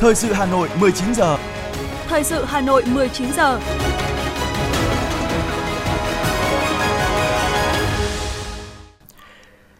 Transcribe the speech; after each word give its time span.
Thời 0.00 0.14
sự 0.14 0.32
Hà 0.32 0.46
Nội 0.46 0.68
19 0.80 1.14
giờ. 1.14 1.38
Thời 2.08 2.24
sự 2.24 2.44
Hà 2.44 2.60
Nội 2.60 2.84
19 2.86 3.32
giờ. 3.32 3.60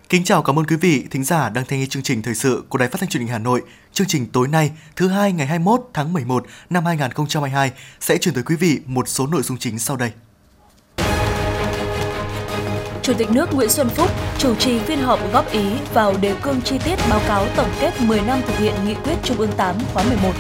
Kính 0.09 0.25
chào 0.25 0.43
cảm 0.43 0.59
ơn 0.59 0.67
quý 0.67 0.77
vị 0.77 1.05
thính 1.11 1.25
giả 1.25 1.49
đang 1.49 1.65
theo 1.65 1.79
nghe 1.79 1.87
chương 1.87 2.03
trình 2.03 2.23
thời 2.23 2.35
sự 2.35 2.65
của 2.69 2.79
Đài 2.79 2.89
Phát 2.89 3.01
thanh 3.01 3.09
Truyền 3.09 3.21
hình 3.21 3.33
Hà 3.33 3.39
Nội. 3.39 3.63
Chương 3.93 4.07
trình 4.07 4.27
tối 4.27 4.49
nay, 4.49 4.71
thứ 4.97 5.09
hai 5.09 5.33
ngày 5.33 5.47
21 5.47 5.81
tháng 5.95 6.13
11 6.13 6.47
năm 6.71 6.85
2022 6.85 7.73
sẽ 8.01 8.19
chuyển 8.19 8.35
tới 8.35 8.45
quý 8.45 8.57
vị 8.57 8.81
một 8.87 9.09
số 9.09 9.27
nội 9.27 9.43
dung 9.43 9.59
chính 9.59 9.79
sau 9.79 9.97
đây. 9.97 10.13
Chủ 13.09 13.15
tịch 13.15 13.31
nước 13.31 13.55
Nguyễn 13.55 13.69
Xuân 13.69 13.89
Phúc 13.89 14.11
chủ 14.39 14.55
trì 14.55 14.79
phiên 14.79 14.99
họp 14.99 15.33
góp 15.33 15.53
ý 15.53 15.65
vào 15.95 16.15
đề 16.21 16.35
cương 16.43 16.61
chi 16.63 16.79
tiết 16.79 16.99
báo 17.11 17.21
cáo 17.29 17.47
tổng 17.57 17.71
kết 17.81 18.01
10 18.01 18.21
năm 18.21 18.41
thực 18.47 18.59
hiện 18.59 18.75
nghị 18.87 18.95
quyết 18.95 19.15
Trung 19.23 19.37
ương 19.37 19.53
8 19.57 19.75
khóa 19.95 20.03
11. 20.03 20.31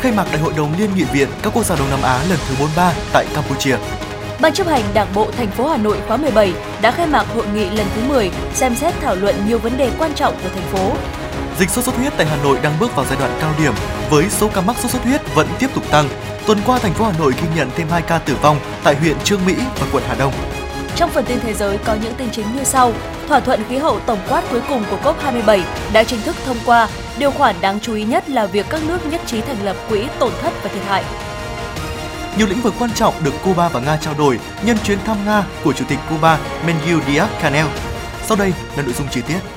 Khai 0.00 0.12
mạc 0.12 0.24
Đại 0.24 0.38
hội 0.38 0.52
đồng 0.56 0.72
Liên 0.78 0.90
nghị 0.96 1.04
viện 1.04 1.28
các 1.42 1.52
quốc 1.54 1.66
gia 1.66 1.76
Đông 1.76 1.90
Nam 1.90 2.02
Á 2.02 2.24
lần 2.28 2.38
thứ 2.48 2.54
43 2.58 2.92
tại 3.12 3.26
Campuchia. 3.34 3.76
Ban 4.40 4.52
chấp 4.52 4.66
hành 4.66 4.82
Đảng 4.94 5.14
bộ 5.14 5.30
thành 5.36 5.50
phố 5.50 5.68
Hà 5.68 5.76
Nội 5.76 5.98
khóa 6.08 6.16
17 6.16 6.52
đã 6.82 6.90
khai 6.90 7.06
mạc 7.06 7.26
hội 7.34 7.46
nghị 7.54 7.70
lần 7.70 7.86
thứ 7.94 8.02
10 8.08 8.30
xem 8.54 8.74
xét 8.74 8.94
thảo 9.00 9.14
luận 9.14 9.34
nhiều 9.48 9.58
vấn 9.58 9.76
đề 9.76 9.90
quan 9.98 10.14
trọng 10.14 10.34
của 10.42 10.48
thành 10.54 10.66
phố. 10.72 10.92
Dịch 11.58 11.70
sốt 11.70 11.84
xuất 11.84 11.96
huyết 11.96 12.12
tại 12.16 12.26
Hà 12.26 12.36
Nội 12.42 12.58
đang 12.62 12.78
bước 12.80 12.96
vào 12.96 13.06
giai 13.08 13.18
đoạn 13.18 13.38
cao 13.40 13.54
điểm 13.58 13.74
với 14.10 14.30
số 14.30 14.48
ca 14.54 14.60
mắc 14.60 14.76
sốt 14.82 14.90
xuất 14.90 15.02
huyết 15.02 15.34
vẫn 15.34 15.48
tiếp 15.58 15.68
tục 15.74 15.84
tăng. 15.90 16.08
Tuần 16.46 16.58
qua 16.66 16.78
thành 16.78 16.94
phố 16.94 17.04
Hà 17.04 17.18
Nội 17.18 17.32
ghi 17.42 17.48
nhận 17.56 17.68
thêm 17.76 17.88
2 17.88 18.02
ca 18.02 18.18
tử 18.18 18.36
vong 18.42 18.60
tại 18.84 18.94
huyện 18.94 19.16
Trương 19.24 19.46
Mỹ 19.46 19.54
và 19.80 19.86
quận 19.92 20.04
Hà 20.08 20.14
Đông. 20.14 20.32
Trong 20.96 21.10
phần 21.10 21.24
tin 21.24 21.40
thế 21.40 21.54
giới 21.54 21.78
có 21.78 21.96
những 22.02 22.14
tin 22.14 22.30
chính 22.30 22.46
như 22.56 22.64
sau. 22.64 22.92
Thỏa 23.28 23.40
thuận 23.40 23.60
khí 23.68 23.76
hậu 23.76 24.00
tổng 24.00 24.18
quát 24.28 24.42
cuối 24.50 24.60
cùng 24.68 24.84
của 24.90 24.98
COP27 25.04 25.62
đã 25.92 26.04
chính 26.04 26.20
thức 26.20 26.36
thông 26.44 26.56
qua. 26.66 26.88
Điều 27.18 27.30
khoản 27.30 27.56
đáng 27.60 27.80
chú 27.80 27.94
ý 27.94 28.04
nhất 28.04 28.30
là 28.30 28.46
việc 28.46 28.66
các 28.70 28.80
nước 28.88 28.98
nhất 29.10 29.20
trí 29.26 29.40
thành 29.40 29.64
lập 29.64 29.76
quỹ 29.88 30.04
tổn 30.18 30.32
thất 30.42 30.52
và 30.62 30.70
thiệt 30.74 30.82
hại. 30.88 31.04
Nhiều 32.38 32.46
lĩnh 32.46 32.60
vực 32.60 32.74
quan 32.78 32.90
trọng 32.94 33.14
được 33.24 33.32
Cuba 33.44 33.68
và 33.68 33.80
Nga 33.80 33.96
trao 33.96 34.14
đổi 34.18 34.38
nhân 34.64 34.76
chuyến 34.84 34.98
thăm 35.04 35.16
Nga 35.26 35.44
của 35.64 35.72
Chủ 35.72 35.84
tịch 35.88 35.98
Cuba 36.10 36.38
Manuel 36.66 36.98
Díaz-Canel. 36.98 37.66
Sau 38.22 38.36
đây 38.36 38.52
là 38.76 38.82
nội 38.82 38.92
dung 38.98 39.08
chi 39.10 39.20
tiết. 39.28 39.55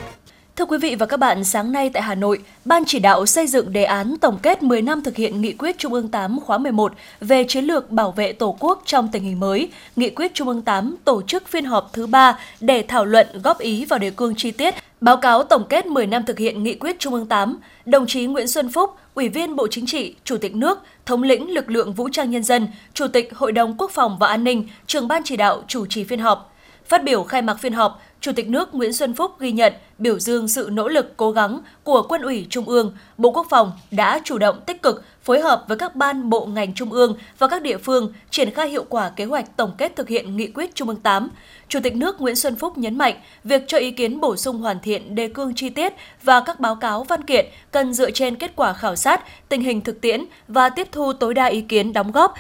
Thưa 0.60 0.66
quý 0.66 0.78
vị 0.78 0.96
và 0.96 1.06
các 1.06 1.18
bạn, 1.18 1.44
sáng 1.44 1.72
nay 1.72 1.90
tại 1.94 2.04
Hà 2.04 2.16
Nội, 2.16 2.40
Ban 2.66 2.84
chỉ 2.86 3.00
đạo 3.00 3.26
xây 3.26 3.48
dựng 3.48 3.74
đề 3.74 3.84
án 3.84 4.18
tổng 4.22 4.40
kết 4.42 4.64
10 4.64 4.82
năm 4.82 5.04
thực 5.04 5.16
hiện 5.16 5.42
nghị 5.42 5.54
quyết 5.54 5.78
Trung 5.78 5.94
ương 5.94 6.10
8 6.10 6.40
khóa 6.40 6.58
11 6.58 6.94
về 7.22 7.46
chiến 7.48 7.66
lược 7.66 7.92
bảo 7.92 8.12
vệ 8.12 8.34
Tổ 8.34 8.58
quốc 8.60 8.82
trong 8.86 9.10
tình 9.12 9.24
hình 9.24 9.40
mới, 9.40 9.70
nghị 9.96 10.10
quyết 10.10 10.34
Trung 10.34 10.48
ương 10.48 10.62
8 10.62 10.96
tổ 11.06 11.22
chức 11.22 11.48
phiên 11.48 11.66
họp 11.66 11.90
thứ 11.94 12.08
3 12.08 12.40
để 12.60 12.86
thảo 12.88 13.06
luận 13.06 13.28
góp 13.44 13.60
ý 13.60 13.86
vào 13.86 14.00
đề 14.00 14.10
cương 14.10 14.36
chi 14.36 14.52
tiết 14.52 14.76
Báo 15.02 15.18
cáo 15.18 15.44
tổng 15.44 15.66
kết 15.70 15.86
10 15.86 16.08
năm 16.08 16.26
thực 16.26 16.40
hiện 16.40 16.64
nghị 16.64 16.76
quyết 16.76 17.00
Trung 17.00 17.14
ương 17.14 17.28
8, 17.28 17.58
đồng 17.86 18.08
chí 18.08 18.26
Nguyễn 18.26 18.48
Xuân 18.48 18.70
Phúc, 18.72 18.96
Ủy 19.14 19.30
viên 19.30 19.56
Bộ 19.56 19.68
Chính 19.72 19.86
trị, 19.86 20.16
Chủ 20.24 20.38
tịch 20.38 20.56
nước, 20.56 20.80
Thống 21.06 21.24
lĩnh 21.24 21.54
lực 21.54 21.70
lượng 21.70 21.94
vũ 21.94 22.10
trang 22.10 22.32
nhân 22.32 22.44
dân, 22.44 22.68
Chủ 22.94 23.08
tịch 23.08 23.36
Hội 23.36 23.52
đồng 23.52 23.76
Quốc 23.78 23.92
phòng 23.92 24.18
và 24.20 24.28
An 24.28 24.44
ninh, 24.44 24.68
trưởng 24.88 25.08
ban 25.08 25.22
chỉ 25.26 25.38
đạo 25.38 25.64
chủ 25.68 25.86
trì 25.86 26.04
phiên 26.04 26.20
họp. 26.20 26.56
Phát 26.86 27.04
biểu 27.04 27.24
khai 27.24 27.42
mạc 27.42 27.60
phiên 27.60 27.74
họp, 27.74 28.02
Chủ 28.22 28.32
tịch 28.32 28.50
nước 28.50 28.76
Nguyễn 28.76 28.94
Xuân 28.94 29.14
Phúc 29.14 29.40
ghi 29.40 29.52
nhận, 29.52 29.74
biểu 29.98 30.20
dương 30.20 30.48
sự 30.48 30.70
nỗ 30.72 30.88
lực 30.88 31.18
cố 31.18 31.32
gắng 31.32 31.60
của 31.84 32.02
Quân 32.10 32.22
ủy 32.22 32.48
Trung 32.50 32.66
ương, 32.66 32.94
Bộ 33.18 33.32
Quốc 33.32 33.48
phòng 33.50 33.72
đã 33.92 34.20
chủ 34.24 34.38
động 34.38 34.62
tích 34.66 34.82
cực 34.82 35.04
phối 35.24 35.40
hợp 35.40 35.66
với 35.68 35.78
các 35.78 35.96
ban 35.96 36.30
bộ 36.30 36.46
ngành 36.46 36.74
trung 36.74 36.92
ương 36.92 37.18
và 37.38 37.48
các 37.48 37.62
địa 37.62 37.78
phương 37.78 38.14
triển 38.30 38.52
khai 38.52 38.70
hiệu 38.70 38.86
quả 38.90 39.10
kế 39.10 39.26
hoạch 39.26 39.58
tổng 39.58 39.72
kết 39.78 39.96
thực 39.96 40.10
hiện 40.10 40.38
nghị 40.38 40.48
quyết 40.48 40.76
Trung 40.76 40.88
ương 40.88 40.98
8. 40.98 41.30
Chủ 41.68 41.80
tịch 41.84 41.96
nước 41.96 42.22
Nguyễn 42.22 42.36
Xuân 42.36 42.56
Phúc 42.56 42.78
nhấn 42.78 42.98
mạnh, 42.98 43.16
việc 43.44 43.64
cho 43.68 43.78
ý 43.78 43.92
kiến 43.92 44.20
bổ 44.20 44.36
sung 44.36 44.58
hoàn 44.58 44.80
thiện 44.80 45.16
đề 45.16 45.28
cương 45.28 45.54
chi 45.56 45.70
tiết 45.70 45.94
và 46.24 46.40
các 46.40 46.60
báo 46.60 46.76
cáo 46.76 47.04
văn 47.04 47.24
kiện 47.24 47.46
cần 47.72 47.94
dựa 47.94 48.12
trên 48.12 48.36
kết 48.36 48.52
quả 48.56 48.74
khảo 48.74 48.96
sát, 48.96 49.22
tình 49.50 49.62
hình 49.62 49.82
thực 49.82 50.02
tiễn 50.02 50.26
và 50.48 50.70
tiếp 50.70 50.88
thu 50.92 51.14
tối 51.14 51.34
đa 51.34 51.46
ý 51.46 51.62
kiến 51.62 51.94
đóng 51.94 52.12
góp 52.12 52.34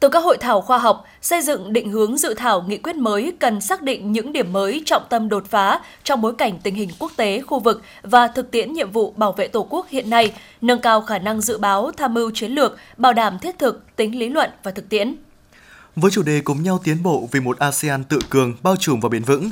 từ 0.00 0.08
các 0.08 0.24
hội 0.24 0.36
thảo 0.40 0.60
khoa 0.60 0.78
học, 0.78 1.04
xây 1.22 1.42
dựng 1.42 1.72
định 1.72 1.90
hướng 1.90 2.16
dự 2.16 2.34
thảo 2.34 2.64
nghị 2.68 2.78
quyết 2.78 2.96
mới 2.96 3.32
cần 3.38 3.60
xác 3.60 3.82
định 3.82 4.12
những 4.12 4.32
điểm 4.32 4.52
mới 4.52 4.82
trọng 4.86 5.02
tâm 5.10 5.28
đột 5.28 5.46
phá 5.50 5.80
trong 6.04 6.20
bối 6.20 6.34
cảnh 6.38 6.58
tình 6.62 6.74
hình 6.74 6.90
quốc 6.98 7.12
tế, 7.16 7.40
khu 7.40 7.60
vực 7.60 7.82
và 8.02 8.28
thực 8.28 8.50
tiễn 8.50 8.72
nhiệm 8.72 8.90
vụ 8.90 9.12
bảo 9.16 9.32
vệ 9.32 9.48
Tổ 9.48 9.66
quốc 9.70 9.86
hiện 9.88 10.10
nay, 10.10 10.32
nâng 10.60 10.80
cao 10.80 11.00
khả 11.00 11.18
năng 11.18 11.40
dự 11.40 11.58
báo, 11.58 11.90
tham 11.96 12.14
mưu 12.14 12.30
chiến 12.34 12.52
lược, 12.52 12.76
bảo 12.96 13.12
đảm 13.12 13.38
thiết 13.38 13.58
thực, 13.58 13.96
tính 13.96 14.18
lý 14.18 14.28
luận 14.28 14.50
và 14.62 14.70
thực 14.70 14.88
tiễn. 14.88 15.16
Với 15.96 16.10
chủ 16.10 16.22
đề 16.22 16.40
cùng 16.40 16.62
nhau 16.62 16.80
tiến 16.84 17.02
bộ 17.02 17.28
vì 17.32 17.40
một 17.40 17.58
ASEAN 17.58 18.04
tự 18.04 18.18
cường, 18.30 18.54
bao 18.62 18.76
trùm 18.76 19.00
và 19.00 19.08
bền 19.08 19.22
vững, 19.22 19.50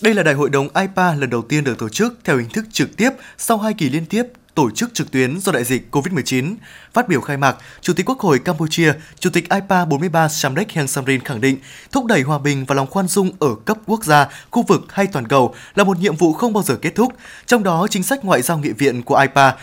đây 0.00 0.14
là 0.14 0.22
đại 0.22 0.34
hội 0.34 0.50
đồng 0.50 0.68
IPA 0.74 1.14
lần 1.14 1.30
đầu 1.30 1.42
tiên 1.42 1.64
được 1.64 1.78
tổ 1.78 1.88
chức 1.88 2.18
theo 2.24 2.36
hình 2.36 2.48
thức 2.48 2.64
trực 2.72 2.96
tiếp 2.96 3.10
sau 3.38 3.58
hai 3.58 3.74
kỳ 3.74 3.90
liên 3.90 4.06
tiếp 4.06 4.22
tổ 4.56 4.70
chức 4.70 4.94
trực 4.94 5.10
tuyến 5.10 5.40
do 5.40 5.52
đại 5.52 5.64
dịch 5.64 5.88
COVID-19. 5.90 6.54
Phát 6.92 7.08
biểu 7.08 7.20
khai 7.20 7.36
mạc, 7.36 7.56
Chủ 7.80 7.92
tịch 7.92 8.08
Quốc 8.08 8.20
hội 8.20 8.38
Campuchia, 8.38 8.92
Chủ 9.18 9.30
tịch 9.30 9.50
IPA 9.50 9.84
43 9.84 10.28
Samdech 10.28 10.72
Heng 10.72 10.88
Samrin 10.88 11.20
khẳng 11.20 11.40
định 11.40 11.58
thúc 11.92 12.04
đẩy 12.04 12.22
hòa 12.22 12.38
bình 12.38 12.64
và 12.64 12.74
lòng 12.74 12.86
khoan 12.86 13.08
dung 13.08 13.30
ở 13.38 13.54
cấp 13.64 13.78
quốc 13.86 14.04
gia, 14.04 14.28
khu 14.50 14.62
vực 14.62 14.84
hay 14.88 15.06
toàn 15.06 15.28
cầu 15.28 15.54
là 15.74 15.84
một 15.84 15.98
nhiệm 15.98 16.16
vụ 16.16 16.32
không 16.32 16.52
bao 16.52 16.62
giờ 16.62 16.76
kết 16.76 16.94
thúc. 16.94 17.12
Trong 17.46 17.62
đó, 17.62 17.86
chính 17.90 18.02
sách 18.02 18.24
ngoại 18.24 18.42
giao 18.42 18.58
nghị 18.58 18.70
viện 18.70 19.02
của 19.02 19.16
IPA 19.16 19.54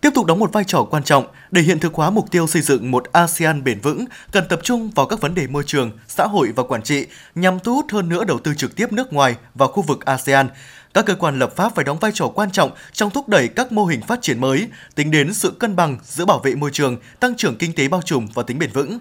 tiếp 0.00 0.10
tục 0.14 0.26
đóng 0.26 0.38
một 0.38 0.52
vai 0.52 0.64
trò 0.64 0.86
quan 0.90 1.02
trọng 1.02 1.26
để 1.50 1.62
hiện 1.62 1.78
thực 1.78 1.94
hóa 1.94 2.10
mục 2.10 2.30
tiêu 2.30 2.46
xây 2.46 2.62
dựng 2.62 2.90
một 2.90 3.04
ASEAN 3.12 3.64
bền 3.64 3.80
vững, 3.80 4.04
cần 4.32 4.44
tập 4.48 4.60
trung 4.62 4.90
vào 4.90 5.06
các 5.06 5.20
vấn 5.20 5.34
đề 5.34 5.46
môi 5.46 5.62
trường, 5.66 5.90
xã 6.08 6.26
hội 6.26 6.52
và 6.56 6.62
quản 6.62 6.82
trị 6.82 7.06
nhằm 7.34 7.58
thu 7.60 7.74
hút 7.74 7.86
hơn 7.92 8.08
nữa 8.08 8.24
đầu 8.24 8.38
tư 8.38 8.54
trực 8.54 8.76
tiếp 8.76 8.92
nước 8.92 9.12
ngoài 9.12 9.36
vào 9.54 9.68
khu 9.68 9.82
vực 9.82 10.04
ASEAN. 10.04 10.48
Các 10.96 11.06
cơ 11.06 11.14
quan 11.14 11.38
lập 11.38 11.56
pháp 11.56 11.74
phải 11.74 11.84
đóng 11.84 11.98
vai 11.98 12.10
trò 12.14 12.28
quan 12.28 12.50
trọng 12.50 12.70
trong 12.92 13.10
thúc 13.10 13.28
đẩy 13.28 13.48
các 13.48 13.72
mô 13.72 13.84
hình 13.84 14.00
phát 14.02 14.22
triển 14.22 14.40
mới, 14.40 14.68
tính 14.94 15.10
đến 15.10 15.34
sự 15.34 15.50
cân 15.50 15.76
bằng 15.76 15.98
giữa 16.04 16.24
bảo 16.24 16.38
vệ 16.38 16.54
môi 16.54 16.70
trường, 16.72 16.96
tăng 17.20 17.36
trưởng 17.36 17.56
kinh 17.56 17.72
tế 17.72 17.88
bao 17.88 18.02
trùm 18.02 18.26
và 18.34 18.42
tính 18.42 18.58
bền 18.58 18.70
vững. 18.72 18.98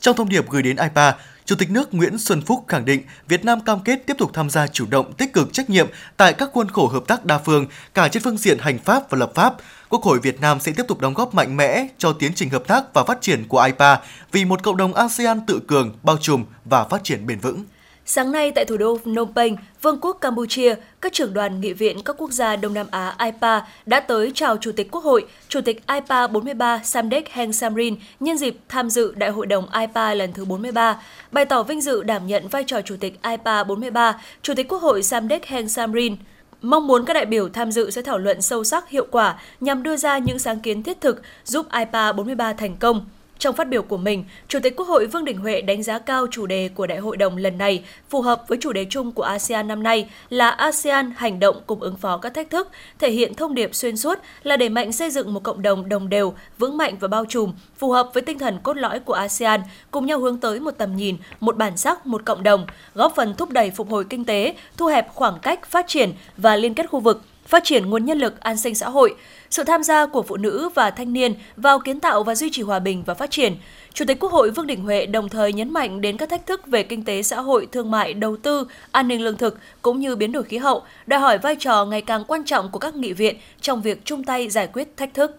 Trong 0.00 0.16
thông 0.16 0.28
điệp 0.28 0.50
gửi 0.50 0.62
đến 0.62 0.76
IPA, 0.76 1.14
Chủ 1.44 1.56
tịch 1.56 1.70
nước 1.70 1.94
Nguyễn 1.94 2.18
Xuân 2.18 2.42
Phúc 2.42 2.64
khẳng 2.68 2.84
định 2.84 3.02
Việt 3.28 3.44
Nam 3.44 3.60
cam 3.60 3.80
kết 3.80 4.06
tiếp 4.06 4.14
tục 4.18 4.30
tham 4.34 4.50
gia 4.50 4.66
chủ 4.66 4.86
động, 4.90 5.12
tích 5.12 5.32
cực 5.32 5.52
trách 5.52 5.70
nhiệm 5.70 5.86
tại 6.16 6.32
các 6.32 6.50
khuôn 6.52 6.68
khổ 6.68 6.86
hợp 6.86 7.02
tác 7.06 7.24
đa 7.24 7.38
phương, 7.38 7.66
cả 7.94 8.08
trên 8.08 8.22
phương 8.22 8.36
diện 8.36 8.58
hành 8.58 8.78
pháp 8.78 9.10
và 9.10 9.18
lập 9.18 9.32
pháp. 9.34 9.54
Quốc 9.88 10.02
hội 10.02 10.18
Việt 10.18 10.40
Nam 10.40 10.60
sẽ 10.60 10.72
tiếp 10.72 10.84
tục 10.88 11.00
đóng 11.00 11.14
góp 11.14 11.34
mạnh 11.34 11.56
mẽ 11.56 11.86
cho 11.98 12.12
tiến 12.12 12.32
trình 12.34 12.50
hợp 12.50 12.62
tác 12.66 12.94
và 12.94 13.04
phát 13.04 13.18
triển 13.20 13.44
của 13.48 13.62
IPA 13.62 14.00
vì 14.32 14.44
một 14.44 14.62
cộng 14.62 14.76
đồng 14.76 14.94
ASEAN 14.94 15.40
tự 15.46 15.60
cường, 15.66 15.94
bao 16.02 16.18
trùm 16.20 16.44
và 16.64 16.84
phát 16.84 17.04
triển 17.04 17.26
bền 17.26 17.38
vững. 17.38 17.64
Sáng 18.06 18.32
nay 18.32 18.52
tại 18.54 18.64
thủ 18.64 18.76
đô 18.76 18.98
Phnom 18.98 19.34
Penh, 19.34 19.56
Vương 19.82 20.00
quốc 20.00 20.18
Campuchia, 20.20 20.74
các 21.00 21.12
trưởng 21.12 21.34
đoàn 21.34 21.60
nghị 21.60 21.72
viện 21.72 22.02
các 22.04 22.16
quốc 22.18 22.30
gia 22.30 22.56
Đông 22.56 22.74
Nam 22.74 22.86
Á 22.90 23.16
IPA 23.24 23.66
đã 23.86 24.00
tới 24.00 24.32
chào 24.34 24.56
Chủ 24.56 24.72
tịch 24.72 24.90
Quốc 24.90 25.04
hội, 25.04 25.26
Chủ 25.48 25.60
tịch 25.60 25.82
IPA 25.86 26.26
43 26.26 26.80
Samdech 26.84 27.28
Heng 27.28 27.52
Samrin 27.52 27.96
nhân 28.20 28.38
dịp 28.38 28.56
tham 28.68 28.90
dự 28.90 29.14
Đại 29.16 29.30
hội 29.30 29.46
đồng 29.46 29.66
IPA 29.80 30.14
lần 30.14 30.32
thứ 30.32 30.44
43, 30.44 31.00
bày 31.32 31.44
tỏ 31.44 31.62
vinh 31.62 31.80
dự 31.80 32.02
đảm 32.02 32.26
nhận 32.26 32.48
vai 32.48 32.64
trò 32.64 32.80
Chủ 32.82 32.96
tịch 33.00 33.18
IPA 33.22 33.64
43, 33.64 34.20
Chủ 34.42 34.54
tịch 34.54 34.68
Quốc 34.68 34.82
hội 34.82 35.02
Samdech 35.02 35.46
Heng 35.46 35.68
Samrin 35.68 36.16
mong 36.62 36.86
muốn 36.86 37.04
các 37.04 37.14
đại 37.14 37.26
biểu 37.26 37.48
tham 37.48 37.72
dự 37.72 37.90
sẽ 37.90 38.02
thảo 38.02 38.18
luận 38.18 38.42
sâu 38.42 38.64
sắc 38.64 38.88
hiệu 38.88 39.06
quả 39.10 39.38
nhằm 39.60 39.82
đưa 39.82 39.96
ra 39.96 40.18
những 40.18 40.38
sáng 40.38 40.60
kiến 40.60 40.82
thiết 40.82 41.00
thực 41.00 41.22
giúp 41.44 41.66
IPA 41.72 42.12
43 42.12 42.52
thành 42.52 42.76
công. 42.76 43.06
Trong 43.38 43.54
phát 43.54 43.68
biểu 43.68 43.82
của 43.82 43.96
mình, 43.96 44.24
Chủ 44.48 44.58
tịch 44.62 44.76
Quốc 44.76 44.88
hội 44.88 45.06
Vương 45.06 45.24
Đình 45.24 45.36
Huệ 45.38 45.60
đánh 45.60 45.82
giá 45.82 45.98
cao 45.98 46.26
chủ 46.30 46.46
đề 46.46 46.68
của 46.74 46.86
Đại 46.86 46.98
hội 46.98 47.16
đồng 47.16 47.36
lần 47.36 47.58
này 47.58 47.84
phù 48.10 48.22
hợp 48.22 48.42
với 48.48 48.58
chủ 48.60 48.72
đề 48.72 48.86
chung 48.90 49.12
của 49.12 49.22
ASEAN 49.22 49.68
năm 49.68 49.82
nay 49.82 50.08
là 50.28 50.50
ASEAN 50.50 51.12
hành 51.16 51.40
động 51.40 51.56
cùng 51.66 51.80
ứng 51.80 51.96
phó 51.96 52.16
các 52.18 52.34
thách 52.34 52.50
thức, 52.50 52.68
thể 52.98 53.10
hiện 53.10 53.34
thông 53.34 53.54
điệp 53.54 53.74
xuyên 53.74 53.96
suốt 53.96 54.18
là 54.42 54.56
đẩy 54.56 54.68
mạnh 54.68 54.92
xây 54.92 55.10
dựng 55.10 55.34
một 55.34 55.42
cộng 55.42 55.62
đồng 55.62 55.88
đồng 55.88 56.08
đều, 56.08 56.34
vững 56.58 56.76
mạnh 56.76 56.96
và 57.00 57.08
bao 57.08 57.24
trùm, 57.24 57.52
phù 57.78 57.90
hợp 57.90 58.10
với 58.14 58.22
tinh 58.22 58.38
thần 58.38 58.58
cốt 58.62 58.76
lõi 58.76 59.00
của 59.00 59.14
ASEAN, 59.14 59.60
cùng 59.90 60.06
nhau 60.06 60.18
hướng 60.18 60.38
tới 60.38 60.60
một 60.60 60.74
tầm 60.78 60.96
nhìn, 60.96 61.16
một 61.40 61.56
bản 61.56 61.76
sắc, 61.76 62.06
một 62.06 62.24
cộng 62.24 62.42
đồng, 62.42 62.66
góp 62.94 63.14
phần 63.16 63.34
thúc 63.34 63.50
đẩy 63.50 63.70
phục 63.70 63.90
hồi 63.90 64.04
kinh 64.04 64.24
tế, 64.24 64.54
thu 64.76 64.86
hẹp 64.86 65.14
khoảng 65.14 65.38
cách 65.38 65.66
phát 65.66 65.84
triển 65.88 66.12
và 66.36 66.56
liên 66.56 66.74
kết 66.74 66.86
khu 66.90 67.00
vực, 67.00 67.22
phát 67.46 67.64
triển 67.64 67.90
nguồn 67.90 68.04
nhân 68.04 68.18
lực 68.18 68.40
an 68.40 68.56
sinh 68.56 68.74
xã 68.74 68.88
hội, 68.88 69.14
sự 69.50 69.64
tham 69.64 69.82
gia 69.82 70.06
của 70.06 70.22
phụ 70.22 70.36
nữ 70.36 70.68
và 70.74 70.90
thanh 70.90 71.12
niên 71.12 71.34
vào 71.56 71.78
kiến 71.78 72.00
tạo 72.00 72.22
và 72.22 72.34
duy 72.34 72.48
trì 72.52 72.62
hòa 72.62 72.78
bình 72.78 73.02
và 73.06 73.14
phát 73.14 73.30
triển. 73.30 73.56
Chủ 73.92 74.04
tịch 74.08 74.20
Quốc 74.20 74.32
hội 74.32 74.50
Vương 74.50 74.66
Đình 74.66 74.82
Huệ 74.82 75.06
đồng 75.06 75.28
thời 75.28 75.52
nhấn 75.52 75.72
mạnh 75.72 76.00
đến 76.00 76.16
các 76.16 76.30
thách 76.30 76.46
thức 76.46 76.66
về 76.66 76.82
kinh 76.82 77.04
tế 77.04 77.22
xã 77.22 77.40
hội, 77.40 77.68
thương 77.72 77.90
mại, 77.90 78.14
đầu 78.14 78.36
tư, 78.36 78.66
an 78.90 79.08
ninh 79.08 79.22
lương 79.22 79.36
thực 79.36 79.58
cũng 79.82 80.00
như 80.00 80.16
biến 80.16 80.32
đổi 80.32 80.42
khí 80.42 80.56
hậu, 80.56 80.82
đòi 81.06 81.20
hỏi 81.20 81.38
vai 81.38 81.56
trò 81.56 81.84
ngày 81.84 82.02
càng 82.02 82.24
quan 82.24 82.44
trọng 82.44 82.70
của 82.70 82.78
các 82.78 82.94
nghị 82.94 83.12
viện 83.12 83.36
trong 83.60 83.82
việc 83.82 84.04
chung 84.04 84.24
tay 84.24 84.48
giải 84.48 84.66
quyết 84.66 84.96
thách 84.96 85.14
thức. 85.14 85.38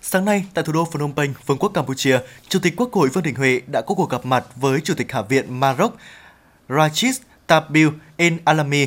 Sáng 0.00 0.24
nay, 0.24 0.44
tại 0.54 0.64
thủ 0.64 0.72
đô 0.72 0.84
Phnom 0.84 1.12
Penh, 1.16 1.34
Vương 1.46 1.58
quốc 1.58 1.68
Campuchia, 1.68 2.18
Chủ 2.48 2.58
tịch 2.62 2.74
Quốc 2.76 2.92
hội 2.92 3.08
Vương 3.08 3.24
Đình 3.24 3.34
Huệ 3.34 3.60
đã 3.72 3.80
có 3.80 3.94
cuộc 3.94 4.10
gặp 4.10 4.26
mặt 4.26 4.44
với 4.56 4.80
Chủ 4.80 4.94
tịch 4.96 5.12
Hạ 5.12 5.22
viện 5.22 5.60
Maroc 5.60 5.96
Rachid 6.68 7.20
Tabil 7.46 7.88
El 8.16 8.32
Alami 8.44 8.86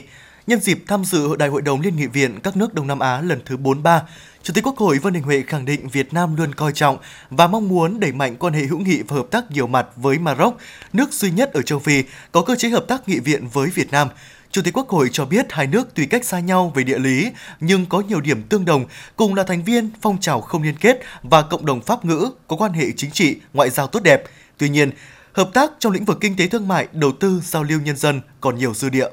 Nhân 0.52 0.60
dịp 0.60 0.84
tham 0.88 1.06
dự 1.06 1.36
Đại 1.36 1.50
hội 1.50 1.62
đồng 1.62 1.82
Liên 1.82 1.96
nghị 1.96 2.08
viện 2.08 2.40
các 2.44 2.58
nước 2.58 2.74
Đông 2.74 2.88
Nam 2.88 3.00
Á 3.00 3.22
lần 3.22 3.40
thứ 3.46 3.58
43, 3.58 4.02
Chủ 4.44 4.54
tịch 4.54 4.64
Quốc 4.64 4.78
hội 4.78 4.98
Vương 4.98 5.14
Đình 5.14 5.24
Huệ 5.24 5.44
khẳng 5.48 5.66
định 5.66 5.88
Việt 5.88 6.14
Nam 6.14 6.36
luôn 6.36 6.56
coi 6.56 6.72
trọng 6.74 6.98
và 7.30 7.48
mong 7.48 7.68
muốn 7.68 8.00
đẩy 8.00 8.12
mạnh 8.12 8.36
quan 8.36 8.54
hệ 8.54 8.64
hữu 8.64 8.80
nghị 8.80 9.02
và 9.02 9.16
hợp 9.16 9.26
tác 9.32 9.52
nhiều 9.52 9.68
mặt 9.68 9.88
với 9.96 10.20
Maroc, 10.20 10.58
nước 10.94 11.14
duy 11.14 11.32
nhất 11.32 11.54
ở 11.54 11.62
châu 11.62 11.80
Phi 11.80 12.04
có 12.32 12.42
cơ 12.42 12.56
chế 12.56 12.70
hợp 12.70 12.86
tác 12.88 13.10
nghị 13.10 13.20
viện 13.20 13.48
với 13.48 13.70
Việt 13.70 13.92
Nam. 13.92 14.08
Chủ 14.52 14.62
tịch 14.62 14.78
Quốc 14.78 14.90
hội 14.90 15.10
cho 15.12 15.26
biết 15.26 15.46
hai 15.50 15.68
nước 15.68 15.88
tuy 15.94 16.06
cách 16.06 16.26
xa 16.26 16.40
nhau 16.40 16.72
về 16.76 16.84
địa 16.84 17.00
lý 17.00 17.32
nhưng 17.60 17.86
có 17.86 18.02
nhiều 18.02 18.22
điểm 18.22 18.44
tương 18.44 18.66
đồng, 18.66 18.86
cùng 19.16 19.36
là 19.36 19.44
thành 19.44 19.64
viên 19.64 19.90
phong 20.02 20.20
trào 20.20 20.42
không 20.42 20.64
liên 20.64 20.76
kết 20.76 21.02
và 21.24 21.42
cộng 21.42 21.66
đồng 21.66 21.82
pháp 21.82 22.06
ngữ 22.06 22.32
có 22.48 22.56
quan 22.56 22.74
hệ 22.74 22.86
chính 22.98 23.12
trị, 23.12 23.36
ngoại 23.54 23.70
giao 23.70 23.88
tốt 23.88 24.04
đẹp. 24.04 24.24
Tuy 24.58 24.70
nhiên, 24.70 24.92
hợp 25.34 25.50
tác 25.54 25.72
trong 25.80 25.94
lĩnh 25.94 26.06
vực 26.06 26.18
kinh 26.22 26.36
tế 26.36 26.48
thương 26.48 26.68
mại, 26.68 26.88
đầu 26.92 27.12
tư, 27.12 27.42
giao 27.44 27.64
lưu 27.64 27.80
nhân 27.82 27.98
dân 27.98 28.22
còn 28.42 28.58
nhiều 28.58 28.74
dư 28.74 28.90
địa. 28.90 29.08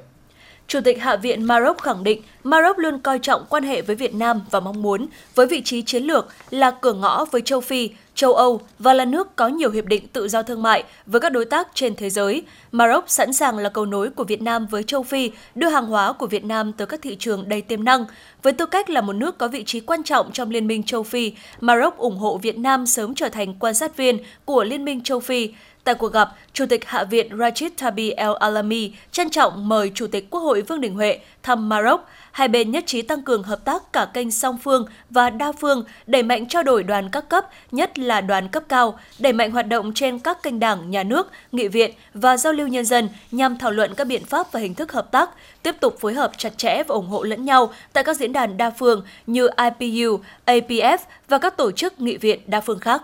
Chủ 0.69 0.81
tịch 0.81 1.01
Hạ 1.01 1.17
viện 1.17 1.45
Maroc 1.45 1.83
khẳng 1.83 2.05
định 2.05 2.23
Maroc 2.49 2.79
luôn 2.79 2.99
coi 2.99 3.19
trọng 3.19 3.45
quan 3.49 3.63
hệ 3.63 3.83
với 3.83 3.97
Việt 3.97 4.15
Nam 4.15 4.41
và 4.51 4.61
mong 4.61 4.83
muốn 4.83 5.07
với 5.35 5.47
vị 5.47 5.63
trí 5.65 5.83
chiến 5.83 6.05
lược 6.05 6.29
là 6.51 6.71
cửa 6.71 6.93
ngõ 6.93 7.25
với 7.25 7.41
châu 7.41 7.61
Phi, 7.61 7.91
châu 8.15 8.35
Âu 8.35 8.61
và 8.79 8.95
là 8.95 9.05
nước 9.05 9.37
có 9.37 9.49
nhiều 9.49 9.71
hiệp 9.71 9.85
định 9.85 10.09
tự 10.09 10.29
do 10.29 10.43
thương 10.43 10.63
mại 10.63 10.85
với 11.07 11.21
các 11.21 11.33
đối 11.33 11.45
tác 11.45 11.69
trên 11.75 11.97
thế 11.97 12.11
giới. 12.11 12.43
Maroc 12.73 13.05
sẵn 13.07 13.33
sàng 13.33 13.59
là 13.59 13.69
cầu 13.69 13.87
nối 13.87 14.11
của 14.11 14.25
Việt 14.25 14.43
Nam 14.43 14.67
với 14.67 14.83
châu 14.83 15.03
Phi, 15.03 15.31
đưa 15.55 15.69
hàng 15.69 15.87
hóa 15.87 16.13
của 16.13 16.27
Việt 16.27 16.45
Nam 16.45 16.73
tới 16.73 16.87
các 16.87 17.03
thị 17.03 17.17
trường 17.19 17.49
đầy 17.49 17.63
tiềm 17.63 17.85
năng. 17.85 18.05
Với 18.43 18.53
tư 18.53 18.67
cách 18.67 18.91
là 18.91 19.01
một 19.01 19.13
nước 19.13 19.39
có 19.39 19.49
vị 19.49 19.65
trí 19.65 19.81
quan 19.81 20.03
trọng 20.03 20.33
trong 20.33 20.51
Liên 20.51 20.67
minh 20.67 20.83
châu 20.83 21.03
Phi, 21.03 21.33
Maroc 21.61 21.97
ủng 21.97 22.19
hộ 22.19 22.39
Việt 22.39 22.59
Nam 22.59 22.87
sớm 22.87 23.15
trở 23.15 23.29
thành 23.29 23.55
quan 23.55 23.75
sát 23.75 23.97
viên 23.97 24.19
của 24.45 24.65
Liên 24.65 24.85
minh 24.85 25.03
châu 25.03 25.21
Phi. 25.21 25.51
Tại 25.85 25.95
cuộc 25.95 26.13
gặp, 26.13 26.29
Chủ 26.53 26.67
tịch 26.67 26.85
Hạ 26.85 27.05
viện 27.05 27.39
Rachid 27.39 27.73
Tabi 27.79 28.11
El 28.11 28.31
Alami 28.41 28.93
trân 29.13 29.31
trọng 29.31 29.69
mời 29.69 29.93
Chủ 29.95 30.07
tịch 30.07 30.31
Quốc 30.31 30.41
hội 30.41 30.63
Vương 30.63 30.81
Đình 30.81 30.95
Huệ 30.95 31.19
thăm 31.49 31.69
Maroc. 31.69 32.01
Hai 32.33 32.49
bên 32.49 32.71
nhất 32.71 32.85
trí 32.87 33.03
tăng 33.03 33.23
cường 33.23 33.43
hợp 33.43 33.65
tác 33.65 33.93
cả 33.93 34.07
kênh 34.15 34.31
song 34.31 34.59
phương 34.59 34.87
và 35.11 35.31
đa 35.31 35.53
phương, 35.53 35.85
đẩy 36.07 36.23
mạnh 36.23 36.49
trao 36.49 36.63
đổi 36.63 36.83
đoàn 36.83 37.09
các 37.11 37.29
cấp, 37.29 37.47
nhất 37.73 37.99
là 37.99 38.21
đoàn 38.21 38.49
cấp 38.49 38.63
cao, 38.69 38.99
đẩy 39.19 39.33
mạnh 39.33 39.51
hoạt 39.51 39.69
động 39.69 39.95
trên 39.95 40.19
các 40.19 40.43
kênh 40.43 40.61
đảng, 40.61 40.91
nhà 40.91 41.03
nước, 41.03 41.31
nghị 41.53 41.69
viện 41.69 41.91
và 42.15 42.37
giao 42.37 42.53
lưu 42.53 42.69
nhân 42.69 42.85
dân 42.85 43.09
nhằm 43.31 43.59
thảo 43.59 43.71
luận 43.71 43.95
các 43.95 44.07
biện 44.07 44.25
pháp 44.25 44.53
và 44.53 44.61
hình 44.61 44.75
thức 44.75 44.93
hợp 44.93 45.11
tác, 45.11 45.31
tiếp 45.63 45.75
tục 45.81 45.97
phối 46.01 46.15
hợp 46.15 46.33
chặt 46.39 46.59
chẽ 46.59 46.83
và 46.89 46.95
ủng 46.95 47.09
hộ 47.09 47.23
lẫn 47.23 47.45
nhau 47.45 47.73
tại 47.93 48.05
các 48.05 48.17
diễn 48.17 48.33
đàn 48.33 48.57
đa 48.57 48.71
phương 48.71 49.05
như 49.27 49.49
IPU, 49.79 50.21
APF 50.47 50.99
và 51.29 51.39
các 51.39 51.57
tổ 51.57 51.71
chức 51.73 52.01
nghị 52.01 52.17
viện 52.17 52.41
đa 52.47 52.61
phương 52.61 52.81
khác. 52.81 53.03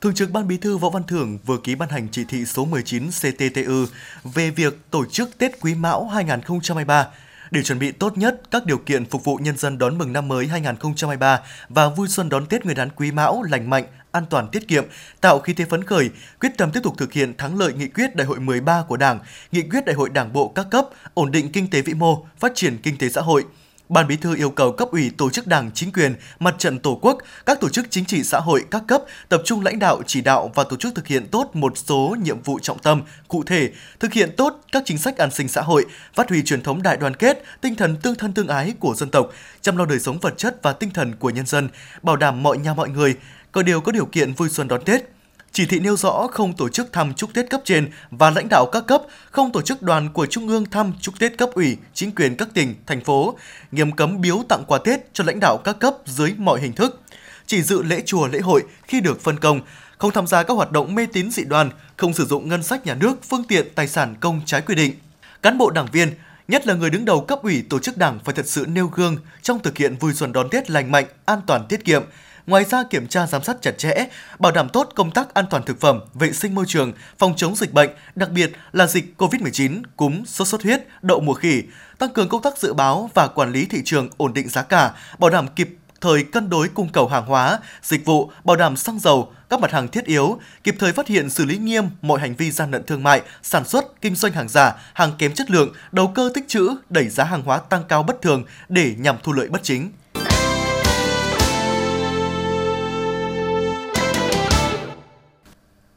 Thường 0.00 0.14
trực 0.14 0.30
Ban 0.30 0.48
Bí 0.48 0.56
thư 0.56 0.76
Võ 0.76 0.90
Văn 0.90 1.02
Thưởng 1.08 1.38
vừa 1.46 1.58
ký 1.64 1.74
ban 1.74 1.88
hành 1.88 2.08
chỉ 2.12 2.24
thị 2.28 2.44
số 2.44 2.64
19 2.64 3.08
CTTU 3.08 3.84
về 4.24 4.50
việc 4.50 4.78
tổ 4.90 5.04
chức 5.06 5.38
Tết 5.38 5.60
Quý 5.60 5.74
Mão 5.74 6.08
2023 6.08 7.06
để 7.50 7.62
chuẩn 7.62 7.78
bị 7.78 7.92
tốt 7.92 8.18
nhất 8.18 8.40
các 8.50 8.66
điều 8.66 8.78
kiện 8.78 9.04
phục 9.04 9.24
vụ 9.24 9.36
nhân 9.36 9.56
dân 9.56 9.78
đón 9.78 9.98
mừng 9.98 10.12
năm 10.12 10.28
mới 10.28 10.46
2023 10.46 11.40
và 11.68 11.88
vui 11.88 12.08
xuân 12.08 12.28
đón 12.28 12.46
Tết 12.46 12.64
Nguyên 12.64 12.76
đán 12.76 12.90
Quý 12.90 13.12
Mão 13.12 13.42
lành 13.42 13.70
mạnh, 13.70 13.84
an 14.12 14.24
toàn 14.30 14.48
tiết 14.52 14.68
kiệm, 14.68 14.84
tạo 15.20 15.38
khí 15.38 15.52
thế 15.52 15.64
phấn 15.64 15.84
khởi, 15.84 16.10
quyết 16.40 16.50
tâm 16.56 16.70
tiếp 16.70 16.80
tục 16.82 16.94
thực 16.98 17.12
hiện 17.12 17.36
thắng 17.36 17.58
lợi 17.58 17.72
nghị 17.72 17.88
quyết 17.88 18.16
Đại 18.16 18.26
hội 18.26 18.40
13 18.40 18.84
của 18.88 18.96
Đảng, 18.96 19.18
nghị 19.52 19.62
quyết 19.62 19.84
Đại 19.84 19.94
hội 19.94 20.10
Đảng 20.10 20.32
bộ 20.32 20.48
các 20.48 20.66
cấp, 20.70 20.88
ổn 21.14 21.30
định 21.30 21.52
kinh 21.52 21.70
tế 21.70 21.82
vĩ 21.82 21.94
mô, 21.94 22.26
phát 22.38 22.52
triển 22.54 22.78
kinh 22.78 22.98
tế 22.98 23.08
xã 23.08 23.20
hội– 23.20 23.44
Ban 23.88 24.06
Bí 24.06 24.16
thư 24.16 24.36
yêu 24.36 24.50
cầu 24.50 24.72
cấp 24.72 24.88
ủy 24.90 25.10
tổ 25.18 25.30
chức 25.30 25.46
đảng, 25.46 25.70
chính 25.74 25.92
quyền, 25.92 26.14
mặt 26.38 26.54
trận 26.58 26.78
tổ 26.78 26.98
quốc, 27.02 27.18
các 27.46 27.60
tổ 27.60 27.68
chức 27.68 27.86
chính 27.90 28.04
trị 28.04 28.22
xã 28.22 28.38
hội 28.40 28.64
các 28.70 28.82
cấp 28.88 29.02
tập 29.28 29.42
trung 29.44 29.60
lãnh 29.64 29.78
đạo, 29.78 30.02
chỉ 30.06 30.20
đạo 30.20 30.50
và 30.54 30.64
tổ 30.64 30.76
chức 30.76 30.94
thực 30.94 31.06
hiện 31.06 31.26
tốt 31.26 31.50
một 31.54 31.72
số 31.78 32.16
nhiệm 32.22 32.42
vụ 32.42 32.58
trọng 32.58 32.78
tâm, 32.78 33.02
cụ 33.28 33.42
thể, 33.42 33.70
thực 34.00 34.12
hiện 34.12 34.30
tốt 34.36 34.60
các 34.72 34.82
chính 34.86 34.98
sách 34.98 35.18
an 35.18 35.30
sinh 35.30 35.48
xã 35.48 35.60
hội, 35.62 35.84
phát 36.14 36.28
huy 36.28 36.42
truyền 36.42 36.62
thống 36.62 36.82
đại 36.82 36.96
đoàn 36.96 37.16
kết, 37.16 37.44
tinh 37.60 37.74
thần 37.74 37.96
tương 37.96 38.14
thân 38.14 38.32
tương 38.32 38.48
ái 38.48 38.74
của 38.80 38.94
dân 38.94 39.10
tộc, 39.10 39.30
chăm 39.60 39.76
lo 39.76 39.84
đời 39.84 39.98
sống 40.00 40.18
vật 40.18 40.34
chất 40.36 40.62
và 40.62 40.72
tinh 40.72 40.90
thần 40.90 41.14
của 41.16 41.30
nhân 41.30 41.46
dân, 41.46 41.68
bảo 42.02 42.16
đảm 42.16 42.42
mọi 42.42 42.58
nhà 42.58 42.74
mọi 42.74 42.88
người 42.88 43.16
có 43.52 43.62
điều 43.62 43.80
có 43.80 43.92
điều 43.92 44.06
kiện 44.06 44.32
vui 44.32 44.48
xuân 44.48 44.68
đón 44.68 44.84
Tết 44.84 45.13
chỉ 45.54 45.66
thị 45.66 45.80
nêu 45.80 45.96
rõ 45.96 46.26
không 46.32 46.52
tổ 46.52 46.68
chức 46.68 46.92
thăm 46.92 47.14
chúc 47.14 47.34
Tết 47.34 47.50
cấp 47.50 47.60
trên 47.64 47.90
và 48.10 48.30
lãnh 48.30 48.48
đạo 48.48 48.66
các 48.72 48.86
cấp, 48.86 49.02
không 49.30 49.52
tổ 49.52 49.62
chức 49.62 49.82
đoàn 49.82 50.12
của 50.12 50.26
Trung 50.26 50.48
ương 50.48 50.64
thăm 50.64 50.92
chúc 51.00 51.18
Tết 51.18 51.38
cấp 51.38 51.50
ủy, 51.54 51.76
chính 51.94 52.14
quyền 52.14 52.36
các 52.36 52.48
tỉnh, 52.54 52.74
thành 52.86 53.04
phố, 53.04 53.38
nghiêm 53.72 53.92
cấm 53.92 54.20
biếu 54.20 54.42
tặng 54.48 54.64
quà 54.66 54.78
Tết 54.78 55.14
cho 55.14 55.24
lãnh 55.24 55.40
đạo 55.40 55.58
các 55.64 55.78
cấp 55.78 55.94
dưới 56.04 56.32
mọi 56.38 56.60
hình 56.60 56.72
thức. 56.72 57.00
Chỉ 57.46 57.62
dự 57.62 57.82
lễ 57.82 58.02
chùa 58.06 58.28
lễ 58.28 58.40
hội 58.40 58.62
khi 58.82 59.00
được 59.00 59.20
phân 59.20 59.38
công, 59.38 59.60
không 59.98 60.10
tham 60.10 60.26
gia 60.26 60.42
các 60.42 60.54
hoạt 60.54 60.72
động 60.72 60.94
mê 60.94 61.06
tín 61.12 61.30
dị 61.30 61.44
đoan, 61.44 61.70
không 61.96 62.14
sử 62.14 62.26
dụng 62.26 62.48
ngân 62.48 62.62
sách 62.62 62.86
nhà 62.86 62.94
nước, 62.94 63.14
phương 63.28 63.44
tiện, 63.44 63.74
tài 63.74 63.88
sản 63.88 64.14
công 64.20 64.40
trái 64.46 64.60
quy 64.60 64.74
định. 64.74 64.94
Cán 65.42 65.58
bộ 65.58 65.70
đảng 65.70 65.88
viên, 65.92 66.10
nhất 66.48 66.66
là 66.66 66.74
người 66.74 66.90
đứng 66.90 67.04
đầu 67.04 67.20
cấp 67.20 67.38
ủy 67.42 67.64
tổ 67.70 67.78
chức 67.78 67.98
đảng 67.98 68.18
phải 68.24 68.34
thật 68.34 68.46
sự 68.46 68.66
nêu 68.68 68.86
gương 68.86 69.16
trong 69.42 69.58
thực 69.62 69.76
hiện 69.76 69.96
vui 69.96 70.14
xuân 70.14 70.32
đón 70.32 70.48
Tết 70.50 70.70
lành 70.70 70.90
mạnh, 70.90 71.06
an 71.24 71.40
toàn 71.46 71.66
tiết 71.68 71.84
kiệm, 71.84 72.02
Ngoài 72.46 72.64
ra 72.64 72.84
kiểm 72.90 73.06
tra 73.06 73.26
giám 73.26 73.42
sát 73.42 73.56
chặt 73.62 73.78
chẽ, 73.78 74.06
bảo 74.38 74.52
đảm 74.52 74.68
tốt 74.68 74.88
công 74.94 75.10
tác 75.10 75.34
an 75.34 75.44
toàn 75.50 75.62
thực 75.62 75.80
phẩm, 75.80 76.00
vệ 76.14 76.32
sinh 76.32 76.54
môi 76.54 76.64
trường, 76.68 76.92
phòng 77.18 77.34
chống 77.36 77.56
dịch 77.56 77.72
bệnh, 77.72 77.90
đặc 78.14 78.30
biệt 78.30 78.52
là 78.72 78.86
dịch 78.86 79.14
COVID-19, 79.18 79.82
cúm, 79.96 80.24
sốt 80.24 80.48
xuất 80.48 80.62
huyết, 80.62 80.80
đậu 81.02 81.20
mùa 81.20 81.34
khỉ, 81.34 81.62
tăng 81.98 82.10
cường 82.10 82.28
công 82.28 82.42
tác 82.42 82.58
dự 82.58 82.72
báo 82.72 83.10
và 83.14 83.28
quản 83.28 83.52
lý 83.52 83.66
thị 83.66 83.82
trường 83.84 84.08
ổn 84.16 84.32
định 84.32 84.48
giá 84.48 84.62
cả, 84.62 84.92
bảo 85.18 85.30
đảm 85.30 85.48
kịp 85.48 85.76
thời 86.00 86.22
cân 86.22 86.50
đối 86.50 86.68
cung 86.68 86.88
cầu 86.88 87.08
hàng 87.08 87.26
hóa, 87.26 87.58
dịch 87.82 88.04
vụ, 88.04 88.30
bảo 88.44 88.56
đảm 88.56 88.76
xăng 88.76 88.98
dầu, 88.98 89.32
các 89.50 89.60
mặt 89.60 89.72
hàng 89.72 89.88
thiết 89.88 90.04
yếu, 90.04 90.38
kịp 90.64 90.76
thời 90.78 90.92
phát 90.92 91.08
hiện 91.08 91.30
xử 91.30 91.44
lý 91.44 91.58
nghiêm 91.58 91.84
mọi 92.02 92.20
hành 92.20 92.34
vi 92.34 92.50
gian 92.50 92.70
lận 92.70 92.84
thương 92.84 93.02
mại, 93.02 93.22
sản 93.42 93.64
xuất, 93.64 94.00
kinh 94.00 94.14
doanh 94.14 94.32
hàng 94.32 94.48
giả, 94.48 94.74
hàng 94.94 95.12
kém 95.18 95.34
chất 95.34 95.50
lượng, 95.50 95.72
đầu 95.92 96.12
cơ 96.14 96.30
tích 96.34 96.48
trữ, 96.48 96.70
đẩy 96.90 97.08
giá 97.08 97.24
hàng 97.24 97.42
hóa 97.42 97.58
tăng 97.58 97.84
cao 97.88 98.02
bất 98.02 98.22
thường 98.22 98.44
để 98.68 98.94
nhằm 98.98 99.16
thu 99.22 99.32
lợi 99.32 99.48
bất 99.48 99.62
chính. 99.62 99.90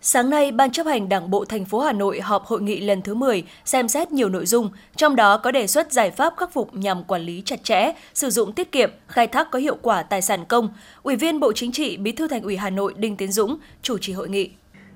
Sáng 0.10 0.30
nay, 0.30 0.52
Ban 0.52 0.72
chấp 0.72 0.86
hành 0.86 1.10
Đảng 1.10 1.30
bộ 1.30 1.46
thành 1.46 1.66
phố 1.66 1.80
Hà 1.80 1.92
Nội 1.92 2.22
họp 2.22 2.46
hội 2.46 2.62
nghị 2.62 2.80
lần 2.80 3.02
thứ 3.02 3.14
10 3.14 3.44
xem 3.66 3.88
xét 3.88 4.12
nhiều 4.12 4.30
nội 4.30 4.46
dung, 4.46 4.70
trong 4.96 5.16
đó 5.16 5.38
có 5.38 5.52
đề 5.52 5.68
xuất 5.68 5.92
giải 5.92 6.12
pháp 6.12 6.34
khắc 6.38 6.54
phục 6.54 6.76
nhằm 6.76 7.04
quản 7.04 7.22
lý 7.22 7.42
chặt 7.46 7.64
chẽ, 7.64 7.94
sử 8.14 8.30
dụng 8.30 8.54
tiết 8.54 8.72
kiệm, 8.72 8.90
khai 9.08 9.28
thác 9.28 9.52
có 9.52 9.60
hiệu 9.60 9.78
quả 9.82 10.04
tài 10.04 10.22
sản 10.22 10.46
công. 10.46 10.70
Ủy 11.04 11.16
viên 11.16 11.40
Bộ 11.40 11.54
Chính 11.54 11.72
trị, 11.72 11.98
Bí 11.98 12.12
thư 12.12 12.28
Thành 12.28 12.42
ủy 12.42 12.58
Hà 12.58 12.70
Nội 12.70 12.94
Đinh 12.98 13.18
Tiến 13.18 13.32
Dũng 13.32 13.58
chủ 13.82 13.98
trì 13.98 14.14
hội 14.14 14.30
nghị. 14.30 14.50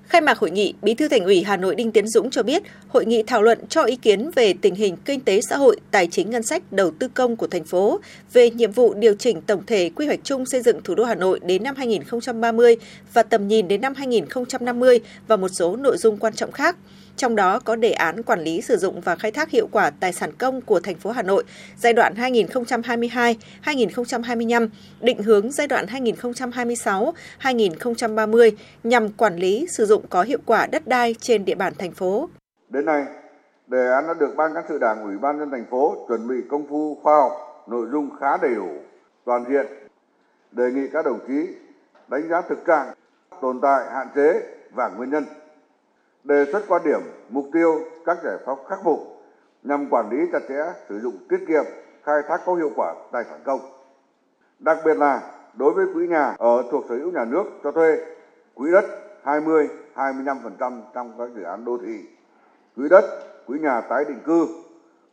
Khai 0.08 0.22
mạc 0.22 0.38
hội 0.38 0.52
nghị, 0.52 0.74
Bí 0.82 0.94
thư 0.94 1.08
Thành 1.08 1.26
ủy 1.26 1.44
Hà 1.44 1.58
Nội 1.58 1.76
Đinh 1.76 1.92
Tiến 1.92 2.08
Dũng 2.08 2.30
cho 2.30 2.44
biết, 2.44 2.64
hội 2.88 3.06
nghị 3.06 3.24
thảo 3.24 3.42
luận 3.42 3.60
cho 3.70 3.84
ý 3.84 3.96
kiến 3.96 4.32
về 4.36 4.54
tình 4.62 4.76
hình 4.76 4.96
kinh 5.06 5.20
tế 5.20 5.42
xã 5.50 5.58
hội, 5.58 5.80
tài 5.92 6.08
chính 6.08 6.30
ngân 6.30 6.44
sách, 6.44 6.64
đầu 6.72 6.92
tư 7.00 7.08
công 7.08 7.36
của 7.36 7.48
thành 7.48 7.64
phố, 7.64 8.00
về 8.34 8.50
nhiệm 8.50 8.72
vụ 8.72 8.94
điều 8.94 9.14
chỉnh 9.16 9.42
tổng 9.42 9.66
thể 9.68 9.90
quy 9.96 10.06
hoạch 10.06 10.20
chung 10.24 10.46
xây 10.46 10.62
dựng 10.62 10.82
thủ 10.84 10.96
đô 10.96 11.04
Hà 11.04 11.16
Nội 11.16 11.40
đến 11.44 11.64
năm 11.64 11.76
2030 11.76 12.76
và 13.14 13.24
tầm 13.24 13.48
nhìn 13.48 13.68
đến 13.68 13.82
năm 13.82 13.94
2050 13.96 15.00
và 15.28 15.36
một 15.36 15.50
số 15.50 15.76
nội 15.76 15.98
dung 15.98 16.18
quan 16.18 16.34
trọng 16.34 16.52
khác 16.52 16.78
trong 17.16 17.36
đó 17.36 17.60
có 17.60 17.76
đề 17.76 17.92
án 17.92 18.24
quản 18.24 18.40
lý 18.40 18.62
sử 18.62 18.78
dụng 18.78 19.02
và 19.02 19.16
khai 19.16 19.32
thác 19.32 19.50
hiệu 19.50 19.68
quả 19.72 19.92
tài 20.00 20.14
sản 20.14 20.32
công 20.38 20.62
của 20.62 20.80
thành 20.80 20.96
phố 20.96 21.12
Hà 21.12 21.22
Nội 21.22 21.44
giai 21.78 21.94
đoạn 21.94 22.14
2022-2025, 23.66 24.68
định 25.02 25.24
hướng 25.24 25.52
giai 25.52 25.68
đoạn 25.68 25.86
2026-2030 25.86 28.52
nhằm 28.84 29.10
quản 29.10 29.36
lý 29.36 29.68
sử 29.70 29.86
dụng 29.86 30.06
có 30.10 30.24
hiệu 30.24 30.40
quả 30.46 30.68
đất 30.72 30.88
đai 30.88 31.16
trên 31.20 31.46
địa 31.46 31.56
bàn 31.56 31.74
thành 31.78 31.92
phố. 31.92 32.30
Đến 32.70 32.86
nay, 32.86 33.06
đề 33.68 33.92
án 33.92 34.08
đã 34.08 34.14
được 34.20 34.34
Ban 34.38 34.54
cán 34.54 34.64
sự 34.70 34.78
Đảng 34.78 35.04
Ủy 35.04 35.18
ban 35.18 35.40
nhân 35.40 35.52
thành 35.52 35.66
phố 35.72 36.06
chuẩn 36.08 36.28
bị 36.28 36.36
công 36.50 36.68
phu 36.70 36.98
khoa 37.04 37.16
học, 37.16 37.32
nội 37.68 37.88
dung 37.92 38.10
khá 38.20 38.38
đầy 38.42 38.56
đủ, 38.56 38.70
toàn 39.26 39.46
diện. 39.50 39.66
Đề 40.52 40.72
nghị 40.72 40.88
các 40.94 41.06
đồng 41.06 41.20
chí 41.28 41.48
đánh 42.08 42.30
giá 42.30 42.42
thực 42.50 42.60
trạng, 42.68 42.94
tồn 43.42 43.60
tại, 43.62 43.86
hạn 43.94 44.08
chế 44.16 44.42
và 44.74 44.90
nguyên 44.90 45.10
nhân 45.10 45.26
đề 46.24 46.46
xuất 46.52 46.64
quan 46.68 46.82
điểm, 46.86 47.00
mục 47.30 47.46
tiêu, 47.54 47.80
các 48.06 48.18
giải 48.24 48.38
pháp 48.46 48.58
khắc 48.70 48.80
phục 48.84 49.00
nhằm 49.64 49.88
quản 49.90 50.10
lý 50.10 50.18
chặt 50.32 50.40
chẽ, 50.50 50.74
sử 50.90 51.00
dụng 51.00 51.18
tiết 51.30 51.46
kiệm, 51.48 51.64
khai 52.04 52.22
thác 52.28 52.42
có 52.46 52.56
hiệu 52.56 52.70
quả 52.76 52.96
tài 53.12 53.24
sản 53.24 53.40
công. 53.44 53.60
Đặc 54.60 54.78
biệt 54.86 54.98
là 54.98 55.22
đối 55.54 55.74
với 55.74 55.86
quỹ 55.94 56.08
nhà 56.08 56.36
ở 56.38 56.64
thuộc 56.72 56.86
sở 56.90 56.96
hữu 56.96 57.12
nhà 57.12 57.26
nước 57.26 57.44
cho 57.64 57.72
thuê, 57.72 57.98
quỹ 58.54 58.72
đất 58.72 58.86
20, 59.24 59.70
25% 59.96 60.82
trong 60.94 61.14
các 61.18 61.30
dự 61.36 61.44
án 61.44 61.66
đô 61.66 61.78
thị, 61.78 62.06
quỹ 62.76 62.90
đất, 62.90 63.06
quỹ 63.48 63.60
nhà 63.60 63.82
tái 63.82 64.06
định 64.08 64.20
cư 64.26 64.48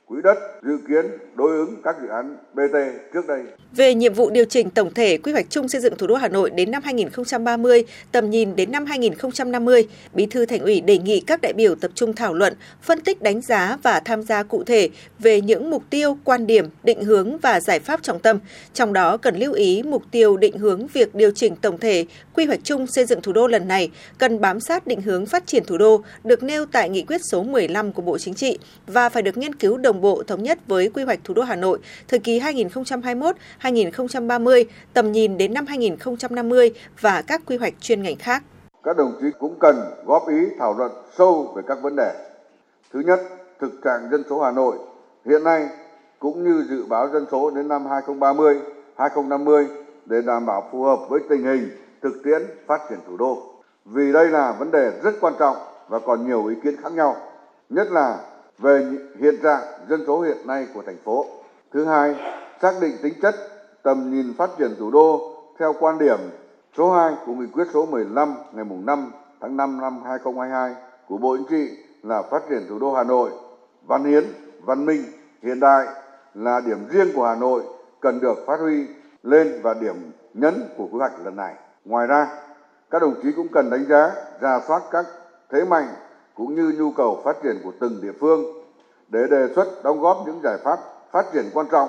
quỹ 0.09 0.17
đất 0.25 0.39
dự 0.63 0.79
kiến 0.89 1.07
đối 1.35 1.57
ứng 1.57 1.77
các 1.85 1.97
dự 2.03 2.09
án 2.09 2.37
BT 2.55 2.77
trước 3.15 3.27
đây. 3.29 3.41
Về 3.77 3.95
nhiệm 3.95 4.15
vụ 4.15 4.31
điều 4.31 4.45
chỉnh 4.45 4.71
tổng 4.71 4.95
thể 4.95 5.19
quy 5.19 5.33
hoạch 5.33 5.47
chung 5.51 5.69
xây 5.69 5.81
dựng 5.81 5.97
thủ 5.97 6.07
đô 6.07 6.15
Hà 6.15 6.29
Nội 6.29 6.51
đến 6.51 6.71
năm 6.71 6.83
2030, 6.85 7.85
tầm 8.13 8.31
nhìn 8.31 8.57
đến 8.57 8.73
năm 8.73 8.87
2050, 8.87 9.89
Bí 10.15 10.27
thư 10.27 10.47
Thành 10.47 10.61
ủy 10.61 10.81
đề 10.81 10.99
nghị 10.99 11.21
các 11.21 11.41
đại 11.41 11.53
biểu 11.53 11.75
tập 11.75 11.91
trung 11.95 12.13
thảo 12.13 12.35
luận, 12.35 12.55
phân 12.83 13.01
tích 13.01 13.23
đánh 13.23 13.41
giá 13.41 13.77
và 13.83 14.01
tham 14.01 14.23
gia 14.23 14.43
cụ 14.43 14.65
thể 14.65 14.89
về 15.19 15.41
những 15.41 15.71
mục 15.71 15.83
tiêu, 15.91 16.19
quan 16.25 16.47
điểm, 16.47 16.67
định 16.85 17.05
hướng 17.05 17.39
và 17.39 17.61
giải 17.61 17.81
pháp 17.81 18.03
trọng 18.03 18.19
tâm. 18.19 18.39
Trong 18.75 18.93
đó 18.93 19.17
cần 19.17 19.37
lưu 19.37 19.53
ý 19.53 19.83
mục 19.83 20.03
tiêu 20.11 20.37
định 20.37 20.59
hướng 20.59 20.87
việc 20.87 21.15
điều 21.15 21.31
chỉnh 21.31 21.57
tổng 21.57 21.79
thể 21.79 22.05
quy 22.35 22.45
hoạch 22.45 22.61
chung 22.65 22.87
xây 22.87 23.05
dựng 23.05 23.23
thủ 23.23 23.33
đô 23.33 23.47
lần 23.47 23.69
này 23.69 23.91
cần 24.19 24.41
bám 24.41 24.61
sát 24.61 24.87
định 24.87 25.01
hướng 25.01 25.27
phát 25.27 25.47
triển 25.47 25.65
thủ 25.65 25.79
đô 25.79 26.03
được 26.25 26.43
nêu 26.43 26.67
tại 26.67 26.89
nghị 26.89 27.03
quyết 27.03 27.21
số 27.31 27.43
15 27.43 27.93
của 27.93 28.03
Bộ 28.03 28.19
Chính 28.19 28.35
trị 28.35 28.59
và 28.87 29.09
phải 29.09 29.23
được 29.23 29.37
nghiên 29.37 29.55
cứu 29.55 29.77
đồng 29.77 29.98
đồng 29.99 30.03
bộ 30.03 30.23
thống 30.27 30.43
nhất 30.43 30.59
với 30.67 30.91
quy 30.95 31.05
hoạch 31.05 31.19
thủ 31.25 31.35
đô 31.35 31.43
Hà 31.43 31.57
Nội 31.57 31.79
thời 32.09 32.19
kỳ 32.19 32.41
2021-2030, 32.41 34.65
tầm 34.95 35.13
nhìn 35.13 35.39
đến 35.39 35.55
năm 35.55 35.67
2050 35.67 36.71
và 37.01 37.23
các 37.27 37.41
quy 37.47 37.57
hoạch 37.57 37.75
chuyên 37.81 38.03
ngành 38.03 38.17
khác. 38.17 38.43
Các 38.83 38.97
đồng 38.97 39.13
chí 39.21 39.27
cũng 39.39 39.55
cần 39.61 39.77
góp 40.07 40.29
ý 40.29 40.37
thảo 40.59 40.75
luận 40.79 40.93
sâu 41.19 41.53
về 41.57 41.63
các 41.67 41.79
vấn 41.83 41.97
đề. 41.97 42.15
Thứ 42.93 43.01
nhất, 43.01 43.21
thực 43.61 43.73
trạng 43.85 44.09
dân 44.11 44.23
số 44.31 44.41
Hà 44.41 44.51
Nội 44.51 44.77
hiện 45.25 45.45
nay 45.45 45.69
cũng 46.19 46.45
như 46.45 46.65
dự 46.71 46.85
báo 46.89 47.09
dân 47.13 47.27
số 47.31 47.51
đến 47.51 47.69
năm 47.69 47.87
2030, 47.87 48.57
2050 48.97 49.67
để 50.07 50.23
đảm 50.27 50.47
bảo 50.47 50.69
phù 50.73 50.83
hợp 50.83 50.99
với 51.09 51.21
tình 51.29 51.45
hình 51.45 51.69
thực 52.03 52.23
tiễn 52.25 52.43
phát 52.67 52.81
triển 52.91 52.99
thủ 53.07 53.17
đô. 53.17 53.43
Vì 53.85 54.13
đây 54.13 54.29
là 54.29 54.53
vấn 54.59 54.71
đề 54.71 54.93
rất 55.03 55.15
quan 55.21 55.35
trọng 55.39 55.57
và 55.89 55.99
còn 55.99 56.27
nhiều 56.27 56.47
ý 56.47 56.55
kiến 56.63 56.77
khác 56.83 56.93
nhau, 56.93 57.17
nhất 57.71 57.87
là 57.91 58.19
về 58.59 58.87
hiện 59.21 59.35
trạng 59.43 59.63
dân 59.89 60.05
số 60.07 60.21
hiện 60.21 60.47
nay 60.47 60.67
của 60.75 60.83
thành 60.87 60.99
phố. 61.05 61.27
Thứ 61.73 61.85
hai, 61.85 62.15
xác 62.63 62.73
định 62.81 62.97
tính 63.03 63.15
chất 63.23 63.35
tầm 63.83 64.11
nhìn 64.11 64.35
phát 64.39 64.51
triển 64.59 64.75
thủ 64.79 64.91
đô 64.91 65.35
theo 65.59 65.75
quan 65.81 65.99
điểm 65.99 66.19
số 66.77 66.93
2 66.93 67.15
của 67.27 67.33
nghị 67.33 67.47
quyết 67.53 67.65
số 67.75 67.87
15 67.87 68.35
ngày 68.53 68.65
5 68.85 69.13
tháng 69.41 69.57
5 69.57 69.81
năm 69.81 70.03
2022 70.05 70.75
của 71.09 71.17
Bộ 71.19 71.37
Chính 71.37 71.47
trị 71.47 71.79
là 72.03 72.23
phát 72.23 72.43
triển 72.49 72.67
thủ 72.69 72.79
đô 72.79 72.95
Hà 72.95 73.05
Nội 73.05 73.31
văn 73.87 74.05
hiến, 74.05 74.25
văn 74.65 74.87
minh, 74.87 75.03
hiện 75.43 75.61
đại 75.61 75.87
là 76.35 76.61
điểm 76.67 76.89
riêng 76.89 77.09
của 77.15 77.27
Hà 77.27 77.35
Nội 77.35 77.63
cần 78.01 78.21
được 78.21 78.39
phát 78.47 78.61
huy 78.61 78.87
lên 79.23 79.61
và 79.63 79.75
điểm 79.75 80.13
nhấn 80.35 80.55
của 80.77 80.87
quy 80.87 80.99
hoạch 80.99 81.13
lần 81.25 81.37
này. 81.37 81.55
Ngoài 81.85 82.07
ra, 82.07 82.29
các 82.91 83.03
đồng 83.03 83.15
chí 83.23 83.33
cũng 83.37 83.49
cần 83.53 83.71
đánh 83.71 83.85
giá, 83.89 84.11
ra 84.41 84.61
soát 84.69 84.83
các 84.91 85.07
thế 85.51 85.65
mạnh 85.65 85.89
cũng 86.39 86.55
như 86.55 86.73
nhu 86.79 86.91
cầu 86.91 87.23
phát 87.25 87.37
triển 87.43 87.57
của 87.65 87.73
từng 87.81 88.01
địa 88.03 88.13
phương 88.21 88.45
để 89.09 89.21
đề 89.31 89.47
xuất 89.55 89.85
đóng 89.85 90.01
góp 90.01 90.23
những 90.27 90.41
giải 90.45 90.59
pháp 90.65 90.79
phát 91.13 91.25
triển 91.33 91.45
quan 91.53 91.67
trọng 91.71 91.89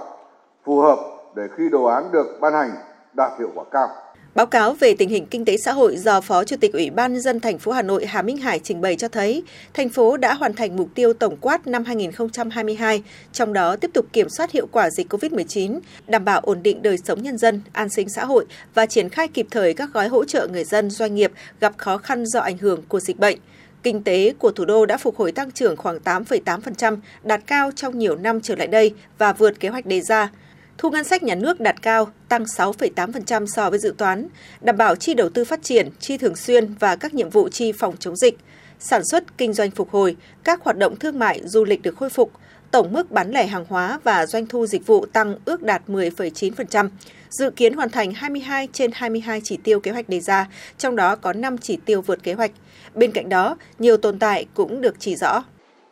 phù 0.66 0.80
hợp 0.80 1.00
để 1.36 1.44
khi 1.58 1.70
đồ 1.72 1.84
án 1.84 2.12
được 2.12 2.38
ban 2.42 2.54
hành 2.54 2.72
đạt 3.14 3.32
hiệu 3.40 3.50
quả 3.56 3.64
cao. 3.72 3.88
Báo 4.36 4.46
cáo 4.46 4.74
về 4.74 4.96
tình 4.98 5.10
hình 5.10 5.26
kinh 5.26 5.46
tế 5.46 5.58
xã 5.58 5.72
hội 5.72 5.98
do 5.98 6.22
Phó 6.22 6.44
Chủ 6.44 6.56
tịch 6.62 6.74
Ủy 6.74 6.90
ban 6.90 7.14
nhân 7.14 7.22
dân 7.22 7.40
thành 7.40 7.60
phố 7.60 7.72
Hà 7.72 7.82
Nội 7.82 8.06
Hà 8.06 8.22
Minh 8.22 8.38
Hải 8.38 8.60
trình 8.60 8.82
bày 8.82 8.96
cho 8.96 9.08
thấy, 9.08 9.44
thành 9.74 9.90
phố 9.90 10.18
đã 10.18 10.34
hoàn 10.34 10.54
thành 10.54 10.76
mục 10.76 10.90
tiêu 10.96 11.14
tổng 11.14 11.38
quát 11.42 11.68
năm 11.68 11.84
2022, 11.84 13.04
trong 13.32 13.54
đó 13.54 13.76
tiếp 13.76 13.92
tục 13.94 14.06
kiểm 14.14 14.30
soát 14.30 14.52
hiệu 14.52 14.68
quả 14.72 14.90
dịch 14.90 15.14
COVID-19, 15.14 15.80
đảm 16.08 16.26
bảo 16.26 16.40
ổn 16.40 16.64
định 16.64 16.82
đời 16.82 16.98
sống 16.98 17.24
nhân 17.24 17.38
dân, 17.38 17.62
an 17.74 17.90
sinh 17.90 18.10
xã 18.10 18.26
hội 18.26 18.46
và 18.74 18.86
triển 18.86 19.10
khai 19.10 19.28
kịp 19.28 19.48
thời 19.52 19.74
các 19.74 19.90
gói 19.94 20.08
hỗ 20.08 20.26
trợ 20.26 20.48
người 20.48 20.64
dân, 20.64 20.90
doanh 20.90 21.16
nghiệp 21.16 21.32
gặp 21.60 21.74
khó 21.78 21.98
khăn 21.98 22.26
do 22.26 22.40
ảnh 22.40 22.58
hưởng 22.58 22.82
của 22.88 23.00
dịch 23.00 23.20
bệnh. 23.20 23.40
Kinh 23.84 24.04
tế 24.04 24.34
của 24.40 24.52
thủ 24.52 24.66
đô 24.66 24.86
đã 24.86 24.98
phục 24.98 25.18
hồi 25.18 25.32
tăng 25.32 25.52
trưởng 25.52 25.78
khoảng 25.78 26.00
8,8%, 26.04 26.98
đạt 27.24 27.42
cao 27.48 27.72
trong 27.76 28.00
nhiều 28.00 28.16
năm 28.16 28.42
trở 28.42 28.56
lại 28.56 28.68
đây 28.68 28.94
và 29.18 29.34
vượt 29.34 29.60
kế 29.60 29.70
hoạch 29.70 29.86
đề 29.86 30.02
ra. 30.02 30.30
Thu 30.78 30.90
ngân 30.90 31.04
sách 31.04 31.24
nhà 31.24 31.36
nước 31.36 31.60
đạt 31.60 31.82
cao, 31.82 32.12
tăng 32.30 32.44
6,8% 32.44 33.46
so 33.46 33.70
với 33.70 33.80
dự 33.80 33.94
toán, 33.98 34.28
đảm 34.62 34.78
bảo 34.78 34.96
chi 34.96 35.14
đầu 35.14 35.30
tư 35.30 35.46
phát 35.46 35.64
triển, 35.64 35.90
chi 36.00 36.18
thường 36.18 36.36
xuyên 36.36 36.74
và 36.80 36.96
các 36.96 37.14
nhiệm 37.14 37.30
vụ 37.30 37.50
chi 37.50 37.72
phòng 37.72 37.96
chống 38.00 38.16
dịch. 38.16 38.38
Sản 38.80 39.02
xuất, 39.06 39.38
kinh 39.38 39.54
doanh 39.54 39.72
phục 39.72 39.90
hồi, 39.90 40.16
các 40.44 40.64
hoạt 40.64 40.78
động 40.78 40.96
thương 40.96 41.20
mại, 41.20 41.42
du 41.44 41.66
lịch 41.66 41.82
được 41.82 41.98
khôi 41.98 42.10
phục, 42.10 42.32
tổng 42.72 42.94
mức 42.94 43.12
bán 43.12 43.32
lẻ 43.32 43.48
hàng 43.48 43.66
hóa 43.70 44.00
và 44.04 44.26
doanh 44.26 44.46
thu 44.46 44.66
dịch 44.66 44.88
vụ 44.88 45.06
tăng 45.06 45.36
ước 45.46 45.64
đạt 45.64 45.82
10,9%, 45.88 46.90
dự 47.30 47.50
kiến 47.50 47.74
hoàn 47.74 47.90
thành 47.90 48.12
22 48.12 48.68
trên 48.74 48.92
22 48.94 49.42
chỉ 49.44 49.58
tiêu 49.64 49.80
kế 49.80 49.92
hoạch 49.92 50.10
đề 50.10 50.20
ra, 50.20 50.48
trong 50.78 50.96
đó 50.96 51.16
có 51.16 51.34
5 51.34 51.58
chỉ 51.58 51.78
tiêu 51.86 52.02
vượt 52.02 52.24
kế 52.24 52.34
hoạch. 52.34 52.52
Bên 52.96 53.12
cạnh 53.12 53.30
đó, 53.30 53.58
nhiều 53.80 53.98
tồn 53.98 54.20
tại 54.20 54.46
cũng 54.54 54.82
được 54.82 54.96
chỉ 55.00 55.16
rõ. 55.16 55.44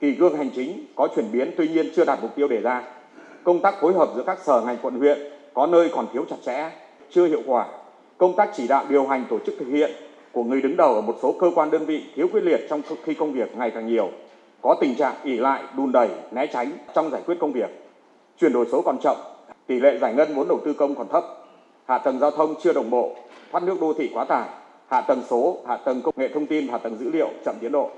Kỳ 0.01 0.15
cương 0.15 0.37
hành 0.37 0.49
chính 0.55 0.85
có 0.95 1.07
chuyển 1.15 1.31
biến 1.31 1.51
tuy 1.57 1.67
nhiên 1.67 1.89
chưa 1.95 2.05
đạt 2.05 2.19
mục 2.21 2.35
tiêu 2.35 2.47
đề 2.47 2.61
ra. 2.61 2.83
Công 3.43 3.61
tác 3.61 3.75
phối 3.81 3.93
hợp 3.93 4.09
giữa 4.15 4.23
các 4.25 4.37
sở 4.45 4.61
ngành 4.61 4.77
quận 4.81 4.95
huyện 4.95 5.17
có 5.53 5.67
nơi 5.67 5.89
còn 5.93 6.07
thiếu 6.13 6.25
chặt 6.29 6.35
chẽ, 6.45 6.71
chưa 7.11 7.27
hiệu 7.27 7.41
quả. 7.45 7.67
Công 8.17 8.35
tác 8.35 8.49
chỉ 8.57 8.67
đạo 8.67 8.85
điều 8.89 9.07
hành 9.07 9.25
tổ 9.29 9.39
chức 9.45 9.55
thực 9.59 9.67
hiện 9.67 9.91
của 10.31 10.43
người 10.43 10.61
đứng 10.61 10.77
đầu 10.77 10.95
ở 10.95 11.01
một 11.01 11.15
số 11.21 11.35
cơ 11.39 11.51
quan 11.55 11.71
đơn 11.71 11.85
vị 11.85 12.03
thiếu 12.15 12.27
quyết 12.31 12.43
liệt 12.43 12.61
trong 12.69 12.81
khi 13.03 13.13
công 13.13 13.33
việc 13.33 13.55
ngày 13.55 13.71
càng 13.71 13.87
nhiều. 13.87 14.11
Có 14.61 14.77
tình 14.81 14.95
trạng 14.95 15.15
ỉ 15.23 15.37
lại, 15.37 15.63
đùn 15.77 15.91
đẩy, 15.91 16.09
né 16.31 16.47
tránh 16.53 16.71
trong 16.95 17.11
giải 17.11 17.21
quyết 17.25 17.35
công 17.39 17.51
việc. 17.51 17.69
Chuyển 18.39 18.53
đổi 18.53 18.65
số 18.71 18.81
còn 18.81 18.97
chậm, 19.03 19.17
tỷ 19.67 19.79
lệ 19.79 19.97
giải 20.01 20.13
ngân 20.13 20.35
vốn 20.35 20.47
đầu 20.47 20.59
tư 20.65 20.73
công 20.73 20.95
còn 20.95 21.07
thấp, 21.11 21.23
hạ 21.85 21.97
tầng 21.97 22.19
giao 22.19 22.31
thông 22.31 22.55
chưa 22.63 22.73
đồng 22.73 22.89
bộ, 22.89 23.15
thoát 23.51 23.63
nước 23.63 23.77
đô 23.81 23.93
thị 23.93 24.09
quá 24.13 24.25
tải, 24.25 24.49
hạ 24.87 25.01
tầng 25.01 25.23
số, 25.29 25.57
hạ 25.67 25.77
tầng 25.77 26.01
công 26.01 26.13
nghệ 26.17 26.29
thông 26.33 26.45
tin, 26.45 26.67
hạ 26.67 26.77
tầng 26.77 26.97
dữ 26.99 27.09
liệu 27.09 27.29
chậm 27.45 27.55
tiến 27.61 27.71
độ. 27.71 27.89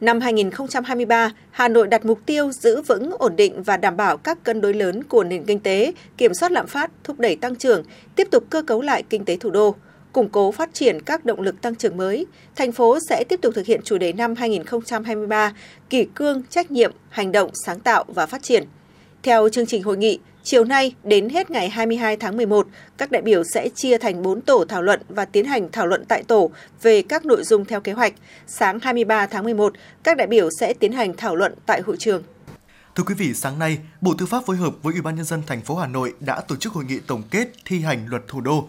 Năm 0.00 0.20
2023, 0.20 1.32
Hà 1.50 1.68
Nội 1.68 1.86
đặt 1.86 2.06
mục 2.06 2.18
tiêu 2.26 2.50
giữ 2.52 2.82
vững, 2.82 3.10
ổn 3.18 3.36
định 3.36 3.62
và 3.62 3.76
đảm 3.76 3.96
bảo 3.96 4.16
các 4.16 4.44
cân 4.44 4.60
đối 4.60 4.74
lớn 4.74 5.04
của 5.04 5.24
nền 5.24 5.44
kinh 5.44 5.60
tế, 5.60 5.92
kiểm 6.16 6.34
soát 6.34 6.52
lạm 6.52 6.66
phát, 6.66 6.90
thúc 7.04 7.18
đẩy 7.18 7.36
tăng 7.36 7.54
trưởng, 7.54 7.82
tiếp 8.16 8.28
tục 8.30 8.44
cơ 8.50 8.62
cấu 8.62 8.80
lại 8.80 9.02
kinh 9.10 9.24
tế 9.24 9.36
thủ 9.36 9.50
đô, 9.50 9.74
củng 10.12 10.28
cố 10.28 10.52
phát 10.52 10.70
triển 10.72 11.02
các 11.02 11.24
động 11.24 11.40
lực 11.40 11.60
tăng 11.60 11.74
trưởng 11.74 11.96
mới. 11.96 12.26
Thành 12.56 12.72
phố 12.72 12.98
sẽ 13.08 13.24
tiếp 13.28 13.40
tục 13.42 13.54
thực 13.54 13.66
hiện 13.66 13.80
chủ 13.84 13.98
đề 13.98 14.12
năm 14.12 14.34
2023, 14.34 15.52
kỷ 15.90 16.04
cương, 16.14 16.42
trách 16.50 16.70
nhiệm, 16.70 16.92
hành 17.08 17.32
động, 17.32 17.50
sáng 17.66 17.80
tạo 17.80 18.04
và 18.08 18.26
phát 18.26 18.42
triển. 18.42 18.64
Theo 19.22 19.48
chương 19.48 19.66
trình 19.66 19.82
hội 19.82 19.96
nghị, 19.96 20.18
Chiều 20.50 20.64
nay 20.64 20.94
đến 21.04 21.28
hết 21.28 21.50
ngày 21.50 21.68
22 21.68 22.16
tháng 22.16 22.36
11, 22.36 22.66
các 22.98 23.10
đại 23.10 23.22
biểu 23.22 23.42
sẽ 23.44 23.68
chia 23.74 23.98
thành 23.98 24.22
4 24.22 24.40
tổ 24.40 24.64
thảo 24.68 24.82
luận 24.82 25.00
và 25.08 25.24
tiến 25.24 25.44
hành 25.44 25.68
thảo 25.72 25.86
luận 25.86 26.04
tại 26.08 26.22
tổ 26.22 26.50
về 26.82 27.02
các 27.02 27.26
nội 27.26 27.44
dung 27.44 27.64
theo 27.64 27.80
kế 27.80 27.92
hoạch. 27.92 28.12
Sáng 28.46 28.78
23 28.80 29.26
tháng 29.26 29.44
11, 29.44 29.72
các 30.02 30.16
đại 30.16 30.26
biểu 30.26 30.48
sẽ 30.60 30.74
tiến 30.74 30.92
hành 30.92 31.16
thảo 31.16 31.36
luận 31.36 31.54
tại 31.66 31.80
hội 31.86 31.96
trường. 31.98 32.22
Thưa 32.94 33.04
quý 33.04 33.14
vị, 33.14 33.34
sáng 33.34 33.58
nay, 33.58 33.78
Bộ 34.00 34.14
Tư 34.18 34.26
pháp 34.26 34.46
phối 34.46 34.56
hợp 34.56 34.74
với 34.82 34.92
Ủy 34.92 35.02
ban 35.02 35.16
nhân 35.16 35.24
dân 35.24 35.42
thành 35.46 35.60
phố 35.60 35.76
Hà 35.76 35.86
Nội 35.86 36.14
đã 36.20 36.40
tổ 36.40 36.56
chức 36.56 36.72
hội 36.72 36.84
nghị 36.84 36.98
tổng 37.06 37.22
kết 37.30 37.48
thi 37.64 37.80
hành 37.80 38.06
luật 38.08 38.22
thủ 38.28 38.40
đô. 38.40 38.68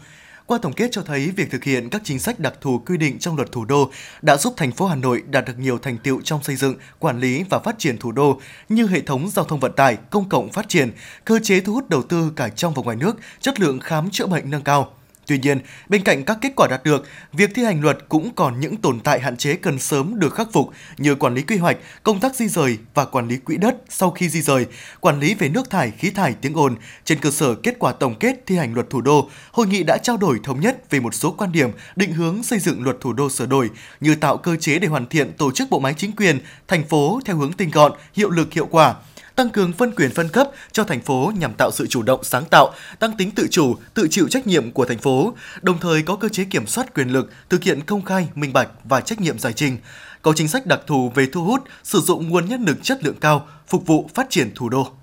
Qua 0.49 0.57
tổng 0.61 0.73
kết 0.73 0.91
cho 0.91 1.01
thấy 1.01 1.31
việc 1.35 1.51
thực 1.51 1.63
hiện 1.63 1.89
các 1.89 2.01
chính 2.05 2.19
sách 2.19 2.39
đặc 2.39 2.53
thù 2.61 2.81
quy 2.85 2.97
định 2.97 3.19
trong 3.19 3.35
luật 3.35 3.51
thủ 3.51 3.65
đô 3.65 3.91
đã 4.21 4.37
giúp 4.37 4.53
thành 4.57 4.71
phố 4.71 4.85
Hà 4.85 4.95
Nội 4.95 5.23
đạt 5.29 5.45
được 5.45 5.59
nhiều 5.59 5.77
thành 5.77 5.97
tiệu 5.97 6.21
trong 6.23 6.43
xây 6.43 6.55
dựng, 6.55 6.75
quản 6.99 7.19
lý 7.19 7.43
và 7.49 7.59
phát 7.59 7.75
triển 7.79 7.97
thủ 7.97 8.11
đô 8.11 8.41
như 8.69 8.87
hệ 8.87 9.01
thống 9.01 9.29
giao 9.29 9.45
thông 9.45 9.59
vận 9.59 9.71
tải, 9.75 9.97
công 10.09 10.29
cộng 10.29 10.51
phát 10.51 10.69
triển, 10.69 10.91
cơ 11.25 11.39
chế 11.43 11.59
thu 11.59 11.73
hút 11.73 11.89
đầu 11.89 12.03
tư 12.03 12.31
cả 12.35 12.49
trong 12.49 12.73
và 12.73 12.83
ngoài 12.83 12.97
nước, 12.97 13.17
chất 13.39 13.59
lượng 13.59 13.79
khám 13.79 14.09
chữa 14.11 14.27
bệnh 14.27 14.49
nâng 14.49 14.63
cao. 14.63 14.93
Tuy 15.29 15.37
nhiên, 15.37 15.59
bên 15.89 16.03
cạnh 16.03 16.23
các 16.23 16.37
kết 16.41 16.53
quả 16.55 16.67
đạt 16.67 16.83
được, 16.83 17.05
việc 17.33 17.49
thi 17.55 17.63
hành 17.63 17.81
luật 17.81 17.97
cũng 18.09 18.31
còn 18.35 18.59
những 18.59 18.77
tồn 18.77 18.99
tại 18.99 19.19
hạn 19.19 19.37
chế 19.37 19.55
cần 19.55 19.79
sớm 19.79 20.19
được 20.19 20.35
khắc 20.35 20.47
phục 20.53 20.69
như 20.97 21.15
quản 21.15 21.35
lý 21.35 21.41
quy 21.41 21.57
hoạch, 21.57 21.77
công 22.03 22.19
tác 22.19 22.35
di 22.35 22.47
rời 22.47 22.77
và 22.93 23.05
quản 23.05 23.27
lý 23.27 23.37
quỹ 23.37 23.57
đất 23.57 23.75
sau 23.89 24.11
khi 24.11 24.29
di 24.29 24.41
rời, 24.41 24.65
quản 24.99 25.19
lý 25.19 25.33
về 25.33 25.49
nước 25.49 25.69
thải, 25.69 25.91
khí 25.91 26.09
thải, 26.09 26.33
tiếng 26.41 26.57
ồn. 26.57 26.75
Trên 27.05 27.19
cơ 27.19 27.31
sở 27.31 27.55
kết 27.55 27.75
quả 27.79 27.91
tổng 27.91 28.15
kết 28.19 28.43
thi 28.45 28.57
hành 28.57 28.73
luật 28.73 28.89
thủ 28.89 29.01
đô, 29.01 29.29
hội 29.51 29.67
nghị 29.67 29.83
đã 29.83 29.97
trao 29.97 30.17
đổi 30.17 30.39
thống 30.43 30.59
nhất 30.59 30.89
về 30.89 30.99
một 30.99 31.15
số 31.15 31.31
quan 31.31 31.51
điểm 31.51 31.69
định 31.95 32.13
hướng 32.13 32.43
xây 32.43 32.59
dựng 32.59 32.83
luật 32.83 32.97
thủ 33.01 33.13
đô 33.13 33.29
sửa 33.29 33.45
đổi 33.45 33.69
như 33.99 34.15
tạo 34.15 34.37
cơ 34.37 34.55
chế 34.55 34.79
để 34.79 34.87
hoàn 34.87 35.07
thiện 35.07 35.33
tổ 35.33 35.51
chức 35.51 35.69
bộ 35.69 35.79
máy 35.79 35.93
chính 35.97 36.11
quyền, 36.11 36.39
thành 36.67 36.87
phố 36.87 37.19
theo 37.25 37.35
hướng 37.35 37.53
tinh 37.53 37.71
gọn, 37.71 37.91
hiệu 38.13 38.29
lực 38.29 38.53
hiệu 38.53 38.65
quả, 38.65 38.95
tăng 39.39 39.49
cường 39.49 39.73
phân 39.73 39.91
quyền 39.95 40.11
phân 40.11 40.29
cấp 40.29 40.49
cho 40.71 40.83
thành 40.83 41.01
phố 41.01 41.31
nhằm 41.37 41.53
tạo 41.57 41.71
sự 41.73 41.87
chủ 41.87 42.03
động 42.03 42.23
sáng 42.23 42.45
tạo, 42.51 42.73
tăng 42.99 43.17
tính 43.17 43.31
tự 43.31 43.47
chủ, 43.51 43.75
tự 43.93 44.07
chịu 44.11 44.27
trách 44.29 44.47
nhiệm 44.47 44.71
của 44.71 44.85
thành 44.85 44.97
phố, 44.97 45.33
đồng 45.61 45.79
thời 45.79 46.01
có 46.01 46.15
cơ 46.15 46.29
chế 46.29 46.43
kiểm 46.43 46.67
soát 46.67 46.93
quyền 46.95 47.09
lực, 47.09 47.31
thực 47.49 47.63
hiện 47.63 47.81
công 47.81 48.05
khai, 48.05 48.27
minh 48.35 48.53
bạch 48.53 48.69
và 48.83 49.01
trách 49.01 49.21
nhiệm 49.21 49.39
giải 49.39 49.53
trình, 49.53 49.77
có 50.21 50.33
chính 50.35 50.47
sách 50.47 50.65
đặc 50.65 50.79
thù 50.87 51.11
về 51.15 51.27
thu 51.31 51.43
hút, 51.43 51.63
sử 51.83 51.99
dụng 51.99 52.29
nguồn 52.29 52.49
nhân 52.49 52.63
lực 52.65 52.77
chất 52.83 53.03
lượng 53.03 53.19
cao, 53.21 53.47
phục 53.67 53.87
vụ 53.87 54.09
phát 54.13 54.29
triển 54.29 54.51
thủ 54.55 54.69
đô. 54.69 54.98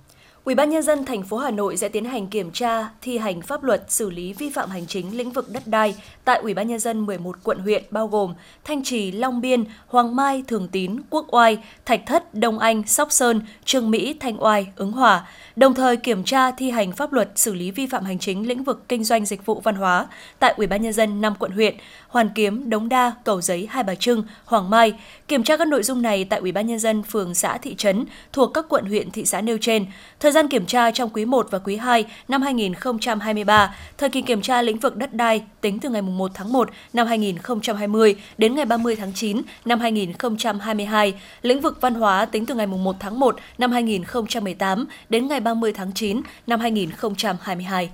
Ủy 0.47 0.55
ban 0.55 0.71
nhân 0.71 0.83
dân 0.83 1.05
thành 1.05 1.23
phố 1.23 1.37
Hà 1.37 1.51
Nội 1.51 1.77
sẽ 1.77 1.89
tiến 1.89 2.05
hành 2.05 2.27
kiểm 2.27 2.51
tra, 2.51 2.89
thi 3.03 3.19
hành 3.19 3.43
pháp 3.43 3.63
luật 3.63 3.85
xử 3.89 4.11
lý 4.11 4.33
vi 4.33 4.51
phạm 4.51 4.71
hành 4.71 4.87
chính 4.87 5.17
lĩnh 5.17 5.31
vực 5.31 5.51
đất 5.51 5.63
đai 5.67 5.95
tại 6.25 6.39
Ủy 6.43 6.55
ban 6.55 6.69
nhân 6.69 6.79
dân 6.79 7.07
11 7.07 7.37
quận 7.43 7.59
huyện 7.59 7.85
bao 7.91 8.09
gồm 8.09 8.35
Thanh 8.65 8.85
Trì, 8.85 9.13
Long 9.13 9.41
Biên, 9.41 9.65
Hoàng 9.87 10.17
Mai, 10.17 10.45
Thường 10.47 10.69
Tín, 10.69 10.97
Quốc 11.11 11.27
Oai, 11.35 11.59
Thạch 11.85 12.01
Thất, 12.07 12.35
Đông 12.35 12.59
Anh, 12.59 12.83
Sóc 12.87 13.13
Sơn, 13.13 13.41
Trương 13.65 13.91
Mỹ, 13.91 14.15
Thanh 14.21 14.43
Oai, 14.43 14.67
Ứng 14.77 14.93
Hòa, 14.93 15.27
đồng 15.57 15.75
thời 15.75 15.97
kiểm 15.97 16.25
tra 16.25 16.51
thi 16.51 16.71
hành 16.71 16.93
pháp 16.93 17.13
luật 17.13 17.31
xử 17.37 17.55
lý 17.55 17.71
vi 17.71 17.87
phạm 17.87 18.05
hành 18.05 18.19
chính 18.19 18.49
lĩnh 18.49 18.65
vực 18.65 18.89
kinh 18.89 19.05
doanh 19.05 19.27
dịch 19.27 19.47
vụ 19.47 19.61
văn 19.61 19.75
hóa 19.75 20.07
tại 20.39 20.55
Ủy 20.57 20.67
ban 20.67 20.83
nhân 20.83 20.93
dân 20.93 21.21
5 21.21 21.35
quận 21.39 21.51
huyện 21.51 21.75
Hoàn 22.09 22.29
Kiếm, 22.35 22.71
Đống 22.71 22.89
Đa, 22.89 23.13
Cầu 23.25 23.41
Giấy, 23.41 23.67
Hai 23.71 23.83
Bà 23.83 23.95
Trưng, 23.95 24.25
Hoàng 24.45 24.71
Mai, 24.71 24.95
kiểm 25.29 25.43
tra 25.43 25.57
các 25.57 25.69
nội 25.69 25.83
dung 25.83 26.03
này 26.03 26.25
tại 26.25 26.41
Ủy 26.41 26.53
ban 26.53 26.67
nhân 26.67 26.79
dân 26.79 27.03
phường 27.03 27.35
xã 27.35 27.59
thị 27.59 27.75
trấn 27.75 28.05
thuộc 28.33 28.51
các 28.55 28.67
quận 28.69 28.85
huyện 28.85 29.11
thị 29.11 29.25
xã 29.25 29.41
nêu 29.41 29.59
trên. 29.61 29.87
Thời 30.21 30.33
gian 30.37 30.49
kiểm 30.49 30.67
tra 30.67 30.91
trong 30.91 31.11
quý 31.13 31.25
1 31.25 31.49
và 31.51 31.59
quý 31.59 31.77
2 31.77 32.05
năm 32.29 32.43
2023, 32.43 33.75
thời 33.99 34.11
kỳ 34.11 34.23
kiểm 34.23 34.43
tra 34.43 34.63
lĩnh 34.63 34.79
vực 34.79 34.97
đất 34.97 35.15
đai 35.15 35.43
tính 35.61 35.79
từ 35.81 35.89
ngày 35.91 36.03
1 36.03 36.31
tháng 36.35 36.53
1 36.53 36.71
năm 36.93 37.07
2020 37.07 38.17
đến 38.39 38.55
ngày 38.55 38.65
30 38.65 38.97
tháng 38.97 39.13
9 39.13 39.43
năm 39.65 39.81
2022, 39.81 41.15
lĩnh 41.43 41.61
vực 41.61 41.79
văn 41.81 41.95
hóa 41.95 42.25
tính 42.25 42.47
từ 42.47 42.55
ngày 42.55 42.67
1 42.67 42.97
tháng 43.01 43.21
1 43.21 43.37
năm 43.59 43.73
2018 43.73 44.87
đến 45.09 45.29
ngày 45.29 45.41
30 45.41 45.73
tháng 45.73 45.93
9 45.93 46.21
năm 46.47 46.61
2022. 46.61 47.91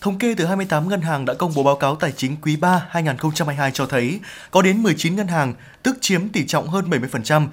Thống 0.00 0.18
kê 0.18 0.34
từ 0.38 0.46
28 0.46 0.88
ngân 0.88 1.00
hàng 1.00 1.24
đã 1.24 1.34
công 1.34 1.52
bố 1.56 1.62
báo 1.62 1.76
cáo 1.76 1.96
tài 1.96 2.12
chính 2.12 2.36
quý 2.42 2.56
3 2.56 2.86
2022 2.90 3.70
cho 3.74 3.86
thấy 3.86 4.20
có 4.50 4.62
đến 4.62 4.82
19 4.82 5.16
ngân 5.16 5.28
hàng, 5.28 5.54
tức 5.82 5.98
chiếm 6.00 6.28
tỷ 6.28 6.46
trọng 6.46 6.68
hơn 6.68 6.90
70%, 6.90 7.46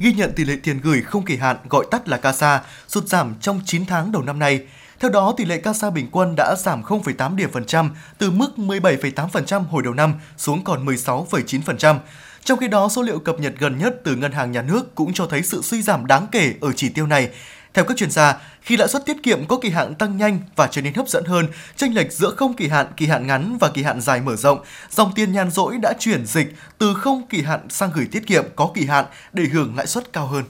ghi 0.00 0.12
nhận 0.12 0.32
tỷ 0.32 0.44
lệ 0.44 0.56
tiền 0.62 0.80
gửi 0.82 1.02
không 1.02 1.24
kỳ 1.24 1.36
hạn 1.36 1.56
gọi 1.68 1.86
tắt 1.90 2.08
là 2.08 2.16
CASA 2.16 2.60
sụt 2.88 3.06
giảm 3.06 3.34
trong 3.40 3.60
9 3.64 3.86
tháng 3.86 4.12
đầu 4.12 4.22
năm 4.22 4.38
nay. 4.38 4.60
Theo 5.00 5.10
đó, 5.10 5.34
tỷ 5.36 5.44
lệ 5.44 5.56
CASA 5.58 5.90
bình 5.90 6.08
quân 6.12 6.34
đã 6.36 6.54
giảm 6.58 6.82
0,8 6.82 7.36
điểm 7.36 7.50
phần 7.52 7.64
trăm 7.64 7.90
từ 8.18 8.30
mức 8.30 8.50
17,8% 8.56 9.64
hồi 9.64 9.82
đầu 9.82 9.94
năm 9.94 10.14
xuống 10.36 10.64
còn 10.64 10.86
16,9%. 10.86 11.98
Trong 12.44 12.58
khi 12.58 12.68
đó, 12.68 12.88
số 12.88 13.02
liệu 13.02 13.18
cập 13.18 13.40
nhật 13.40 13.52
gần 13.58 13.78
nhất 13.78 14.00
từ 14.04 14.16
Ngân 14.16 14.32
hàng 14.32 14.52
Nhà 14.52 14.62
nước 14.62 14.94
cũng 14.94 15.12
cho 15.12 15.26
thấy 15.26 15.42
sự 15.42 15.62
suy 15.62 15.82
giảm 15.82 16.06
đáng 16.06 16.26
kể 16.32 16.54
ở 16.60 16.72
chỉ 16.72 16.88
tiêu 16.88 17.06
này. 17.06 17.28
Theo 17.74 17.84
các 17.84 17.96
chuyên 17.96 18.10
gia, 18.10 18.36
khi 18.62 18.76
lãi 18.76 18.88
suất 18.88 19.06
tiết 19.06 19.16
kiệm 19.22 19.46
có 19.46 19.58
kỳ 19.62 19.70
hạn 19.70 19.94
tăng 19.94 20.16
nhanh 20.16 20.40
và 20.56 20.66
trở 20.66 20.82
nên 20.82 20.94
hấp 20.94 21.08
dẫn 21.08 21.24
hơn, 21.24 21.46
chênh 21.76 21.94
lệch 21.94 22.12
giữa 22.12 22.30
không 22.36 22.54
kỳ 22.54 22.68
hạn, 22.68 22.86
kỳ 22.96 23.06
hạn 23.06 23.26
ngắn 23.26 23.58
và 23.60 23.70
kỳ 23.74 23.82
hạn 23.82 24.00
dài 24.00 24.20
mở 24.20 24.36
rộng, 24.36 24.60
dòng 24.90 25.12
tiền 25.14 25.32
nhàn 25.32 25.50
rỗi 25.50 25.78
đã 25.82 25.92
chuyển 25.98 26.26
dịch 26.26 26.54
từ 26.78 26.94
không 26.94 27.26
kỳ 27.30 27.42
hạn 27.42 27.60
sang 27.68 27.90
gửi 27.94 28.08
tiết 28.12 28.26
kiệm 28.26 28.44
có 28.56 28.70
kỳ 28.74 28.86
hạn 28.86 29.04
để 29.32 29.44
hưởng 29.52 29.76
lãi 29.76 29.86
suất 29.86 30.12
cao 30.12 30.26
hơn. 30.26 30.44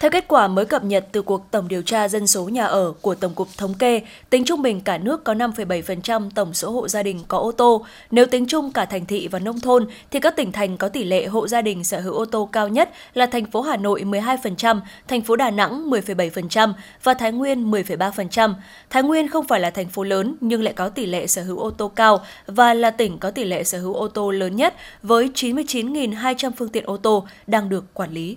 Theo 0.00 0.10
kết 0.10 0.24
quả 0.28 0.48
mới 0.48 0.64
cập 0.64 0.84
nhật 0.84 1.06
từ 1.12 1.22
cuộc 1.22 1.50
tổng 1.50 1.68
điều 1.68 1.82
tra 1.82 2.08
dân 2.08 2.26
số 2.26 2.44
nhà 2.44 2.64
ở 2.64 2.92
của 3.00 3.14
Tổng 3.14 3.34
cục 3.34 3.48
Thống 3.56 3.74
kê, 3.74 4.00
tính 4.30 4.44
trung 4.44 4.62
bình 4.62 4.80
cả 4.80 4.98
nước 4.98 5.24
có 5.24 5.34
5,7% 5.34 6.30
tổng 6.34 6.54
số 6.54 6.70
hộ 6.70 6.88
gia 6.88 7.02
đình 7.02 7.20
có 7.28 7.38
ô 7.38 7.52
tô. 7.52 7.84
Nếu 8.10 8.26
tính 8.26 8.46
chung 8.46 8.72
cả 8.72 8.84
thành 8.84 9.06
thị 9.06 9.28
và 9.28 9.38
nông 9.38 9.60
thôn, 9.60 9.86
thì 10.10 10.20
các 10.20 10.36
tỉnh 10.36 10.52
thành 10.52 10.76
có 10.76 10.88
tỷ 10.88 11.04
lệ 11.04 11.26
hộ 11.26 11.48
gia 11.48 11.62
đình 11.62 11.84
sở 11.84 12.00
hữu 12.00 12.14
ô 12.14 12.24
tô 12.24 12.48
cao 12.52 12.68
nhất 12.68 12.90
là 13.14 13.26
thành 13.26 13.50
phố 13.50 13.60
Hà 13.60 13.76
Nội 13.76 14.02
12%, 14.04 14.80
thành 15.08 15.22
phố 15.22 15.36
Đà 15.36 15.50
Nẵng 15.50 15.90
10,7% 15.90 16.72
và 17.02 17.14
Thái 17.14 17.32
Nguyên 17.32 17.70
10,3%. 17.70 18.54
Thái 18.90 19.02
Nguyên 19.02 19.28
không 19.28 19.46
phải 19.46 19.60
là 19.60 19.70
thành 19.70 19.88
phố 19.88 20.04
lớn 20.04 20.36
nhưng 20.40 20.62
lại 20.62 20.74
có 20.74 20.88
tỷ 20.88 21.06
lệ 21.06 21.26
sở 21.26 21.42
hữu 21.42 21.58
ô 21.58 21.70
tô 21.70 21.88
cao 21.88 22.20
và 22.46 22.74
là 22.74 22.90
tỉnh 22.90 23.18
có 23.18 23.30
tỷ 23.30 23.44
lệ 23.44 23.64
sở 23.64 23.78
hữu 23.78 23.94
ô 23.94 24.08
tô 24.08 24.30
lớn 24.30 24.56
nhất 24.56 24.74
với 25.02 25.30
99.200 25.34 26.50
phương 26.56 26.68
tiện 26.68 26.84
ô 26.84 26.96
tô 26.96 27.26
đang 27.46 27.68
được 27.68 27.94
quản 27.94 28.12
lý. 28.12 28.36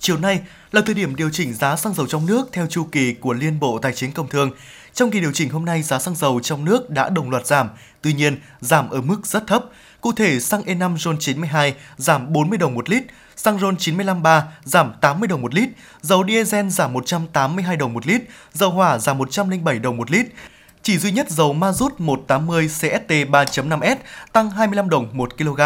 Chiều 0.00 0.16
nay 0.16 0.40
là 0.72 0.80
thời 0.80 0.94
điểm 0.94 1.16
điều 1.16 1.30
chỉnh 1.30 1.54
giá 1.54 1.76
xăng 1.76 1.94
dầu 1.94 2.06
trong 2.06 2.26
nước 2.26 2.48
theo 2.52 2.66
chu 2.66 2.84
kỳ 2.92 3.14
của 3.14 3.32
Liên 3.32 3.60
Bộ 3.60 3.78
Tài 3.78 3.92
chính 3.92 4.12
Công 4.12 4.28
Thương. 4.28 4.50
Trong 4.94 5.10
kỳ 5.10 5.20
điều 5.20 5.32
chỉnh 5.32 5.50
hôm 5.50 5.64
nay, 5.64 5.82
giá 5.82 5.98
xăng 5.98 6.14
dầu 6.14 6.40
trong 6.40 6.64
nước 6.64 6.90
đã 6.90 7.08
đồng 7.08 7.30
loạt 7.30 7.46
giảm, 7.46 7.68
tuy 8.02 8.12
nhiên 8.12 8.40
giảm 8.60 8.90
ở 8.90 9.00
mức 9.00 9.26
rất 9.26 9.46
thấp. 9.46 9.64
Cụ 10.00 10.12
thể, 10.12 10.40
xăng 10.40 10.62
E5 10.62 10.96
RON 10.96 11.18
92 11.18 11.74
giảm 11.96 12.32
40 12.32 12.58
đồng 12.58 12.74
một 12.74 12.88
lít, 12.88 13.02
xăng 13.36 13.58
RON 13.58 13.76
953 13.76 14.44
giảm 14.64 14.92
80 15.00 15.28
đồng 15.28 15.42
một 15.42 15.54
lít, 15.54 15.68
dầu 16.02 16.24
diesel 16.28 16.68
giảm 16.68 16.92
182 16.92 17.76
đồng 17.76 17.92
một 17.92 18.06
lít, 18.06 18.22
dầu 18.52 18.70
hỏa 18.70 18.98
giảm 18.98 19.18
107 19.18 19.78
đồng 19.78 19.96
một 19.96 20.10
lít. 20.10 20.26
Chỉ 20.82 20.98
duy 20.98 21.10
nhất 21.10 21.30
dầu 21.30 21.52
ma 21.52 21.72
rút 21.72 22.00
180 22.00 22.68
CST 22.68 23.10
3.5S 23.10 23.96
tăng 24.32 24.50
25 24.50 24.90
đồng 24.90 25.08
1 25.12 25.38
kg. 25.38 25.60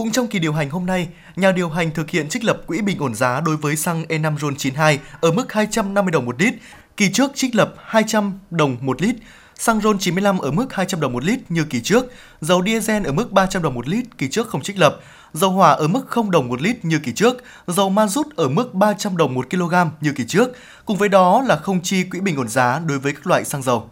Cũng 0.00 0.12
trong 0.12 0.26
kỳ 0.26 0.38
điều 0.38 0.52
hành 0.52 0.70
hôm 0.70 0.86
nay, 0.86 1.08
nhà 1.36 1.52
điều 1.52 1.68
hành 1.68 1.90
thực 1.90 2.10
hiện 2.10 2.28
trích 2.28 2.44
lập 2.44 2.60
quỹ 2.66 2.80
bình 2.80 2.98
ổn 2.98 3.14
giá 3.14 3.40
đối 3.40 3.56
với 3.56 3.76
xăng 3.76 4.04
E5 4.08 4.38
RON 4.38 4.56
92 4.56 4.98
ở 5.20 5.32
mức 5.32 5.52
250 5.52 6.12
đồng 6.12 6.24
một 6.24 6.42
lít, 6.42 6.54
kỳ 6.96 7.12
trước 7.12 7.30
trích 7.34 7.54
lập 7.54 7.74
200 7.84 8.38
đồng 8.50 8.76
một 8.80 9.02
lít, 9.02 9.16
xăng 9.54 9.80
RON 9.80 9.98
95 9.98 10.38
ở 10.38 10.50
mức 10.50 10.72
200 10.72 11.00
đồng 11.00 11.12
một 11.12 11.24
lít 11.24 11.40
như 11.48 11.64
kỳ 11.64 11.80
trước, 11.80 12.04
dầu 12.40 12.62
diesel 12.66 13.06
ở 13.06 13.12
mức 13.12 13.32
300 13.32 13.62
đồng 13.62 13.74
một 13.74 13.88
lít, 13.88 14.18
kỳ 14.18 14.28
trước 14.28 14.48
không 14.48 14.62
trích 14.62 14.78
lập, 14.78 15.00
dầu 15.32 15.50
hỏa 15.50 15.72
ở 15.72 15.88
mức 15.88 16.08
0 16.08 16.30
đồng 16.30 16.48
một 16.48 16.62
lít 16.62 16.84
như 16.84 16.98
kỳ 16.98 17.12
trước, 17.12 17.36
dầu 17.66 17.90
ma 17.90 18.06
rút 18.06 18.36
ở 18.36 18.48
mức 18.48 18.74
300 18.74 19.16
đồng 19.16 19.34
một 19.34 19.50
kg 19.50 19.74
như 20.00 20.12
kỳ 20.12 20.24
trước, 20.28 20.48
cùng 20.84 20.96
với 20.96 21.08
đó 21.08 21.42
là 21.42 21.56
không 21.56 21.82
chi 21.82 22.04
quỹ 22.04 22.20
bình 22.20 22.36
ổn 22.36 22.48
giá 22.48 22.78
đối 22.86 22.98
với 22.98 23.12
các 23.12 23.26
loại 23.26 23.44
xăng 23.44 23.62
dầu. 23.62 23.90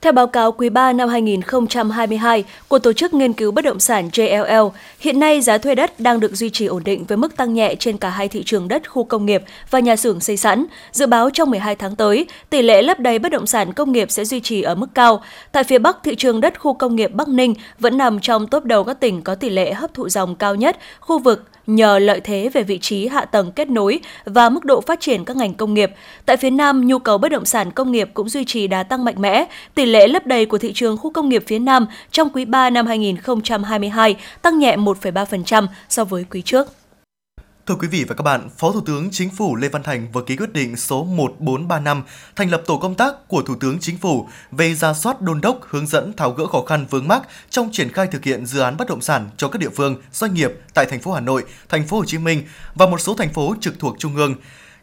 Theo 0.00 0.12
báo 0.12 0.26
cáo 0.26 0.52
quý 0.52 0.68
3 0.68 0.92
năm 0.92 1.08
2022 1.08 2.44
của 2.68 2.78
Tổ 2.78 2.92
chức 2.92 3.14
Nghiên 3.14 3.32
cứu 3.32 3.52
Bất 3.52 3.64
động 3.64 3.80
sản 3.80 4.08
JLL, 4.12 4.70
hiện 5.00 5.20
nay 5.20 5.40
giá 5.40 5.58
thuê 5.58 5.74
đất 5.74 6.00
đang 6.00 6.20
được 6.20 6.34
duy 6.34 6.50
trì 6.50 6.66
ổn 6.66 6.84
định 6.84 7.04
với 7.04 7.16
mức 7.16 7.36
tăng 7.36 7.54
nhẹ 7.54 7.74
trên 7.74 7.98
cả 7.98 8.08
hai 8.08 8.28
thị 8.28 8.42
trường 8.46 8.68
đất 8.68 8.90
khu 8.90 9.04
công 9.04 9.26
nghiệp 9.26 9.42
và 9.70 9.80
nhà 9.80 9.96
xưởng 9.96 10.20
xây 10.20 10.36
sẵn. 10.36 10.66
Dự 10.92 11.06
báo 11.06 11.30
trong 11.30 11.50
12 11.50 11.76
tháng 11.76 11.96
tới, 11.96 12.26
tỷ 12.50 12.62
lệ 12.62 12.82
lấp 12.82 13.00
đầy 13.00 13.18
bất 13.18 13.32
động 13.32 13.46
sản 13.46 13.72
công 13.72 13.92
nghiệp 13.92 14.10
sẽ 14.10 14.24
duy 14.24 14.40
trì 14.40 14.62
ở 14.62 14.74
mức 14.74 14.86
cao. 14.94 15.22
Tại 15.52 15.64
phía 15.64 15.78
Bắc, 15.78 15.96
thị 16.02 16.14
trường 16.14 16.40
đất 16.40 16.60
khu 16.60 16.74
công 16.74 16.96
nghiệp 16.96 17.10
Bắc 17.14 17.28
Ninh 17.28 17.54
vẫn 17.78 17.98
nằm 17.98 18.20
trong 18.20 18.46
top 18.46 18.64
đầu 18.64 18.84
các 18.84 19.00
tỉnh 19.00 19.22
có 19.22 19.34
tỷ 19.34 19.48
lệ 19.48 19.72
hấp 19.72 19.94
thụ 19.94 20.08
dòng 20.08 20.36
cao 20.36 20.54
nhất 20.54 20.78
khu 21.00 21.18
vực 21.18 21.44
nhờ 21.74 21.98
lợi 21.98 22.20
thế 22.20 22.50
về 22.52 22.62
vị 22.62 22.78
trí 22.78 23.06
hạ 23.06 23.24
tầng 23.24 23.52
kết 23.52 23.70
nối 23.70 24.00
và 24.24 24.48
mức 24.48 24.64
độ 24.64 24.80
phát 24.80 25.00
triển 25.00 25.24
các 25.24 25.36
ngành 25.36 25.54
công 25.54 25.74
nghiệp. 25.74 25.90
Tại 26.26 26.36
phía 26.36 26.50
Nam, 26.50 26.86
nhu 26.86 26.98
cầu 26.98 27.18
bất 27.18 27.28
động 27.28 27.44
sản 27.44 27.70
công 27.70 27.92
nghiệp 27.92 28.10
cũng 28.14 28.28
duy 28.28 28.44
trì 28.44 28.66
đá 28.66 28.82
tăng 28.82 29.04
mạnh 29.04 29.14
mẽ. 29.18 29.44
Tỷ 29.74 29.86
lệ 29.86 30.08
lấp 30.08 30.26
đầy 30.26 30.46
của 30.46 30.58
thị 30.58 30.72
trường 30.72 30.96
khu 30.96 31.10
công 31.12 31.28
nghiệp 31.28 31.44
phía 31.46 31.58
Nam 31.58 31.86
trong 32.10 32.30
quý 32.30 32.44
3 32.44 32.70
năm 32.70 32.86
2022 32.86 34.16
tăng 34.42 34.58
nhẹ 34.58 34.76
1,3% 34.76 35.66
so 35.88 36.04
với 36.04 36.24
quý 36.30 36.42
trước. 36.42 36.79
Thưa 37.70 37.76
quý 37.76 37.88
vị 37.88 38.04
và 38.04 38.14
các 38.14 38.22
bạn, 38.22 38.48
Phó 38.58 38.72
Thủ 38.72 38.80
tướng 38.80 39.08
Chính 39.10 39.30
phủ 39.30 39.56
Lê 39.56 39.68
Văn 39.68 39.82
Thành 39.82 40.12
vừa 40.12 40.22
ký 40.22 40.36
quyết 40.36 40.52
định 40.52 40.76
số 40.76 41.04
1435 41.04 42.02
thành 42.36 42.50
lập 42.50 42.62
tổ 42.66 42.78
công 42.78 42.94
tác 42.94 43.28
của 43.28 43.42
Thủ 43.42 43.54
tướng 43.60 43.78
Chính 43.80 43.98
phủ 43.98 44.28
về 44.50 44.74
ra 44.74 44.94
soát 44.94 45.20
đôn 45.20 45.40
đốc 45.40 45.58
hướng 45.62 45.86
dẫn 45.86 46.12
tháo 46.16 46.30
gỡ 46.30 46.46
khó 46.46 46.62
khăn 46.62 46.86
vướng 46.90 47.08
mắc 47.08 47.22
trong 47.50 47.68
triển 47.72 47.92
khai 47.92 48.06
thực 48.06 48.24
hiện 48.24 48.46
dự 48.46 48.60
án 48.60 48.76
bất 48.76 48.88
động 48.88 49.00
sản 49.00 49.30
cho 49.36 49.48
các 49.48 49.58
địa 49.58 49.68
phương, 49.76 49.96
doanh 50.12 50.34
nghiệp 50.34 50.52
tại 50.74 50.86
thành 50.86 51.00
phố 51.00 51.12
Hà 51.12 51.20
Nội, 51.20 51.44
thành 51.68 51.86
phố 51.86 51.96
Hồ 51.96 52.04
Chí 52.04 52.18
Minh 52.18 52.42
và 52.74 52.86
một 52.86 53.00
số 53.00 53.14
thành 53.14 53.32
phố 53.32 53.54
trực 53.60 53.78
thuộc 53.78 53.96
trung 53.98 54.16
ương. 54.16 54.34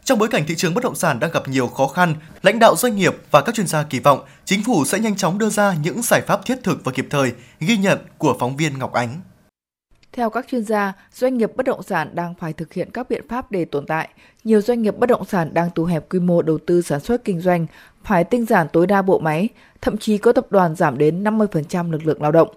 Trong 0.04 0.18
bối 0.18 0.28
cảnh 0.28 0.44
thị 0.48 0.54
trường 0.56 0.74
bất 0.74 0.84
động 0.84 0.94
sản 0.94 1.20
đang 1.20 1.30
gặp 1.30 1.48
nhiều 1.48 1.68
khó 1.68 1.88
khăn, 1.88 2.14
lãnh 2.42 2.58
đạo 2.58 2.76
doanh 2.76 2.96
nghiệp 2.96 3.16
và 3.30 3.40
các 3.40 3.54
chuyên 3.54 3.66
gia 3.66 3.82
kỳ 3.82 3.98
vọng 3.98 4.20
chính 4.44 4.64
phủ 4.64 4.84
sẽ 4.84 4.98
nhanh 4.98 5.16
chóng 5.16 5.38
đưa 5.38 5.48
ra 5.48 5.74
những 5.82 6.02
giải 6.02 6.20
pháp 6.26 6.46
thiết 6.46 6.58
thực 6.64 6.84
và 6.84 6.92
kịp 6.92 7.06
thời, 7.10 7.32
ghi 7.60 7.76
nhận 7.76 7.98
của 8.18 8.36
phóng 8.40 8.56
viên 8.56 8.78
Ngọc 8.78 8.92
Ánh. 8.92 9.20
Theo 10.18 10.30
các 10.30 10.46
chuyên 10.48 10.64
gia, 10.64 10.92
doanh 11.12 11.38
nghiệp 11.38 11.56
bất 11.56 11.66
động 11.66 11.82
sản 11.82 12.10
đang 12.14 12.34
phải 12.34 12.52
thực 12.52 12.72
hiện 12.72 12.90
các 12.90 13.10
biện 13.10 13.28
pháp 13.28 13.50
để 13.50 13.64
tồn 13.64 13.86
tại. 13.86 14.08
Nhiều 14.44 14.60
doanh 14.60 14.82
nghiệp 14.82 14.98
bất 14.98 15.06
động 15.06 15.24
sản 15.24 15.50
đang 15.54 15.70
thu 15.74 15.84
hẹp 15.84 16.08
quy 16.10 16.20
mô 16.20 16.42
đầu 16.42 16.58
tư 16.66 16.82
sản 16.82 17.00
xuất 17.00 17.24
kinh 17.24 17.40
doanh, 17.40 17.66
phải 18.04 18.24
tinh 18.24 18.46
giản 18.46 18.66
tối 18.72 18.86
đa 18.86 19.02
bộ 19.02 19.18
máy, 19.18 19.48
thậm 19.80 19.98
chí 19.98 20.18
có 20.18 20.32
tập 20.32 20.46
đoàn 20.50 20.74
giảm 20.74 20.98
đến 20.98 21.24
50% 21.24 21.90
lực 21.90 22.06
lượng 22.06 22.22
lao 22.22 22.32
động. 22.32 22.48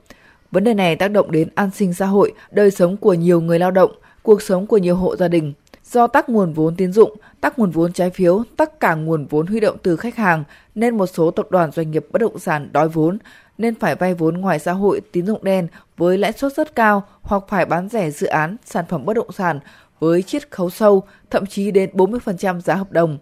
Vấn 0.52 0.64
đề 0.64 0.74
này 0.74 0.96
tác 0.96 1.08
động 1.08 1.32
đến 1.32 1.48
an 1.56 1.70
sinh 1.76 1.94
xã 1.94 2.06
hội, 2.06 2.34
đời 2.52 2.72
sống 2.72 2.98
của 2.98 3.14
nhiều 3.14 3.42
người 3.42 3.60
lao 3.60 3.72
động, 3.72 3.92
cuộc 4.24 4.42
sống 4.42 4.68
của 4.68 4.78
nhiều 4.78 4.96
hộ 4.96 5.16
gia 5.16 5.28
đình. 5.28 5.54
Do 5.86 6.08
tắc 6.08 6.30
nguồn 6.30 6.54
vốn 6.54 6.76
tín 6.76 6.94
dụng, 6.94 7.18
tắc 7.42 7.60
nguồn 7.60 7.72
vốn 7.72 7.94
trái 7.94 8.10
phiếu, 8.10 8.44
tắc 8.58 8.80
cả 8.80 8.96
nguồn 8.96 9.26
vốn 9.26 9.48
huy 9.48 9.60
động 9.60 9.78
từ 9.84 9.96
khách 9.96 10.16
hàng, 10.16 10.44
nên 10.76 10.98
một 10.98 11.08
số 11.08 11.32
tập 11.32 11.48
đoàn 11.50 11.72
doanh 11.72 11.92
nghiệp 11.92 12.06
bất 12.12 12.22
động 12.22 12.40
sản 12.40 12.70
đói 12.72 12.90
vốn, 12.90 13.18
nên 13.62 13.76
phải 13.76 13.96
vay 13.96 14.14
vốn 14.14 14.38
ngoài 14.38 14.60
xã 14.60 14.72
hội 14.72 15.02
tín 15.12 15.26
dụng 15.26 15.44
đen 15.44 15.68
với 15.98 16.18
lãi 16.18 16.32
suất 16.32 16.54
rất 16.54 16.76
cao 16.76 17.04
hoặc 17.22 17.44
phải 17.48 17.66
bán 17.66 17.90
rẻ 17.90 18.12
dự 18.12 18.28
án, 18.28 18.58
sản 18.66 18.86
phẩm 18.90 19.06
bất 19.06 19.14
động 19.14 19.32
sản 19.32 19.60
với 20.00 20.22
chiết 20.22 20.52
khấu 20.52 20.70
sâu, 20.70 21.04
thậm 21.30 21.46
chí 21.46 21.72
đến 21.72 21.90
40% 21.94 22.60
giá 22.60 22.76
hợp 22.76 22.92
đồng. 22.92 23.18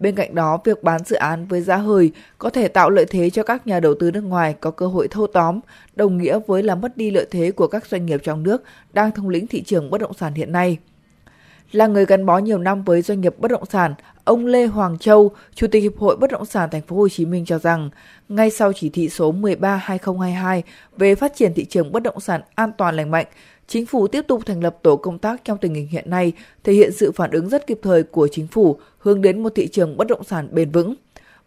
Bên 0.00 0.14
cạnh 0.14 0.34
đó, 0.34 0.58
việc 0.64 0.82
bán 0.82 1.04
dự 1.04 1.16
án 1.16 1.46
với 1.46 1.60
giá 1.60 1.76
hời 1.76 2.10
có 2.38 2.50
thể 2.50 2.68
tạo 2.68 2.90
lợi 2.90 3.04
thế 3.10 3.30
cho 3.30 3.42
các 3.42 3.66
nhà 3.66 3.80
đầu 3.80 3.94
tư 4.00 4.10
nước 4.10 4.20
ngoài 4.20 4.54
có 4.60 4.70
cơ 4.70 4.86
hội 4.86 5.08
thâu 5.08 5.26
tóm, 5.26 5.60
đồng 5.96 6.18
nghĩa 6.18 6.38
với 6.46 6.62
làm 6.62 6.80
mất 6.80 6.96
đi 6.96 7.10
lợi 7.10 7.26
thế 7.30 7.50
của 7.50 7.66
các 7.66 7.86
doanh 7.86 8.06
nghiệp 8.06 8.20
trong 8.24 8.42
nước 8.42 8.62
đang 8.92 9.12
thống 9.12 9.28
lĩnh 9.28 9.46
thị 9.46 9.62
trường 9.62 9.90
bất 9.90 10.00
động 10.00 10.14
sản 10.14 10.34
hiện 10.34 10.52
nay. 10.52 10.78
Là 11.72 11.86
người 11.86 12.06
gắn 12.06 12.26
bó 12.26 12.38
nhiều 12.38 12.58
năm 12.58 12.82
với 12.82 13.02
doanh 13.02 13.20
nghiệp 13.20 13.34
bất 13.38 13.50
động 13.50 13.66
sản, 13.66 13.94
ông 14.24 14.46
Lê 14.46 14.66
Hoàng 14.66 14.98
Châu, 14.98 15.30
Chủ 15.54 15.66
tịch 15.66 15.82
Hiệp 15.82 15.98
hội 15.98 16.16
Bất 16.16 16.30
động 16.30 16.46
sản 16.46 16.68
Thành 16.70 16.82
phố 16.82 16.96
Hồ 16.96 17.08
Chí 17.08 17.26
Minh 17.26 17.44
cho 17.44 17.58
rằng, 17.58 17.90
ngay 18.28 18.50
sau 18.50 18.72
chỉ 18.72 18.88
thị 18.88 19.08
số 19.08 19.32
13/2022 19.32 20.62
về 20.96 21.14
phát 21.14 21.36
triển 21.36 21.54
thị 21.54 21.64
trường 21.64 21.92
bất 21.92 22.02
động 22.02 22.20
sản 22.20 22.40
an 22.54 22.72
toàn 22.78 22.96
lành 22.96 23.10
mạnh, 23.10 23.26
chính 23.66 23.86
phủ 23.86 24.06
tiếp 24.06 24.24
tục 24.28 24.42
thành 24.46 24.62
lập 24.62 24.76
tổ 24.82 24.96
công 24.96 25.18
tác 25.18 25.44
trong 25.44 25.58
tình 25.58 25.74
hình 25.74 25.88
hiện 25.88 26.10
nay, 26.10 26.32
thể 26.64 26.72
hiện 26.72 26.92
sự 26.92 27.12
phản 27.12 27.30
ứng 27.30 27.48
rất 27.48 27.66
kịp 27.66 27.78
thời 27.82 28.02
của 28.02 28.28
chính 28.32 28.46
phủ 28.46 28.78
hướng 28.98 29.22
đến 29.22 29.42
một 29.42 29.52
thị 29.54 29.68
trường 29.68 29.96
bất 29.96 30.06
động 30.06 30.24
sản 30.24 30.48
bền 30.52 30.70
vững. 30.70 30.94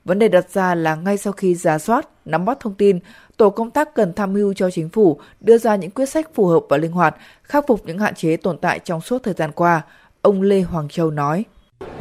Vấn 0.06 0.20
đề 0.20 0.28
đặt 0.28 0.50
ra 0.50 0.76
là 0.76 0.96
ngay 0.96 1.18
sau 1.18 1.34
khi 1.34 1.56
giả 1.56 1.80
soát, 1.80 2.10
nắm 2.26 2.46
bắt 2.46 2.60
thông 2.60 2.74
tin, 2.74 3.00
tổ 3.38 3.50
công 3.50 3.72
tác 3.72 3.96
cần 3.96 4.14
tham 4.14 4.34
mưu 4.34 4.54
cho 4.54 4.72
chính 4.72 4.90
phủ 4.90 5.20
đưa 5.40 5.58
ra 5.58 5.76
những 5.76 5.92
quyết 5.92 6.06
sách 6.06 6.34
phù 6.34 6.48
hợp 6.48 6.64
và 6.70 6.78
linh 6.78 6.92
hoạt, 6.92 7.16
khắc 7.44 7.68
phục 7.68 7.86
những 7.86 8.00
hạn 8.00 8.16
chế 8.16 8.38
tồn 8.38 8.58
tại 8.58 8.80
trong 8.80 9.02
suốt 9.02 9.24
thời 9.24 9.34
gian 9.34 9.52
qua, 9.52 9.82
ông 10.22 10.42
Lê 10.42 10.62
Hoàng 10.62 10.90
Châu 10.90 11.12
nói. 11.12 11.46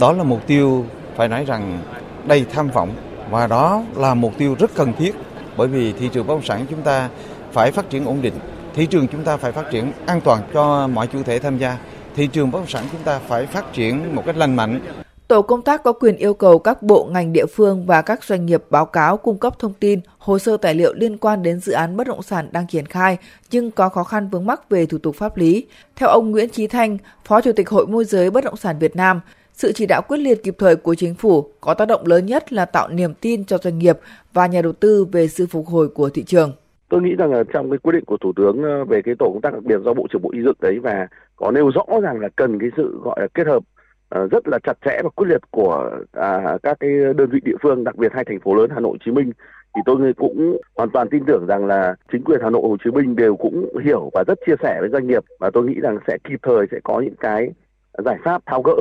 Đó 0.00 0.12
là 0.12 0.24
mục 0.24 0.46
tiêu 0.46 0.85
phải 1.16 1.28
nói 1.28 1.44
rằng 1.44 1.83
đầy 2.26 2.44
tham 2.52 2.68
vọng 2.70 2.90
và 3.30 3.46
đó 3.46 3.83
là 3.96 4.14
mục 4.14 4.33
tiêu 4.38 4.56
rất 4.59 4.70
cần 4.74 4.92
thiết 4.98 5.14
bởi 5.56 5.68
vì 5.68 5.92
thị 5.92 6.09
trường 6.12 6.26
bất 6.26 6.35
động 6.35 6.44
sản 6.44 6.66
chúng 6.70 6.83
ta 6.83 7.09
phải 7.52 7.72
phát 7.72 7.90
triển 7.90 8.04
ổn 8.04 8.22
định, 8.22 8.35
thị 8.74 8.87
trường 8.87 9.09
chúng 9.09 9.24
ta 9.24 9.37
phải 9.37 9.52
phát 9.52 9.70
triển 9.70 9.92
an 10.06 10.20
toàn 10.20 10.42
cho 10.54 10.87
mọi 10.87 11.06
chủ 11.06 11.22
thể 11.22 11.38
tham 11.38 11.59
gia, 11.59 11.78
thị 12.16 12.26
trường 12.26 12.50
bất 12.50 12.59
động 12.59 12.68
sản 12.68 12.85
chúng 12.92 13.02
ta 13.02 13.18
phải 13.18 13.46
phát 13.46 13.72
triển 13.72 14.14
một 14.14 14.22
cách 14.26 14.37
lành 14.37 14.56
mạnh. 14.56 14.80
Tổ 15.31 15.43
công 15.43 15.62
tác 15.62 15.83
có 15.83 15.93
quyền 15.93 16.16
yêu 16.16 16.35
cầu 16.35 16.59
các 16.59 16.83
bộ 16.83 17.09
ngành 17.12 17.33
địa 17.33 17.47
phương 17.47 17.87
và 17.87 18.03
các 18.03 18.25
doanh 18.25 18.47
nghiệp 18.47 18.62
báo 18.71 18.87
cáo 18.87 19.16
cung 19.16 19.38
cấp 19.38 19.59
thông 19.59 19.73
tin, 19.81 20.01
hồ 20.19 20.38
sơ 20.38 20.57
tài 20.57 20.75
liệu 20.75 20.95
liên 20.95 21.19
quan 21.19 21.43
đến 21.43 21.61
dự 21.61 21.73
án 21.73 21.97
bất 21.97 22.07
động 22.07 22.23
sản 22.23 22.49
đang 22.53 22.66
triển 22.66 22.87
khai 22.87 23.19
nhưng 23.51 23.71
có 23.71 23.88
khó 23.88 24.05
khăn 24.05 24.29
vướng 24.29 24.47
mắc 24.47 24.71
về 24.71 24.87
thủ 24.87 24.99
tục 24.99 25.14
pháp 25.14 25.37
lý. 25.37 25.66
Theo 25.97 26.09
ông 26.09 26.31
Nguyễn 26.31 26.49
Chí 26.49 26.66
Thanh, 26.66 26.99
Phó 27.25 27.40
Chủ 27.40 27.53
tịch 27.53 27.69
Hội 27.69 27.87
môi 27.87 28.05
giới 28.05 28.31
bất 28.31 28.45
động 28.45 28.57
sản 28.57 28.77
Việt 28.79 28.97
Nam, 28.97 29.21
sự 29.53 29.73
chỉ 29.73 29.87
đạo 29.87 30.03
quyết 30.09 30.19
liệt 30.19 30.43
kịp 30.45 30.55
thời 30.59 30.77
của 30.77 30.95
chính 30.95 31.14
phủ 31.14 31.47
có 31.61 31.75
tác 31.75 31.88
động 31.88 32.07
lớn 32.07 32.27
nhất 32.27 32.53
là 32.53 32.64
tạo 32.64 32.88
niềm 32.88 33.14
tin 33.21 33.45
cho 33.45 33.59
doanh 33.59 33.79
nghiệp 33.79 33.99
và 34.33 34.47
nhà 34.47 34.62
đầu 34.62 34.73
tư 34.73 35.07
về 35.12 35.29
sự 35.29 35.47
phục 35.47 35.66
hồi 35.66 35.88
của 35.88 36.09
thị 36.09 36.23
trường. 36.23 36.53
Tôi 36.88 37.03
nghĩ 37.03 37.14
rằng 37.19 37.33
là 37.33 37.45
trong 37.53 37.71
cái 37.71 37.79
quyết 37.79 37.93
định 37.93 38.05
của 38.05 38.16
Thủ 38.21 38.33
tướng 38.37 38.62
ờ, 38.62 38.85
về 38.85 39.03
cái 39.05 39.14
tổ 39.19 39.27
công 39.33 39.40
tác 39.40 39.53
đặc 39.53 39.62
biệt 39.64 39.77
do 39.85 39.95
Bộ 39.95 40.07
trưởng 40.12 40.23
Bộ 40.23 40.31
Y 40.33 40.43
dựng 40.43 40.57
đấy 40.61 40.79
và 40.83 41.09
có 41.37 41.51
nêu 41.51 41.71
rõ 41.71 42.01
rằng 42.03 42.21
là 42.21 42.29
cần 42.37 42.59
cái 42.59 42.69
sự 42.77 43.01
gọi 43.03 43.21
là 43.21 43.27
kết 43.35 43.47
hợp 43.47 43.62
Ờ, 44.11 44.29
rất 44.29 44.49
là 44.49 44.59
chặt 44.62 44.79
chẽ 44.85 45.01
và 45.03 45.09
quyết 45.11 45.29
liệt 45.29 45.40
của 45.51 45.90
à, 46.12 46.59
các 46.62 46.77
cái 46.81 46.90
đơn 47.16 47.31
vị 47.31 47.40
địa 47.44 47.57
phương, 47.62 47.85
đặc 47.85 47.96
biệt 47.96 48.12
hai 48.12 48.25
thành 48.25 48.40
phố 48.40 48.55
lớn 48.55 48.70
Hà 48.75 48.81
Nội, 48.81 48.90
Hồ 48.92 48.96
Chí 49.05 49.11
Minh 49.11 49.33
thì 49.75 49.83
tôi 49.87 50.12
cũng 50.16 50.61
hoàn 50.77 50.90
toàn 50.90 51.09
tin 51.11 51.25
tưởng 51.27 51.46
rằng 51.46 51.66
là 51.66 51.94
chính 52.12 52.25
quyền 52.25 52.40
Hà 52.42 52.51
Nội, 52.51 52.62
Hồ 52.62 52.77
Chí 52.85 52.90
Minh 52.90 53.16
đều 53.16 53.37
cũng 53.37 53.79
hiểu 53.85 54.11
và 54.14 54.25
rất 54.27 54.38
chia 54.46 54.55
sẻ 54.62 54.77
với 54.81 54.88
doanh 54.92 55.07
nghiệp 55.07 55.25
và 55.40 55.51
tôi 55.51 55.64
nghĩ 55.64 55.81
rằng 55.81 55.99
sẽ 56.07 56.18
kịp 56.25 56.40
thời 56.42 56.66
sẽ 56.70 56.79
có 56.85 57.01
những 57.01 57.16
cái 57.20 57.51
giải 58.05 58.18
pháp 58.25 58.42
tháo 58.46 58.62
gỡ 58.62 58.77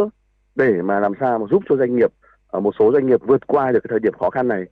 để 0.56 0.82
mà 0.82 1.00
làm 1.00 1.14
sao 1.20 1.40
mà 1.40 1.46
giúp 1.52 1.64
cho 1.70 1.76
doanh 1.76 1.96
nghiệp 1.96 2.12
ờ, 2.48 2.60
một 2.60 2.76
số 2.80 2.92
doanh 2.94 3.08
nghiệp 3.08 3.20
vượt 3.28 3.48
qua 3.48 3.72
được 3.72 3.80
cái 3.84 3.90
thời 3.90 4.00
điểm 4.00 4.14
khó 4.20 4.30
khăn 4.30 4.48
này. 4.48 4.66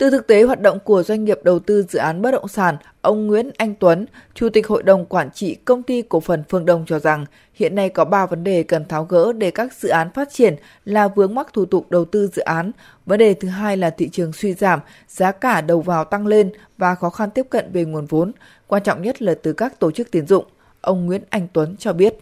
Từ 0.00 0.10
thực 0.10 0.26
tế 0.26 0.42
hoạt 0.42 0.60
động 0.60 0.78
của 0.84 1.02
doanh 1.02 1.24
nghiệp 1.24 1.38
đầu 1.42 1.58
tư 1.58 1.82
dự 1.88 1.98
án 1.98 2.22
bất 2.22 2.30
động 2.30 2.48
sản, 2.48 2.76
ông 3.00 3.26
Nguyễn 3.26 3.50
Anh 3.56 3.74
Tuấn, 3.74 4.06
Chủ 4.34 4.48
tịch 4.48 4.66
Hội 4.66 4.82
đồng 4.82 5.06
Quản 5.06 5.30
trị 5.30 5.54
Công 5.54 5.82
ty 5.82 6.02
Cổ 6.02 6.20
phần 6.20 6.42
Phương 6.48 6.66
Đông 6.66 6.84
cho 6.86 6.98
rằng 6.98 7.26
hiện 7.54 7.74
nay 7.74 7.88
có 7.88 8.04
3 8.04 8.26
vấn 8.26 8.44
đề 8.44 8.62
cần 8.62 8.84
tháo 8.84 9.04
gỡ 9.04 9.32
để 9.32 9.50
các 9.50 9.72
dự 9.72 9.88
án 9.88 10.10
phát 10.14 10.28
triển 10.32 10.56
là 10.84 11.08
vướng 11.08 11.34
mắc 11.34 11.52
thủ 11.52 11.64
tục 11.64 11.86
đầu 11.90 12.04
tư 12.04 12.28
dự 12.32 12.42
án. 12.42 12.72
Vấn 13.06 13.18
đề 13.18 13.34
thứ 13.34 13.48
hai 13.48 13.76
là 13.76 13.90
thị 13.90 14.08
trường 14.08 14.32
suy 14.32 14.52
giảm, 14.52 14.80
giá 15.08 15.32
cả 15.32 15.60
đầu 15.60 15.80
vào 15.80 16.04
tăng 16.04 16.26
lên 16.26 16.52
và 16.78 16.94
khó 16.94 17.10
khăn 17.10 17.30
tiếp 17.30 17.46
cận 17.50 17.72
về 17.72 17.84
nguồn 17.84 18.06
vốn. 18.06 18.32
Quan 18.66 18.82
trọng 18.82 19.02
nhất 19.02 19.22
là 19.22 19.34
từ 19.42 19.52
các 19.52 19.80
tổ 19.80 19.90
chức 19.90 20.10
tiến 20.10 20.26
dụng. 20.26 20.44
Ông 20.80 21.06
Nguyễn 21.06 21.22
Anh 21.30 21.48
Tuấn 21.52 21.76
cho 21.78 21.92
biết. 21.92 22.14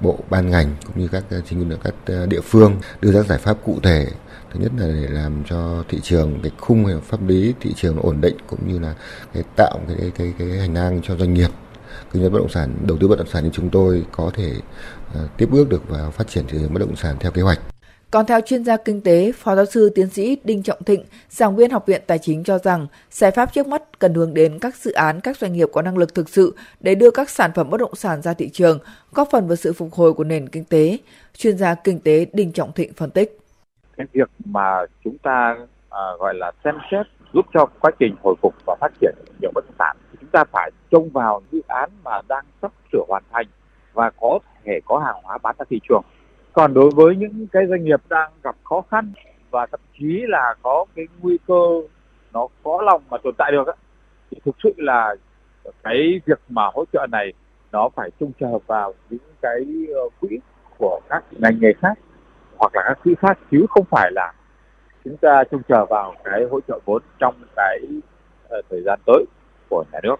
Bộ 0.00 0.18
ban 0.30 0.50
ngành 0.50 0.76
cũng 0.86 0.98
như 1.02 1.08
các 1.12 1.24
ờ, 1.30 1.40
chính 1.48 1.58
quyền 1.58 1.78
các 1.84 1.94
ờ, 2.06 2.26
địa 2.26 2.40
phương 2.40 2.80
đưa 3.00 3.12
ra 3.12 3.22
giải 3.22 3.38
pháp 3.38 3.56
cụ 3.64 3.78
thể 3.82 4.06
thứ 4.56 4.62
nhất 4.62 4.72
là 4.76 4.86
để 4.86 5.08
làm 5.08 5.42
cho 5.48 5.84
thị 5.88 5.98
trường 6.02 6.40
cái 6.42 6.52
khung 6.58 7.00
pháp 7.04 7.28
lý 7.28 7.54
thị 7.60 7.72
trường 7.76 8.00
ổn 8.00 8.20
định 8.20 8.36
cũng 8.46 8.68
như 8.68 8.78
là 8.78 8.94
cái 9.34 9.42
tạo 9.56 9.80
cái 9.88 9.96
cái 10.00 10.10
cái, 10.18 10.32
cái 10.38 10.58
hành 10.58 10.74
lang 10.74 11.00
cho 11.02 11.16
doanh 11.16 11.34
nghiệp. 11.34 11.50
Kinh 12.12 12.22
doanh 12.22 12.32
bất 12.32 12.38
động 12.38 12.48
sản 12.48 12.76
đầu 12.86 12.98
tư 13.00 13.08
bất 13.08 13.18
động 13.18 13.28
sản 13.32 13.44
như 13.44 13.50
chúng 13.52 13.70
tôi 13.70 14.04
có 14.12 14.30
thể 14.34 14.52
uh, 15.10 15.30
tiếp 15.36 15.48
bước 15.50 15.68
được 15.68 15.88
vào 15.88 16.10
phát 16.10 16.28
triển 16.28 16.44
thị 16.48 16.58
trường 16.60 16.74
bất 16.74 16.80
động 16.80 16.96
sản 16.96 17.16
theo 17.20 17.32
kế 17.32 17.42
hoạch. 17.42 17.60
Còn 18.10 18.26
theo 18.26 18.40
chuyên 18.40 18.64
gia 18.64 18.76
kinh 18.76 19.00
tế, 19.00 19.32
Phó 19.32 19.56
giáo 19.56 19.64
sư 19.64 19.92
tiến 19.94 20.10
sĩ 20.10 20.36
Đinh 20.44 20.62
Trọng 20.62 20.84
Thịnh, 20.84 21.04
giảng 21.30 21.56
viên 21.56 21.70
Học 21.70 21.86
viện 21.86 22.02
Tài 22.06 22.18
chính 22.18 22.44
cho 22.44 22.58
rằng 22.58 22.86
giải 23.10 23.30
pháp 23.30 23.54
trước 23.54 23.66
mắt 23.66 23.98
cần 23.98 24.14
hướng 24.14 24.34
đến 24.34 24.58
các 24.58 24.76
dự 24.76 24.92
án, 24.92 25.20
các 25.20 25.36
doanh 25.38 25.52
nghiệp 25.52 25.68
có 25.72 25.82
năng 25.82 25.98
lực 25.98 26.14
thực 26.14 26.28
sự 26.28 26.54
để 26.80 26.94
đưa 26.94 27.10
các 27.10 27.30
sản 27.30 27.50
phẩm 27.54 27.70
bất 27.70 27.80
động 27.80 27.94
sản 27.94 28.22
ra 28.22 28.34
thị 28.34 28.50
trường, 28.52 28.78
góp 29.12 29.28
phần 29.32 29.46
vào 29.46 29.56
sự 29.56 29.72
phục 29.72 29.94
hồi 29.94 30.12
của 30.12 30.24
nền 30.24 30.48
kinh 30.48 30.64
tế. 30.64 30.98
Chuyên 31.36 31.58
gia 31.58 31.74
kinh 31.74 32.00
tế 32.00 32.26
Đinh 32.32 32.52
Trọng 32.52 32.72
Thịnh 32.72 32.92
phân 32.92 33.10
tích 33.10 33.38
cái 33.96 34.06
việc 34.12 34.30
mà 34.44 34.80
chúng 35.04 35.18
ta 35.18 35.56
à, 35.90 36.00
gọi 36.18 36.34
là 36.34 36.52
xem 36.64 36.74
xét 36.90 37.06
giúp 37.32 37.46
cho 37.54 37.66
quá 37.80 37.90
trình 37.98 38.16
hồi 38.22 38.34
phục 38.42 38.54
và 38.66 38.76
phát 38.80 38.92
triển 39.00 39.14
nhiều 39.40 39.50
bất 39.54 39.64
động 39.64 39.74
sản 39.78 39.96
chúng 40.20 40.30
ta 40.30 40.44
phải 40.44 40.70
trông 40.90 41.08
vào 41.08 41.42
dự 41.52 41.60
án 41.66 41.90
mà 42.04 42.20
đang 42.28 42.44
sắp 42.62 42.72
sửa 42.92 43.04
hoàn 43.08 43.22
thành 43.32 43.46
và 43.92 44.10
có 44.20 44.38
thể 44.64 44.80
có 44.84 44.98
hàng 44.98 45.16
hóa 45.22 45.38
bán 45.38 45.56
ra 45.58 45.64
thị 45.70 45.80
trường. 45.88 46.02
Còn 46.52 46.74
đối 46.74 46.90
với 46.90 47.16
những 47.16 47.46
cái 47.52 47.66
doanh 47.68 47.84
nghiệp 47.84 48.00
đang 48.08 48.32
gặp 48.42 48.56
khó 48.64 48.82
khăn 48.90 49.12
và 49.50 49.66
thậm 49.66 49.80
chí 49.98 50.22
là 50.28 50.54
có 50.62 50.84
cái 50.96 51.06
nguy 51.20 51.38
cơ 51.46 51.82
nó 52.32 52.48
khó 52.64 52.82
lòng 52.82 53.02
mà 53.10 53.18
tồn 53.24 53.34
tại 53.38 53.52
được 53.52 53.64
thì 54.30 54.38
thực 54.44 54.56
sự 54.62 54.74
là 54.76 55.14
cái 55.82 56.20
việc 56.26 56.40
mà 56.48 56.62
hỗ 56.74 56.84
trợ 56.92 57.06
này 57.12 57.32
nó 57.72 57.88
phải 57.88 58.10
trông 58.20 58.32
chờ 58.40 58.58
vào 58.66 58.94
những 59.10 59.20
cái 59.42 59.64
ờ, 59.94 60.02
quỹ 60.20 60.38
của 60.78 61.00
các 61.08 61.24
ngành 61.30 61.60
nghề 61.60 61.72
khác 61.72 61.98
hoặc 62.58 62.74
là 62.74 62.82
các 62.88 62.98
quỹ 63.04 63.14
khác 63.20 63.38
chứ 63.50 63.66
không 63.70 63.84
phải 63.90 64.10
là 64.12 64.32
chúng 65.04 65.16
ta 65.16 65.44
trông 65.50 65.62
chờ 65.68 65.86
vào 65.86 66.14
cái 66.24 66.40
hỗ 66.50 66.60
trợ 66.68 66.78
vốn 66.84 67.02
trong 67.18 67.34
cái 67.56 67.78
uh, 68.58 68.64
thời 68.70 68.82
gian 68.86 69.00
tới 69.06 69.24
của 69.68 69.84
nhà 69.92 69.98
nước. 70.02 70.16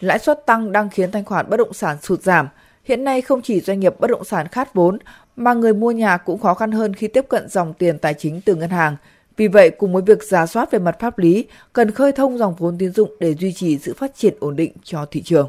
Lãi 0.00 0.18
suất 0.18 0.46
tăng 0.46 0.72
đang 0.72 0.90
khiến 0.90 1.12
thanh 1.12 1.24
khoản 1.24 1.50
bất 1.50 1.56
động 1.56 1.72
sản 1.72 1.96
sụt 2.00 2.20
giảm. 2.20 2.48
Hiện 2.84 3.04
nay 3.04 3.20
không 3.20 3.42
chỉ 3.42 3.60
doanh 3.60 3.80
nghiệp 3.80 3.94
bất 3.98 4.10
động 4.10 4.24
sản 4.24 4.46
khát 4.48 4.74
vốn 4.74 4.98
mà 5.36 5.54
người 5.54 5.74
mua 5.74 5.90
nhà 5.90 6.16
cũng 6.16 6.40
khó 6.40 6.54
khăn 6.54 6.72
hơn 6.72 6.94
khi 6.94 7.08
tiếp 7.08 7.26
cận 7.28 7.48
dòng 7.48 7.72
tiền 7.74 7.98
tài 7.98 8.14
chính 8.14 8.40
từ 8.46 8.54
ngân 8.54 8.70
hàng. 8.70 8.96
Vì 9.36 9.48
vậy, 9.48 9.70
cùng 9.70 9.92
với 9.92 10.02
việc 10.02 10.22
giả 10.22 10.46
soát 10.46 10.70
về 10.70 10.78
mặt 10.78 10.96
pháp 11.00 11.18
lý, 11.18 11.46
cần 11.72 11.90
khơi 11.90 12.12
thông 12.12 12.38
dòng 12.38 12.54
vốn 12.54 12.78
tín 12.78 12.92
dụng 12.92 13.10
để 13.20 13.34
duy 13.34 13.52
trì 13.52 13.78
sự 13.78 13.94
phát 13.94 14.14
triển 14.14 14.34
ổn 14.40 14.56
định 14.56 14.72
cho 14.82 15.06
thị 15.10 15.22
trường. 15.22 15.48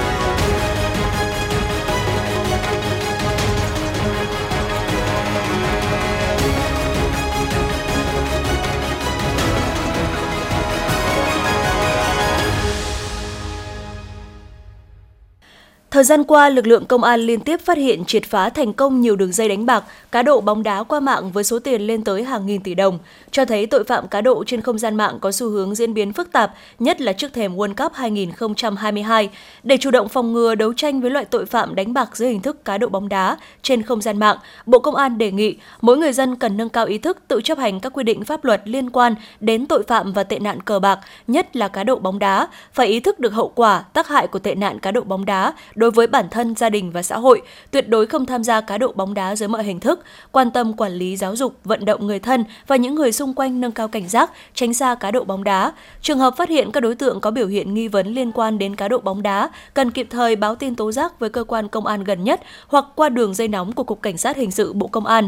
Thời 16.01 16.05
gian 16.05 16.23
qua, 16.23 16.49
lực 16.49 16.67
lượng 16.67 16.85
công 16.85 17.03
an 17.03 17.19
liên 17.19 17.39
tiếp 17.39 17.61
phát 17.61 17.77
hiện 17.77 18.05
triệt 18.05 18.23
phá 18.25 18.49
thành 18.49 18.73
công 18.73 19.01
nhiều 19.01 19.15
đường 19.15 19.31
dây 19.31 19.49
đánh 19.49 19.65
bạc, 19.65 19.83
cá 20.11 20.21
độ 20.21 20.41
bóng 20.41 20.63
đá 20.63 20.83
qua 20.83 20.99
mạng 20.99 21.31
với 21.31 21.43
số 21.43 21.59
tiền 21.59 21.81
lên 21.81 22.03
tới 22.03 22.23
hàng 22.23 22.45
nghìn 22.45 22.63
tỷ 22.63 22.75
đồng, 22.75 22.99
cho 23.31 23.45
thấy 23.45 23.65
tội 23.65 23.83
phạm 23.83 24.07
cá 24.07 24.21
độ 24.21 24.43
trên 24.43 24.61
không 24.61 24.79
gian 24.79 24.95
mạng 24.95 25.17
có 25.21 25.31
xu 25.31 25.49
hướng 25.49 25.75
diễn 25.75 25.93
biến 25.93 26.13
phức 26.13 26.31
tạp, 26.31 26.53
nhất 26.79 27.01
là 27.01 27.13
trước 27.13 27.33
thềm 27.33 27.55
World 27.55 27.73
Cup 27.73 27.93
2022. 27.93 29.29
Để 29.63 29.77
chủ 29.77 29.91
động 29.91 30.09
phòng 30.09 30.33
ngừa 30.33 30.55
đấu 30.55 30.73
tranh 30.73 31.01
với 31.01 31.11
loại 31.11 31.25
tội 31.25 31.45
phạm 31.45 31.75
đánh 31.75 31.93
bạc 31.93 32.17
dưới 32.17 32.29
hình 32.29 32.41
thức 32.41 32.65
cá 32.65 32.77
độ 32.77 32.87
bóng 32.87 33.09
đá 33.09 33.37
trên 33.61 33.83
không 33.83 34.01
gian 34.01 34.19
mạng, 34.19 34.37
Bộ 34.65 34.79
Công 34.79 34.95
an 34.95 35.17
đề 35.17 35.31
nghị 35.31 35.57
mỗi 35.81 35.97
người 35.97 36.13
dân 36.13 36.35
cần 36.35 36.57
nâng 36.57 36.69
cao 36.69 36.85
ý 36.85 36.97
thức 36.97 37.17
tự 37.27 37.41
chấp 37.41 37.57
hành 37.57 37.79
các 37.79 37.93
quy 37.93 38.03
định 38.03 38.25
pháp 38.25 38.45
luật 38.45 38.61
liên 38.65 38.89
quan 38.89 39.15
đến 39.39 39.65
tội 39.65 39.83
phạm 39.83 40.13
và 40.13 40.23
tệ 40.23 40.39
nạn 40.39 40.61
cờ 40.61 40.79
bạc, 40.79 40.99
nhất 41.27 41.55
là 41.55 41.67
cá 41.67 41.83
độ 41.83 41.95
bóng 41.95 42.19
đá, 42.19 42.47
phải 42.73 42.87
ý 42.87 42.99
thức 42.99 43.19
được 43.19 43.33
hậu 43.33 43.51
quả, 43.55 43.83
tác 43.93 44.07
hại 44.07 44.27
của 44.27 44.39
tệ 44.39 44.55
nạn 44.55 44.79
cá 44.79 44.91
độ 44.91 45.01
bóng 45.01 45.25
đá 45.25 45.53
đối 45.75 45.90
với 45.91 46.07
bản 46.07 46.29
thân, 46.29 46.55
gia 46.55 46.69
đình 46.69 46.91
và 46.91 47.03
xã 47.03 47.17
hội, 47.17 47.41
tuyệt 47.71 47.89
đối 47.89 48.05
không 48.05 48.25
tham 48.25 48.43
gia 48.43 48.61
cá 48.61 48.77
độ 48.77 48.91
bóng 48.95 49.13
đá 49.13 49.35
dưới 49.35 49.49
mọi 49.49 49.63
hình 49.63 49.79
thức, 49.79 49.99
quan 50.31 50.51
tâm 50.51 50.73
quản 50.73 50.91
lý 50.91 51.17
giáo 51.17 51.35
dục, 51.35 51.55
vận 51.63 51.85
động 51.85 52.07
người 52.07 52.19
thân 52.19 52.43
và 52.67 52.75
những 52.75 52.95
người 52.95 53.11
xung 53.11 53.33
quanh 53.33 53.61
nâng 53.61 53.71
cao 53.71 53.87
cảnh 53.87 54.09
giác, 54.09 54.31
tránh 54.53 54.73
xa 54.73 54.95
cá 54.95 55.11
độ 55.11 55.23
bóng 55.23 55.43
đá. 55.43 55.73
Trường 56.01 56.19
hợp 56.19 56.37
phát 56.37 56.49
hiện 56.49 56.71
các 56.71 56.79
đối 56.79 56.95
tượng 56.95 57.19
có 57.19 57.31
biểu 57.31 57.47
hiện 57.47 57.73
nghi 57.73 57.87
vấn 57.87 58.07
liên 58.07 58.31
quan 58.31 58.57
đến 58.57 58.75
cá 58.75 58.87
độ 58.87 58.97
bóng 58.97 59.23
đá, 59.23 59.49
cần 59.73 59.91
kịp 59.91 60.07
thời 60.09 60.35
báo 60.35 60.55
tin 60.55 60.75
tố 60.75 60.91
giác 60.91 61.19
với 61.19 61.29
cơ 61.29 61.43
quan 61.43 61.67
công 61.67 61.85
an 61.85 62.03
gần 62.03 62.23
nhất 62.23 62.41
hoặc 62.67 62.85
qua 62.95 63.09
đường 63.09 63.33
dây 63.33 63.47
nóng 63.47 63.71
của 63.71 63.83
Cục 63.83 64.01
Cảnh 64.01 64.17
sát 64.17 64.37
Hình 64.37 64.51
sự 64.51 64.73
Bộ 64.73 64.87
Công 64.87 65.05
an. 65.05 65.27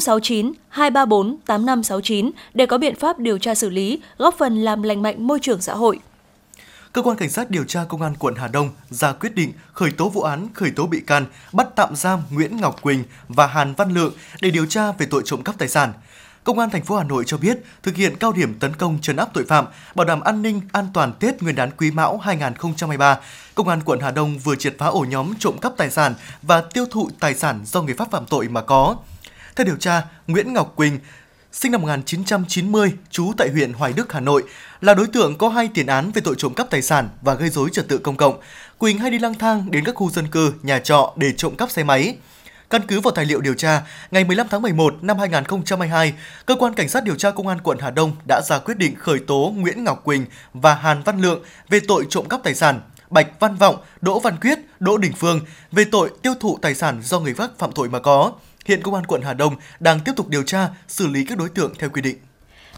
069 0.00 0.52
234 0.68 1.36
8569 1.46 2.30
để 2.54 2.66
có 2.66 2.78
biện 2.78 2.94
pháp 2.94 3.18
điều 3.18 3.38
tra 3.38 3.54
xử 3.54 3.70
lý, 3.70 4.00
góp 4.18 4.34
phần 4.38 4.56
làm 4.56 4.82
lành 4.82 5.02
mạnh 5.02 5.26
môi 5.26 5.38
trường 5.40 5.60
xã 5.60 5.74
hội 5.74 5.98
cơ 6.94 7.02
quan 7.02 7.16
cảnh 7.16 7.30
sát 7.30 7.50
điều 7.50 7.64
tra 7.64 7.84
công 7.88 8.02
an 8.02 8.14
quận 8.18 8.34
Hà 8.34 8.48
Đông 8.48 8.70
ra 8.90 9.12
quyết 9.12 9.34
định 9.34 9.52
khởi 9.72 9.90
tố 9.90 10.08
vụ 10.08 10.22
án, 10.22 10.48
khởi 10.54 10.70
tố 10.70 10.86
bị 10.86 11.00
can, 11.06 11.26
bắt 11.52 11.68
tạm 11.76 11.96
giam 11.96 12.22
Nguyễn 12.30 12.56
Ngọc 12.56 12.82
Quỳnh 12.82 13.04
và 13.28 13.46
Hàn 13.46 13.74
Văn 13.74 13.90
Lượng 13.90 14.12
để 14.40 14.50
điều 14.50 14.66
tra 14.66 14.92
về 14.92 15.06
tội 15.06 15.22
trộm 15.24 15.42
cắp 15.42 15.58
tài 15.58 15.68
sản. 15.68 15.92
Công 16.44 16.58
an 16.58 16.70
thành 16.70 16.84
phố 16.84 16.96
Hà 16.96 17.04
Nội 17.04 17.24
cho 17.26 17.36
biết, 17.36 17.58
thực 17.82 17.96
hiện 17.96 18.16
cao 18.16 18.32
điểm 18.32 18.58
tấn 18.58 18.76
công 18.76 18.98
trấn 19.02 19.16
áp 19.16 19.28
tội 19.34 19.44
phạm, 19.48 19.66
bảo 19.94 20.04
đảm 20.04 20.20
an 20.20 20.42
ninh 20.42 20.60
an 20.72 20.86
toàn 20.94 21.12
Tết 21.12 21.42
Nguyên 21.42 21.54
đán 21.54 21.70
Quý 21.70 21.90
Mão 21.90 22.18
2023, 22.18 23.18
Công 23.54 23.68
an 23.68 23.80
quận 23.84 24.00
Hà 24.00 24.10
Đông 24.10 24.38
vừa 24.38 24.56
triệt 24.56 24.74
phá 24.78 24.86
ổ 24.86 25.04
nhóm 25.08 25.34
trộm 25.38 25.58
cắp 25.58 25.72
tài 25.76 25.90
sản 25.90 26.14
và 26.42 26.60
tiêu 26.60 26.86
thụ 26.90 27.10
tài 27.20 27.34
sản 27.34 27.60
do 27.64 27.82
người 27.82 27.94
pháp 27.94 28.10
phạm 28.10 28.26
tội 28.26 28.48
mà 28.48 28.60
có. 28.60 28.96
Theo 29.56 29.64
điều 29.64 29.76
tra, 29.76 30.02
Nguyễn 30.26 30.52
Ngọc 30.52 30.72
Quỳnh 30.76 30.98
sinh 31.54 31.72
năm 31.72 31.82
1990, 31.82 32.92
trú 33.10 33.32
tại 33.36 33.48
huyện 33.52 33.72
Hoài 33.72 33.92
Đức, 33.92 34.12
Hà 34.12 34.20
Nội, 34.20 34.42
là 34.80 34.94
đối 34.94 35.06
tượng 35.06 35.38
có 35.38 35.48
hai 35.48 35.68
tiền 35.74 35.86
án 35.86 36.10
về 36.10 36.20
tội 36.24 36.34
trộm 36.38 36.54
cắp 36.54 36.70
tài 36.70 36.82
sản 36.82 37.08
và 37.22 37.34
gây 37.34 37.50
dối 37.50 37.68
trật 37.72 37.88
tự 37.88 37.98
công 37.98 38.16
cộng. 38.16 38.40
Quỳnh 38.78 38.98
hay 38.98 39.10
đi 39.10 39.18
lang 39.18 39.34
thang 39.34 39.70
đến 39.70 39.84
các 39.84 39.94
khu 39.94 40.10
dân 40.10 40.28
cư, 40.28 40.52
nhà 40.62 40.78
trọ 40.78 41.12
để 41.16 41.32
trộm 41.32 41.56
cắp 41.56 41.70
xe 41.70 41.84
máy. 41.84 42.16
Căn 42.70 42.82
cứ 42.88 43.00
vào 43.00 43.10
tài 43.10 43.24
liệu 43.24 43.40
điều 43.40 43.54
tra, 43.54 43.82
ngày 44.10 44.24
15 44.24 44.46
tháng 44.50 44.62
11 44.62 44.94
năm 45.02 45.18
2022, 45.18 46.14
cơ 46.46 46.56
quan 46.58 46.74
cảnh 46.74 46.88
sát 46.88 47.04
điều 47.04 47.14
tra 47.14 47.30
công 47.30 47.48
an 47.48 47.58
quận 47.62 47.78
Hà 47.80 47.90
Đông 47.90 48.12
đã 48.28 48.40
ra 48.44 48.58
quyết 48.58 48.78
định 48.78 48.94
khởi 48.98 49.18
tố 49.18 49.54
Nguyễn 49.56 49.84
Ngọc 49.84 50.04
Quỳnh 50.04 50.26
và 50.54 50.74
Hàn 50.74 51.02
Văn 51.02 51.20
Lượng 51.20 51.42
về 51.68 51.80
tội 51.88 52.06
trộm 52.10 52.28
cắp 52.28 52.42
tài 52.42 52.54
sản, 52.54 52.80
Bạch 53.10 53.40
Văn 53.40 53.56
Vọng, 53.56 53.76
Đỗ 54.00 54.20
Văn 54.20 54.36
Quyết, 54.40 54.58
Đỗ 54.80 54.96
Đình 54.96 55.12
Phương 55.18 55.40
về 55.72 55.84
tội 55.84 56.10
tiêu 56.22 56.34
thụ 56.40 56.58
tài 56.62 56.74
sản 56.74 57.00
do 57.02 57.20
người 57.20 57.34
khác 57.34 57.50
phạm 57.58 57.72
tội 57.72 57.88
mà 57.88 57.98
có. 57.98 58.32
Hiện 58.64 58.82
Công 58.82 58.94
an 58.94 59.06
quận 59.06 59.22
Hà 59.22 59.34
Đông 59.34 59.56
đang 59.80 60.00
tiếp 60.00 60.12
tục 60.16 60.28
điều 60.28 60.42
tra, 60.42 60.68
xử 60.88 61.06
lý 61.06 61.24
các 61.24 61.38
đối 61.38 61.48
tượng 61.48 61.72
theo 61.78 61.90
quy 61.90 62.02
định. 62.02 62.16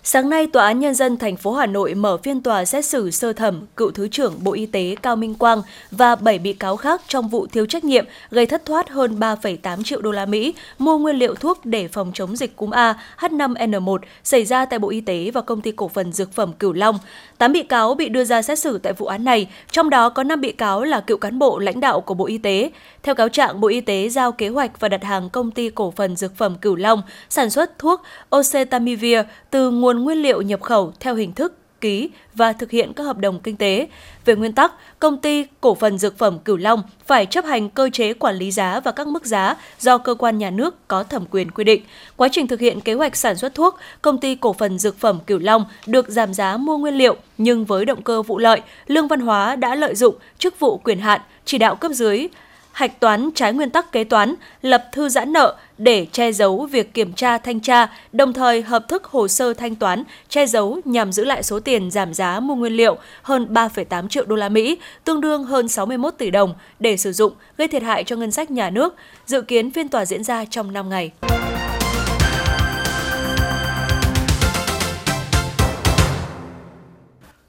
Sáng 0.09 0.29
nay, 0.31 0.47
Tòa 0.47 0.67
án 0.67 0.81
Nhân 0.81 0.95
dân 0.95 1.17
thành 1.17 1.37
phố 1.37 1.53
Hà 1.53 1.67
Nội 1.67 1.95
mở 1.95 2.17
phiên 2.17 2.43
tòa 2.43 2.65
xét 2.65 2.85
xử 2.85 3.11
sơ 3.11 3.33
thẩm 3.33 3.67
cựu 3.77 3.91
Thứ 3.91 4.09
trưởng 4.09 4.35
Bộ 4.45 4.53
Y 4.53 4.67
tế 4.67 4.97
Cao 5.03 5.17
Minh 5.17 5.35
Quang 5.35 5.63
và 5.91 6.17
7 6.17 6.39
bị 6.39 6.53
cáo 6.53 6.77
khác 6.77 7.03
trong 7.09 7.29
vụ 7.29 7.47
thiếu 7.47 7.67
trách 7.67 7.85
nhiệm 7.85 8.05
gây 8.31 8.47
thất 8.47 8.65
thoát 8.65 8.89
hơn 8.89 9.19
3,8 9.19 9.83
triệu 9.83 10.01
đô 10.01 10.11
la 10.11 10.27
Mỹ 10.27 10.55
mua 10.79 10.99
nguyên 10.99 11.17
liệu 11.17 11.35
thuốc 11.35 11.67
để 11.67 11.89
phòng 11.89 12.11
chống 12.15 12.37
dịch 12.37 12.57
cúm 12.57 12.71
A 12.71 12.95
H5N1 13.19 13.99
xảy 14.25 14.45
ra 14.45 14.65
tại 14.65 14.79
Bộ 14.79 14.91
Y 14.91 15.01
tế 15.01 15.31
và 15.35 15.41
Công 15.41 15.61
ty 15.61 15.73
Cổ 15.73 15.89
phần 15.89 16.13
Dược 16.13 16.33
phẩm 16.33 16.53
Cửu 16.53 16.73
Long. 16.73 16.99
8 17.39 17.53
bị 17.53 17.63
cáo 17.63 17.95
bị 17.95 18.09
đưa 18.09 18.25
ra 18.25 18.43
xét 18.43 18.59
xử 18.59 18.79
tại 18.79 18.93
vụ 18.93 19.07
án 19.07 19.25
này, 19.25 19.49
trong 19.71 19.91
đó 19.91 20.09
có 20.09 20.23
5 20.23 20.41
bị 20.41 20.53
cáo 20.53 20.85
là 20.85 21.01
cựu 21.01 21.19
cán 21.19 21.39
bộ 21.39 21.59
lãnh 21.59 21.81
đạo 21.81 22.01
của 22.01 22.15
Bộ 22.15 22.27
Y 22.27 22.39
tế. 22.39 22.71
Theo 23.07 23.15
cáo 23.15 23.29
trạng, 23.29 23.61
Bộ 23.61 23.69
Y 23.69 23.81
tế 23.81 24.09
giao 24.09 24.33
kế 24.33 24.49
hoạch 24.49 24.81
và 24.81 24.89
đặt 24.89 25.05
hàng 25.05 25.31
Công 25.31 25.51
ty 25.51 25.71
Cổ 25.71 25.91
phần 25.91 26.17
Dược 26.17 26.37
phẩm 26.37 26.55
Cửu 26.55 26.77
Long 26.77 27.03
sản 27.29 27.51
xuất 27.51 27.79
thuốc 27.79 28.03
Ocetamivir 28.31 29.19
từ 29.51 29.71
nguồn 29.71 30.05
nguyên 30.05 30.19
liệu 30.19 30.43
nhập 30.43 30.63
khẩu 30.63 30.93
theo 31.01 31.15
hình 31.15 31.33
thức 31.33 31.59
ký 31.81 32.11
và 32.35 32.53
thực 32.53 32.71
hiện 32.71 32.93
các 32.93 33.05
hợp 33.05 33.19
đồng 33.19 33.41
kinh 33.41 33.57
tế. 33.57 33.89
Về 34.25 34.37
nguyên 34.37 34.53
tắc, 34.53 34.73
công 34.99 35.19
ty 35.19 35.45
cổ 35.61 35.75
phần 35.75 35.99
dược 35.99 36.19
phẩm 36.19 36.39
Cửu 36.39 36.57
Long 36.57 36.83
phải 37.07 37.27
chấp 37.27 37.45
hành 37.45 37.71
cơ 37.71 37.91
chế 37.93 38.13
quản 38.13 38.37
lý 38.37 38.51
giá 38.51 38.81
và 38.81 38.93
các 38.93 39.09
mức 39.09 39.27
giá 39.27 39.57
do 39.81 39.99
cơ 39.99 40.15
quan 40.15 40.39
nhà 40.39 40.51
nước 40.51 40.89
có 40.89 41.03
thẩm 41.03 41.25
quyền 41.31 41.51
quy 41.51 41.65
định. 41.65 41.83
Quá 42.17 42.29
trình 42.33 42.47
thực 42.47 42.61
hiện 42.61 42.81
kế 42.81 42.95
hoạch 42.95 43.17
sản 43.17 43.37
xuất 43.37 43.55
thuốc, 43.55 43.79
công 44.03 44.19
ty 44.19 44.35
cổ 44.35 44.53
phần 44.53 44.79
dược 44.79 44.99
phẩm 44.99 45.19
Cửu 45.27 45.39
Long 45.39 45.65
được 45.87 46.09
giảm 46.09 46.35
giá 46.35 46.57
mua 46.57 46.79
nguyên 46.79 46.95
liệu 46.95 47.17
nhưng 47.39 47.65
với 47.65 47.85
động 47.85 48.03
cơ 48.03 48.23
vụ 48.23 48.39
lợi, 48.39 48.61
Lương 48.87 49.09
Văn 49.09 49.21
Hóa 49.21 49.57
đã 49.57 49.75
lợi 49.75 49.95
dụng 49.95 50.15
chức 50.39 50.61
vụ 50.61 50.77
quyền 50.77 51.01
hạn 51.01 51.21
chỉ 51.45 51.59
đạo 51.59 51.75
cấp 51.75 51.93
dưới 51.93 52.29
hạch 52.77 53.01
toán 53.01 53.31
trái 53.35 53.53
nguyên 53.53 53.71
tắc 53.71 53.93
kế 53.93 54.05
toán, 54.05 54.35
lập 54.63 54.89
thư 54.93 55.09
giãn 55.09 55.33
nợ 55.33 55.57
để 55.79 56.07
che 56.13 56.33
giấu 56.33 56.67
việc 56.67 56.95
kiểm 56.95 57.13
tra 57.13 57.39
thanh 57.39 57.61
tra, 57.61 57.87
đồng 58.13 58.33
thời 58.33 58.63
hợp 58.63 58.89
thức 58.89 59.05
hồ 59.05 59.29
sơ 59.29 59.55
thanh 59.55 59.75
toán, 59.75 60.05
che 60.29 60.47
giấu 60.47 60.81
nhằm 60.85 61.13
giữ 61.13 61.25
lại 61.25 61.43
số 61.43 61.61
tiền 61.61 61.91
giảm 61.91 62.15
giá 62.15 62.41
mua 62.41 62.55
nguyên 62.55 62.73
liệu 62.73 62.97
hơn 63.23 63.47
3,8 63.51 64.09
triệu 64.09 64.25
đô 64.25 64.37
la 64.37 64.49
Mỹ, 64.49 64.79
tương 65.05 65.21
đương 65.21 65.45
hơn 65.45 65.69
61 65.69 66.15
tỷ 66.19 66.31
đồng 66.31 66.55
để 66.81 66.97
sử 66.97 67.13
dụng, 67.13 67.33
gây 67.59 67.69
thiệt 67.69 67.83
hại 67.83 68.05
cho 68.05 68.17
ngân 68.17 68.31
sách 68.31 68.51
nhà 68.51 68.71
nước. 68.71 68.95
Dự 69.27 69.41
kiến 69.43 69.71
phiên 69.71 69.89
tòa 69.89 70.05
diễn 70.05 70.25
ra 70.25 70.45
trong 70.45 70.73
5 70.73 70.89
ngày. 70.89 71.36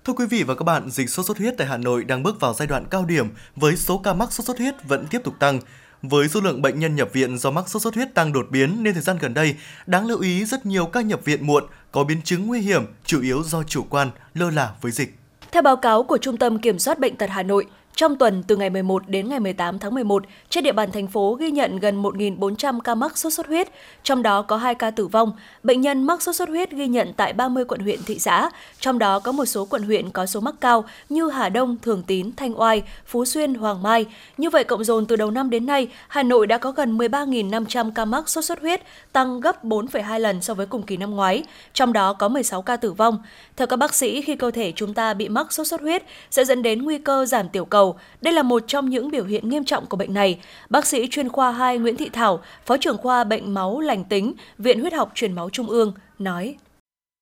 Thưa 0.08 0.14
quý 0.14 0.26
vị 0.26 0.44
và 0.44 0.56
các 0.56 0.64
bạn, 0.64 0.90
dịch 0.90 1.10
sốt 1.10 1.26
xuất 1.26 1.38
huyết 1.38 1.54
tại 1.58 1.68
Hà 1.68 1.78
Nội 1.78 2.04
đang 2.04 2.24
bước 2.24 2.40
vào 2.40 2.54
giai 2.54 2.68
đoạn 2.68 2.86
cao 2.90 3.06
điểm 3.06 3.28
với 3.56 3.76
số 3.76 3.98
ca 3.98 4.14
mắc 4.14 4.32
sốt 4.32 4.46
xuất 4.46 4.58
huyết 4.58 4.76
vẫn 4.84 5.08
tiếp 5.08 5.22
tục 5.24 5.34
tăng. 5.40 5.60
Với 6.02 6.30
số 6.30 6.42
lượng 6.42 6.62
bệnh 6.62 6.80
nhân 6.80 6.96
nhập 6.96 7.10
viện 7.14 7.38
do 7.38 7.52
mắc 7.52 7.70
sốt 7.70 7.82
xuất 7.82 7.96
huyết 7.96 8.14
tăng 8.14 8.34
đột 8.34 8.48
biến 8.50 8.84
nên 8.84 8.94
thời 8.94 9.04
gian 9.04 9.18
gần 9.22 9.34
đây, 9.34 9.56
đáng 9.86 10.08
lưu 10.08 10.20
ý 10.20 10.46
rất 10.46 10.66
nhiều 10.66 10.86
ca 10.86 11.02
nhập 11.02 11.20
viện 11.24 11.48
muộn 11.48 11.64
có 11.92 12.04
biến 12.04 12.22
chứng 12.22 12.48
nguy 12.48 12.60
hiểm, 12.60 12.86
chủ 13.06 13.22
yếu 13.22 13.44
do 13.44 13.64
chủ 13.64 13.86
quan, 13.90 14.10
lơ 14.34 14.50
là 14.50 14.72
với 14.82 14.92
dịch. 14.92 15.16
Theo 15.52 15.62
báo 15.62 15.76
cáo 15.76 16.04
của 16.04 16.18
Trung 16.18 16.38
tâm 16.38 16.60
Kiểm 16.60 16.80
soát 16.80 17.00
Bệnh 17.00 17.16
tật 17.16 17.30
Hà 17.30 17.44
Nội, 17.44 17.66
trong 17.98 18.16
tuần 18.16 18.44
từ 18.48 18.56
ngày 18.56 18.70
11 18.70 19.04
đến 19.08 19.30
ngày 19.30 19.40
18 19.40 19.80
tháng 19.80 19.94
11, 19.94 20.24
trên 20.50 20.64
địa 20.64 20.72
bàn 20.72 20.92
thành 20.92 21.08
phố 21.08 21.34
ghi 21.34 21.52
nhận 21.52 21.80
gần 21.80 22.04
1.400 22.04 22.80
ca 22.80 22.96
mắc 22.96 23.18
sốt 23.18 23.34
xuất 23.34 23.48
huyết, 23.48 23.68
trong 24.04 24.24
đó 24.24 24.42
có 24.42 24.58
2 24.58 24.76
ca 24.76 24.92
tử 24.92 25.08
vong. 25.08 25.32
Bệnh 25.64 25.82
nhân 25.82 26.04
mắc 26.04 26.22
sốt 26.22 26.36
xuất 26.36 26.50
huyết 26.50 26.72
ghi 26.72 26.88
nhận 26.88 27.14
tại 27.14 27.34
30 27.34 27.66
quận 27.66 27.80
huyện 27.80 28.00
thị 28.06 28.20
xã, 28.20 28.50
trong 28.80 29.00
đó 29.00 29.20
có 29.20 29.32
một 29.32 29.46
số 29.46 29.66
quận 29.66 29.84
huyện 29.84 30.10
có 30.10 30.26
số 30.26 30.40
mắc 30.40 30.56
cao 30.62 30.86
như 31.10 31.30
Hà 31.30 31.50
Đông, 31.50 31.78
Thường 31.82 32.04
Tín, 32.08 32.32
Thanh 32.38 32.60
Oai, 32.60 32.84
Phú 33.06 33.26
Xuyên, 33.26 33.54
Hoàng 33.54 33.84
Mai. 33.84 34.06
Như 34.38 34.50
vậy 34.50 34.64
cộng 34.64 34.84
dồn 34.84 35.06
từ 35.06 35.16
đầu 35.16 35.32
năm 35.32 35.50
đến 35.50 35.66
nay, 35.66 35.88
Hà 36.08 36.24
Nội 36.24 36.48
đã 36.48 36.58
có 36.58 36.72
gần 36.72 36.98
13.500 36.98 37.92
ca 37.96 38.06
mắc 38.06 38.30
sốt 38.30 38.46
xuất 38.46 38.62
huyết, 38.62 38.82
tăng 39.12 39.40
gấp 39.40 39.64
4,2 39.66 40.20
lần 40.20 40.42
so 40.42 40.54
với 40.54 40.66
cùng 40.66 40.84
kỳ 40.84 40.98
năm 40.98 41.12
ngoái, 41.16 41.44
trong 41.74 41.94
đó 41.94 42.14
có 42.14 42.28
16 42.28 42.62
ca 42.62 42.78
tử 42.78 42.92
vong. 42.92 43.18
Theo 43.56 43.68
các 43.68 43.76
bác 43.76 43.96
sĩ, 43.96 44.22
khi 44.22 44.36
cơ 44.36 44.52
thể 44.52 44.74
chúng 44.76 44.94
ta 44.94 45.14
bị 45.14 45.30
mắc 45.30 45.54
sốt 45.54 45.68
xuất 45.68 45.82
huyết 45.82 46.04
sẽ 46.32 46.46
dẫn 46.46 46.64
đến 46.64 46.82
nguy 46.82 46.98
cơ 46.98 47.26
giảm 47.26 47.50
tiểu 47.50 47.66
cầu. 47.66 47.87
Đây 48.22 48.34
là 48.34 48.44
một 48.44 48.64
trong 48.68 48.90
những 48.90 49.12
biểu 49.12 49.26
hiện 49.26 49.50
nghiêm 49.50 49.64
trọng 49.64 49.86
của 49.86 49.98
bệnh 49.98 50.14
này. 50.14 50.40
Bác 50.70 50.86
sĩ 50.86 51.08
chuyên 51.12 51.30
khoa 51.30 51.52
2 51.52 51.78
Nguyễn 51.78 51.98
Thị 51.98 52.10
Thảo, 52.10 52.40
Phó 52.66 52.78
trưởng 52.78 52.98
khoa 52.98 53.24
bệnh 53.24 53.54
máu 53.54 53.80
lành 53.80 54.04
tính, 54.04 54.34
Viện 54.58 54.80
Huyết 54.80 54.94
học 54.94 55.12
Truyền 55.16 55.34
máu 55.34 55.50
Trung 55.50 55.70
ương, 55.70 55.94
nói. 56.20 56.56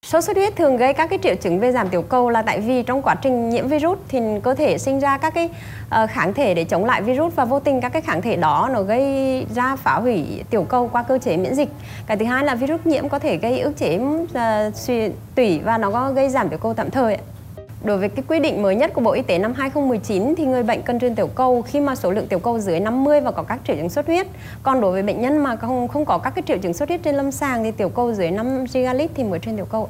Sốt 0.05 0.23
xuất 0.23 0.37
huyết 0.37 0.55
thường 0.55 0.77
gây 0.77 0.93
các 0.93 1.09
cái 1.09 1.19
triệu 1.23 1.35
chứng 1.35 1.59
về 1.59 1.71
giảm 1.71 1.89
tiểu 1.89 2.01
cầu 2.01 2.29
là 2.29 2.41
tại 2.41 2.59
vì 2.59 2.83
trong 2.83 3.01
quá 3.01 3.15
trình 3.15 3.49
nhiễm 3.49 3.67
virus 3.67 3.99
thì 4.07 4.19
cơ 4.43 4.53
thể 4.53 4.77
sinh 4.77 4.99
ra 4.99 5.17
các 5.17 5.33
cái 5.33 5.49
ờ, 5.89 6.07
kháng 6.07 6.33
thể 6.33 6.53
để 6.53 6.63
chống 6.63 6.85
lại 6.85 7.01
virus 7.01 7.35
và 7.35 7.45
vô 7.45 7.59
tình 7.59 7.81
các 7.81 7.89
cái 7.89 8.01
kháng 8.01 8.21
thể 8.21 8.35
đó 8.35 8.69
nó 8.73 8.81
gây 8.81 9.45
ra 9.55 9.75
phá 9.75 9.95
hủy 9.95 10.43
tiểu 10.49 10.63
cầu 10.63 10.89
qua 10.91 11.03
cơ 11.03 11.17
chế 11.17 11.37
miễn 11.37 11.55
dịch. 11.55 11.69
Cái 12.07 12.17
thứ 12.17 12.25
hai 12.25 12.45
là 12.45 12.55
virus 12.55 12.79
nhiễm 12.85 13.09
có 13.09 13.19
thể 13.19 13.37
gây 13.37 13.59
ức 13.59 13.77
chế 13.77 13.99
uh, 13.99 14.75
suy 14.75 15.09
tủy 15.35 15.59
và 15.59 15.77
nó 15.77 15.91
có 15.91 16.11
gây 16.11 16.29
giảm 16.29 16.49
tiểu 16.49 16.59
cầu 16.59 16.73
tạm 16.73 16.91
thời. 16.91 17.17
Đối 17.85 17.97
với 17.97 18.09
cái 18.09 18.23
quy 18.27 18.39
định 18.39 18.61
mới 18.61 18.75
nhất 18.75 18.91
của 18.93 19.01
Bộ 19.01 19.11
Y 19.11 19.21
tế 19.21 19.37
năm 19.37 19.53
2019 19.53 20.35
thì 20.37 20.45
người 20.45 20.63
bệnh 20.63 20.81
cần 20.81 20.99
truyền 20.99 21.15
tiểu 21.15 21.27
cầu 21.27 21.61
khi 21.61 21.79
mà 21.79 21.95
số 21.95 22.11
lượng 22.11 22.27
tiểu 22.27 22.39
cầu 22.39 22.59
dưới 22.59 22.79
50 22.79 23.21
và 23.21 23.31
có 23.31 23.43
các 23.43 23.59
triệu 23.67 23.75
chứng 23.75 23.89
xuất 23.89 24.07
huyết. 24.07 24.27
Còn 24.63 24.81
đối 24.81 24.91
với 24.91 25.03
bệnh 25.03 25.21
nhân 25.21 25.37
mà 25.37 25.55
không 25.55 25.87
không 25.87 26.05
có 26.05 26.17
các 26.17 26.29
cái 26.35 26.43
triệu 26.47 26.57
chứng 26.57 26.73
xuất 26.73 26.89
huyết 26.89 27.03
trên 27.03 27.15
lâm 27.15 27.31
sàng 27.31 27.63
thì 27.63 27.71
tiểu 27.71 27.89
cầu 27.89 28.13
dưới 28.13 28.31
5 28.31 28.65
gigalit 28.67 29.11
thì 29.15 29.23
mới 29.23 29.39
truyền 29.39 29.55
tiểu 29.55 29.67
cầu. 29.71 29.89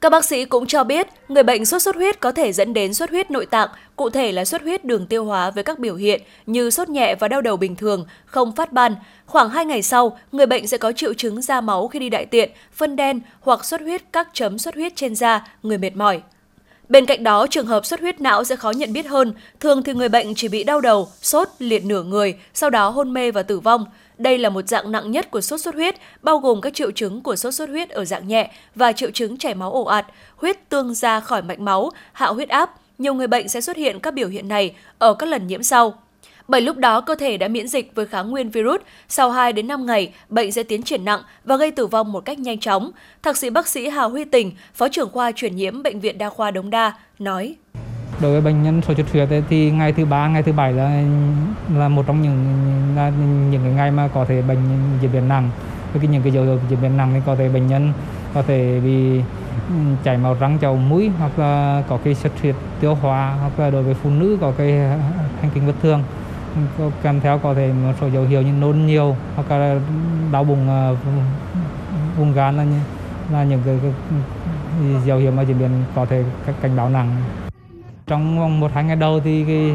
Các 0.00 0.10
bác 0.10 0.24
sĩ 0.24 0.44
cũng 0.44 0.66
cho 0.66 0.84
biết, 0.84 1.06
người 1.28 1.42
bệnh 1.42 1.64
sốt 1.64 1.82
xuất 1.82 1.96
huyết 1.96 2.20
có 2.20 2.32
thể 2.32 2.52
dẫn 2.52 2.74
đến 2.74 2.94
xuất 2.94 3.10
huyết 3.10 3.30
nội 3.30 3.46
tạng, 3.46 3.68
cụ 3.96 4.10
thể 4.10 4.32
là 4.32 4.44
xuất 4.44 4.62
huyết 4.62 4.84
đường 4.84 5.06
tiêu 5.06 5.24
hóa 5.24 5.50
với 5.50 5.64
các 5.64 5.78
biểu 5.78 5.94
hiện 5.94 6.22
như 6.46 6.70
sốt 6.70 6.88
nhẹ 6.88 7.14
và 7.14 7.28
đau 7.28 7.40
đầu 7.40 7.56
bình 7.56 7.76
thường, 7.76 8.06
không 8.26 8.52
phát 8.52 8.72
ban. 8.72 8.94
Khoảng 9.26 9.48
2 9.48 9.64
ngày 9.64 9.82
sau, 9.82 10.18
người 10.32 10.46
bệnh 10.46 10.66
sẽ 10.66 10.78
có 10.78 10.92
triệu 10.92 11.14
chứng 11.14 11.42
da 11.42 11.60
máu 11.60 11.88
khi 11.88 11.98
đi 11.98 12.08
đại 12.08 12.26
tiện, 12.26 12.50
phân 12.72 12.96
đen 12.96 13.20
hoặc 13.40 13.64
xuất 13.64 13.80
huyết 13.80 14.02
các 14.12 14.28
chấm 14.32 14.58
xuất 14.58 14.74
huyết 14.74 14.96
trên 14.96 15.14
da, 15.14 15.46
người 15.62 15.78
mệt 15.78 15.96
mỏi. 15.96 16.22
Bên 16.88 17.06
cạnh 17.06 17.24
đó, 17.24 17.46
trường 17.46 17.66
hợp 17.66 17.86
xuất 17.86 18.00
huyết 18.00 18.20
não 18.20 18.44
sẽ 18.44 18.56
khó 18.56 18.70
nhận 18.70 18.92
biết 18.92 19.06
hơn. 19.06 19.32
Thường 19.60 19.82
thì 19.82 19.92
người 19.92 20.08
bệnh 20.08 20.34
chỉ 20.34 20.48
bị 20.48 20.64
đau 20.64 20.80
đầu, 20.80 21.08
sốt, 21.22 21.48
liệt 21.58 21.84
nửa 21.84 22.02
người, 22.02 22.34
sau 22.54 22.70
đó 22.70 22.88
hôn 22.88 23.14
mê 23.14 23.30
và 23.30 23.42
tử 23.42 23.60
vong. 23.60 23.84
Đây 24.18 24.38
là 24.38 24.48
một 24.48 24.68
dạng 24.68 24.92
nặng 24.92 25.10
nhất 25.10 25.30
của 25.30 25.40
sốt 25.40 25.60
xuất 25.60 25.74
huyết, 25.74 25.94
bao 26.22 26.38
gồm 26.38 26.60
các 26.60 26.74
triệu 26.74 26.90
chứng 26.90 27.20
của 27.20 27.36
sốt 27.36 27.54
xuất 27.54 27.68
huyết 27.68 27.88
ở 27.88 28.04
dạng 28.04 28.28
nhẹ 28.28 28.50
và 28.74 28.92
triệu 28.92 29.10
chứng 29.10 29.36
chảy 29.36 29.54
máu 29.54 29.72
ồ 29.72 29.84
ạt, 29.84 30.06
huyết 30.36 30.68
tương 30.68 30.94
ra 30.94 31.20
khỏi 31.20 31.42
mạch 31.42 31.60
máu, 31.60 31.90
hạ 32.12 32.26
huyết 32.26 32.48
áp. 32.48 32.74
Nhiều 32.98 33.14
người 33.14 33.26
bệnh 33.26 33.48
sẽ 33.48 33.60
xuất 33.60 33.76
hiện 33.76 34.00
các 34.00 34.14
biểu 34.14 34.28
hiện 34.28 34.48
này 34.48 34.74
ở 34.98 35.14
các 35.14 35.26
lần 35.26 35.46
nhiễm 35.46 35.62
sau 35.62 35.94
bởi 36.48 36.60
lúc 36.60 36.76
đó 36.76 37.00
cơ 37.00 37.14
thể 37.14 37.36
đã 37.36 37.48
miễn 37.48 37.68
dịch 37.68 37.92
với 37.94 38.06
kháng 38.06 38.30
nguyên 38.30 38.50
virus. 38.50 38.80
Sau 39.08 39.30
2 39.30 39.52
đến 39.52 39.68
5 39.68 39.86
ngày, 39.86 40.12
bệnh 40.28 40.52
sẽ 40.52 40.62
tiến 40.62 40.82
triển 40.82 41.04
nặng 41.04 41.20
và 41.44 41.56
gây 41.56 41.70
tử 41.70 41.86
vong 41.86 42.12
một 42.12 42.20
cách 42.24 42.38
nhanh 42.38 42.58
chóng. 42.58 42.90
Thạc 43.22 43.36
sĩ 43.36 43.50
bác 43.50 43.68
sĩ 43.68 43.88
Hà 43.88 44.04
Huy 44.04 44.24
Tình, 44.24 44.52
Phó 44.74 44.88
trưởng 44.88 45.10
khoa 45.12 45.32
truyền 45.32 45.56
nhiễm 45.56 45.82
Bệnh 45.82 46.00
viện 46.00 46.18
Đa 46.18 46.30
khoa 46.30 46.50
Đống 46.50 46.70
Đa, 46.70 46.92
nói. 47.18 47.54
Đối 48.20 48.32
với 48.32 48.40
bệnh 48.40 48.62
nhân 48.62 48.82
sốt 48.82 48.96
xuất 48.96 49.12
huyết 49.12 49.44
thì 49.48 49.70
ngày 49.70 49.92
thứ 49.92 50.04
ba, 50.04 50.28
ngày 50.28 50.42
thứ 50.42 50.52
bảy 50.52 50.72
là 50.72 51.02
là 51.76 51.88
một 51.88 52.04
trong 52.06 52.22
những 52.22 52.44
là 52.96 53.12
những 53.50 53.62
cái 53.64 53.72
ngày 53.72 53.90
mà 53.90 54.08
có 54.14 54.24
thể 54.24 54.42
bệnh 54.42 54.58
diễn 55.02 55.12
biến 55.12 55.28
nặng. 55.28 55.50
Với 55.94 56.08
những 56.08 56.22
cái 56.22 56.32
dấu 56.32 56.44
hiệu 56.44 56.60
diễn 56.70 56.82
biến 56.82 56.96
nặng 56.96 57.10
thì 57.14 57.20
có 57.26 57.36
thể 57.36 57.48
bệnh 57.48 57.66
nhân 57.66 57.92
có 58.34 58.42
thể 58.42 58.80
bị 58.84 59.20
chảy 60.04 60.18
máu 60.18 60.36
răng 60.40 60.58
chậu 60.60 60.76
mũi 60.76 61.10
hoặc 61.18 61.38
là 61.38 61.82
có 61.88 61.98
cái 62.04 62.14
xuất 62.14 62.32
huyết 62.42 62.54
tiêu 62.80 62.94
hóa 62.94 63.36
hoặc 63.40 63.60
là 63.60 63.70
đối 63.70 63.82
với 63.82 63.94
phụ 63.94 64.10
nữ 64.10 64.38
có 64.40 64.52
cái 64.58 64.78
ờ, 64.78 64.98
hành 65.40 65.50
kinh 65.54 65.66
bất 65.66 65.74
thường 65.82 66.02
kèm 67.02 67.20
theo 67.20 67.38
có 67.38 67.54
thể 67.54 67.72
một 67.72 67.92
số 68.00 68.06
dấu 68.08 68.24
hiệu 68.24 68.42
như 68.42 68.52
nôn 68.52 68.86
nhiều 68.86 69.16
hoặc 69.34 69.50
là 69.50 69.78
đau 70.32 70.44
bụng 70.44 70.68
ờ, 70.68 70.96
vùng 72.16 72.32
gan 72.32 72.56
là 72.56 72.64
là 73.32 73.44
những 73.44 73.62
cái, 73.66 73.78
cái, 73.82 73.92
cái 74.10 75.02
dấu 75.04 75.18
hiệu 75.18 75.32
mà 75.32 75.42
diễn 75.42 75.58
biến 75.58 75.70
có 75.94 76.06
thể 76.06 76.24
cảnh 76.62 76.76
báo 76.76 76.88
nặng. 76.88 77.16
Trong 78.06 78.40
vòng 78.40 78.60
một 78.60 78.70
hai 78.74 78.84
ngày 78.84 78.96
đầu 78.96 79.20
thì 79.24 79.44
cái 79.44 79.72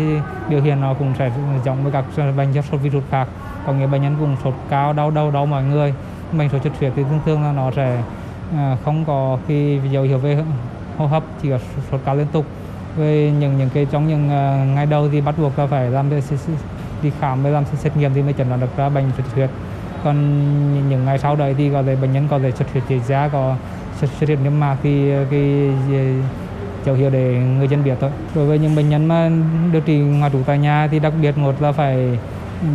biểu 0.49 0.61
hiện 0.61 0.81
nó 0.81 0.93
cũng 0.93 1.13
sẽ 1.19 1.31
giống 1.65 1.83
với 1.83 1.91
các 1.91 2.05
bệnh 2.37 2.51
do 2.51 2.61
sốt 2.61 2.81
virus 2.81 3.03
khác. 3.11 3.27
Có 3.67 3.73
nghĩa 3.73 3.87
bệnh 3.87 4.01
nhân 4.01 4.15
cũng 4.19 4.35
sốt 4.43 4.53
cao 4.69 4.93
đau 4.93 5.11
đầu 5.11 5.31
đau 5.31 5.45
mọi 5.45 5.63
người 5.63 5.93
bệnh 6.31 6.49
sốt 6.49 6.63
xuất 6.63 6.79
huyết 6.79 6.91
thì 6.95 7.03
thường 7.03 7.19
thường 7.25 7.43
là 7.43 7.51
nó 7.51 7.71
sẽ 7.71 8.03
ờ, 8.57 8.77
không 8.85 9.05
có 9.05 9.37
cái 9.47 9.81
dấu 9.91 10.03
hiệu 10.03 10.17
về 10.17 10.43
hô 10.97 11.05
hấp 11.05 11.23
chỉ 11.41 11.49
có 11.49 11.57
sốt 11.91 12.01
cao 12.05 12.15
liên 12.15 12.27
tục 12.31 12.45
về 12.97 13.31
những 13.39 13.57
những 13.57 13.69
cái 13.73 13.87
trong 13.91 14.07
những 14.07 14.25
uh, 14.25 14.75
ngày 14.75 14.85
đầu 14.85 15.09
thì 15.11 15.21
bắt 15.21 15.35
buộc 15.37 15.59
là 15.59 15.67
phải 15.67 15.89
làm 15.89 16.09
đi 17.01 17.11
khám 17.19 17.43
và 17.43 17.49
làm 17.49 17.63
xét 17.65 17.97
nghiệm 17.97 18.13
thì 18.13 18.21
mới 18.21 18.33
chẩn 18.33 18.49
đoán 18.49 18.61
được 18.61 18.77
ra 18.77 18.89
bệnh 18.89 19.11
xuất 19.17 19.23
huyết. 19.35 19.49
Còn 20.03 20.15
những 20.73 20.89
những 20.89 21.05
ngày 21.05 21.17
sau 21.17 21.35
đấy 21.35 21.55
thì 21.57 21.69
có 21.69 21.83
thể 21.83 21.95
bệnh 21.95 22.13
nhân 22.13 22.27
có 22.29 22.39
thể 22.39 22.51
xuất 22.51 22.71
huyết 22.73 22.83
dưới 22.89 22.99
da 22.99 23.27
có 23.27 23.55
xuất, 23.99 24.09
xuất 24.19 24.27
huyết 24.27 24.39
niêm 24.43 24.59
mạc 24.59 24.77
thì 24.83 25.11
ờ, 25.11 25.25
cái 25.31 25.69
ờ, 25.91 26.03
dấu 26.85 26.95
hiệu 26.95 27.09
để 27.09 27.41
người 27.57 27.67
dân 27.67 27.83
biết 27.83 27.95
thôi. 28.01 28.09
Đối 28.35 28.45
với 28.45 28.59
những 28.59 28.75
bệnh 28.75 28.89
nhân 28.89 29.05
mà 29.05 29.31
điều 29.71 29.81
trị 29.81 29.97
ngoài 29.97 30.31
trú 30.31 30.39
tại 30.45 30.57
nhà 30.57 30.87
thì 30.91 30.99
đặc 30.99 31.13
biệt 31.21 31.37
một 31.37 31.61
là 31.61 31.71
phải 31.71 32.19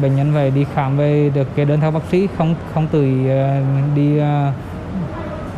bệnh 0.03 0.17
nhân 0.17 0.31
phải 0.35 0.51
đi 0.51 0.67
khám 0.75 0.97
về 0.97 1.31
được 1.35 1.49
cái 1.57 1.65
đơn 1.65 1.81
theo 1.81 1.91
bác 1.91 2.03
sĩ 2.11 2.29
không 2.39 2.55
không 2.75 2.87
tự 2.87 3.05
đi 3.95 4.21
uh, 4.21 4.25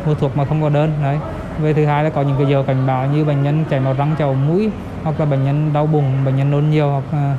mua 0.05 0.15
thuốc 0.15 0.37
mà 0.37 0.45
không 0.45 0.61
có 0.61 0.69
đơn 0.69 0.91
đấy 1.03 1.17
về 1.61 1.73
thứ 1.73 1.85
hai 1.85 2.03
là 2.03 2.09
có 2.09 2.21
những 2.21 2.35
cái 2.37 2.47
giờ 2.47 2.63
cảnh 2.67 2.87
báo 2.87 3.07
như 3.07 3.25
bệnh 3.25 3.43
nhân 3.43 3.65
chảy 3.69 3.79
máu 3.79 3.93
răng 3.93 4.15
chảy 4.19 4.33
mũi 4.33 4.69
hoặc 5.03 5.19
là 5.19 5.25
bệnh 5.25 5.45
nhân 5.45 5.73
đau 5.73 5.85
bụng 5.85 6.25
bệnh 6.25 6.35
nhân 6.35 6.51
nôn 6.51 6.69
nhiều 6.69 6.89
hoặc 6.89 7.03
ờ, 7.11 7.35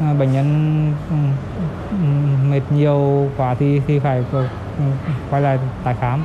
ờ, 0.00 0.14
bệnh 0.18 0.32
nhân 0.32 0.46
ừ, 1.10 1.16
ừ, 1.90 1.96
mệt 2.50 2.62
nhiều 2.70 3.30
quá 3.36 3.56
thì 3.58 3.80
thì 3.86 3.98
phải 3.98 4.24
ừ, 4.32 4.40
quay 5.30 5.42
lại 5.42 5.58
tái 5.84 5.94
khám 6.00 6.24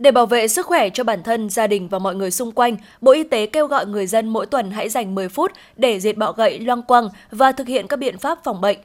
để 0.00 0.10
bảo 0.10 0.26
vệ 0.26 0.48
sức 0.48 0.66
khỏe 0.66 0.90
cho 0.90 1.04
bản 1.04 1.22
thân, 1.22 1.50
gia 1.50 1.66
đình 1.66 1.88
và 1.88 1.98
mọi 1.98 2.14
người 2.14 2.30
xung 2.30 2.52
quanh, 2.52 2.76
Bộ 3.00 3.12
Y 3.12 3.24
tế 3.24 3.46
kêu 3.46 3.66
gọi 3.66 3.86
người 3.86 4.06
dân 4.06 4.28
mỗi 4.28 4.46
tuần 4.46 4.70
hãy 4.70 4.88
dành 4.88 5.14
10 5.14 5.28
phút 5.28 5.52
để 5.76 6.00
diệt 6.00 6.16
bọ 6.16 6.32
gậy, 6.32 6.58
loang 6.60 6.82
quăng 6.82 7.08
và 7.30 7.52
thực 7.52 7.68
hiện 7.68 7.86
các 7.86 7.98
biện 7.98 8.18
pháp 8.18 8.38
phòng 8.44 8.60
bệnh. 8.60 8.78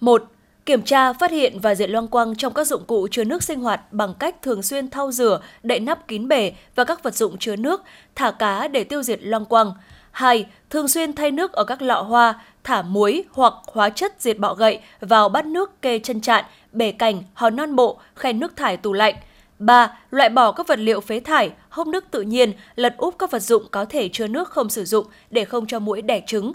1. 0.00 0.22
Kiểm 0.70 0.82
tra, 0.82 1.12
phát 1.12 1.30
hiện 1.30 1.60
và 1.60 1.74
diệt 1.74 1.90
loang 1.90 2.08
quang 2.08 2.36
trong 2.36 2.54
các 2.54 2.66
dụng 2.66 2.84
cụ 2.84 3.08
chứa 3.10 3.24
nước 3.24 3.42
sinh 3.42 3.60
hoạt 3.60 3.92
bằng 3.92 4.14
cách 4.18 4.42
thường 4.42 4.62
xuyên 4.62 4.90
thau 4.90 5.12
rửa, 5.12 5.40
đậy 5.62 5.80
nắp 5.80 6.08
kín 6.08 6.28
bể 6.28 6.52
và 6.74 6.84
các 6.84 7.02
vật 7.02 7.14
dụng 7.14 7.38
chứa 7.38 7.56
nước, 7.56 7.82
thả 8.14 8.30
cá 8.30 8.68
để 8.68 8.84
tiêu 8.84 9.02
diệt 9.02 9.18
loang 9.22 9.44
quang 9.44 9.72
2. 10.10 10.46
Thường 10.70 10.88
xuyên 10.88 11.12
thay 11.12 11.30
nước 11.30 11.52
ở 11.52 11.64
các 11.64 11.82
lọ 11.82 12.02
hoa, 12.02 12.40
thả 12.64 12.82
muối 12.82 13.24
hoặc 13.30 13.54
hóa 13.66 13.90
chất 13.90 14.14
diệt 14.18 14.38
bọ 14.38 14.54
gậy 14.54 14.80
vào 15.00 15.28
bát 15.28 15.46
nước 15.46 15.82
kê 15.82 15.98
chân 15.98 16.20
trạn, 16.20 16.44
bể 16.72 16.92
cành, 16.92 17.22
hòn 17.34 17.56
non 17.56 17.76
bộ, 17.76 17.98
khe 18.16 18.32
nước 18.32 18.56
thải 18.56 18.76
tủ 18.76 18.92
lạnh. 18.92 19.14
3. 19.58 19.98
Loại 20.10 20.28
bỏ 20.28 20.52
các 20.52 20.66
vật 20.66 20.78
liệu 20.78 21.00
phế 21.00 21.20
thải, 21.20 21.50
hốc 21.68 21.86
nước 21.86 22.04
tự 22.10 22.22
nhiên, 22.22 22.52
lật 22.74 22.94
úp 22.96 23.18
các 23.18 23.30
vật 23.30 23.42
dụng 23.42 23.62
có 23.70 23.84
thể 23.84 24.08
chứa 24.08 24.26
nước 24.26 24.48
không 24.48 24.70
sử 24.70 24.84
dụng 24.84 25.06
để 25.30 25.44
không 25.44 25.66
cho 25.66 25.78
muỗi 25.78 26.02
đẻ 26.02 26.22
trứng. 26.26 26.52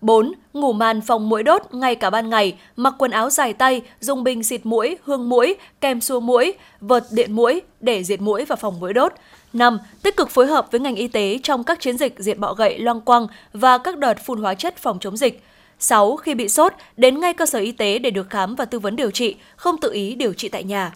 4. 0.00 0.32
Ngủ 0.52 0.72
màn 0.72 1.00
phòng 1.00 1.28
mũi 1.28 1.42
đốt 1.42 1.62
ngay 1.72 1.94
cả 1.94 2.10
ban 2.10 2.30
ngày, 2.30 2.54
mặc 2.76 2.94
quần 2.98 3.10
áo 3.10 3.30
dài 3.30 3.52
tay, 3.52 3.82
dùng 4.00 4.24
bình 4.24 4.42
xịt 4.42 4.60
mũi 4.64 4.96
hương 5.04 5.28
mũi 5.28 5.56
kem 5.80 6.00
xua 6.00 6.20
mũi 6.20 6.54
vợt 6.80 7.04
điện 7.10 7.32
mũi 7.32 7.62
để 7.80 8.04
diệt 8.04 8.20
mũi 8.20 8.44
và 8.44 8.56
phòng 8.56 8.80
mũi 8.80 8.92
đốt. 8.92 9.12
5. 9.52 9.78
Tích 10.02 10.16
cực 10.16 10.30
phối 10.30 10.46
hợp 10.46 10.68
với 10.70 10.80
ngành 10.80 10.96
y 10.96 11.08
tế 11.08 11.38
trong 11.42 11.64
các 11.64 11.80
chiến 11.80 11.98
dịch 11.98 12.14
diệt 12.18 12.38
bọ 12.38 12.54
gậy 12.54 12.78
loang 12.78 13.00
quăng 13.00 13.26
và 13.52 13.78
các 13.78 13.98
đợt 13.98 14.14
phun 14.24 14.42
hóa 14.42 14.54
chất 14.54 14.76
phòng 14.76 14.98
chống 15.00 15.16
dịch. 15.16 15.42
6. 15.78 16.16
Khi 16.16 16.34
bị 16.34 16.48
sốt, 16.48 16.72
đến 16.96 17.20
ngay 17.20 17.34
cơ 17.34 17.46
sở 17.46 17.58
y 17.58 17.72
tế 17.72 17.98
để 17.98 18.10
được 18.10 18.30
khám 18.30 18.54
và 18.54 18.64
tư 18.64 18.78
vấn 18.78 18.96
điều 18.96 19.10
trị, 19.10 19.36
không 19.56 19.80
tự 19.80 19.92
ý 19.92 20.14
điều 20.14 20.32
trị 20.32 20.48
tại 20.48 20.64
nhà. 20.64 20.92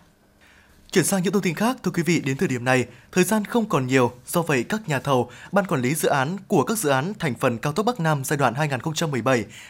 Chuyển 0.92 1.04
sang 1.04 1.22
những 1.22 1.32
thông 1.32 1.42
tin 1.42 1.54
khác, 1.54 1.76
thưa 1.82 1.90
quý 1.90 2.02
vị, 2.02 2.20
đến 2.20 2.36
thời 2.36 2.48
điểm 2.48 2.64
này, 2.64 2.86
thời 3.12 3.24
gian 3.24 3.44
không 3.44 3.68
còn 3.68 3.86
nhiều, 3.86 4.12
do 4.26 4.42
vậy 4.42 4.64
các 4.68 4.88
nhà 4.88 5.00
thầu, 5.00 5.30
ban 5.52 5.66
quản 5.66 5.82
lý 5.82 5.94
dự 5.94 6.08
án 6.08 6.36
của 6.48 6.64
các 6.64 6.78
dự 6.78 6.88
án 6.88 7.12
thành 7.18 7.34
phần 7.34 7.58
cao 7.58 7.72
tốc 7.72 7.86
Bắc 7.86 8.00
Nam 8.00 8.24
giai 8.24 8.36
đoạn 8.36 8.54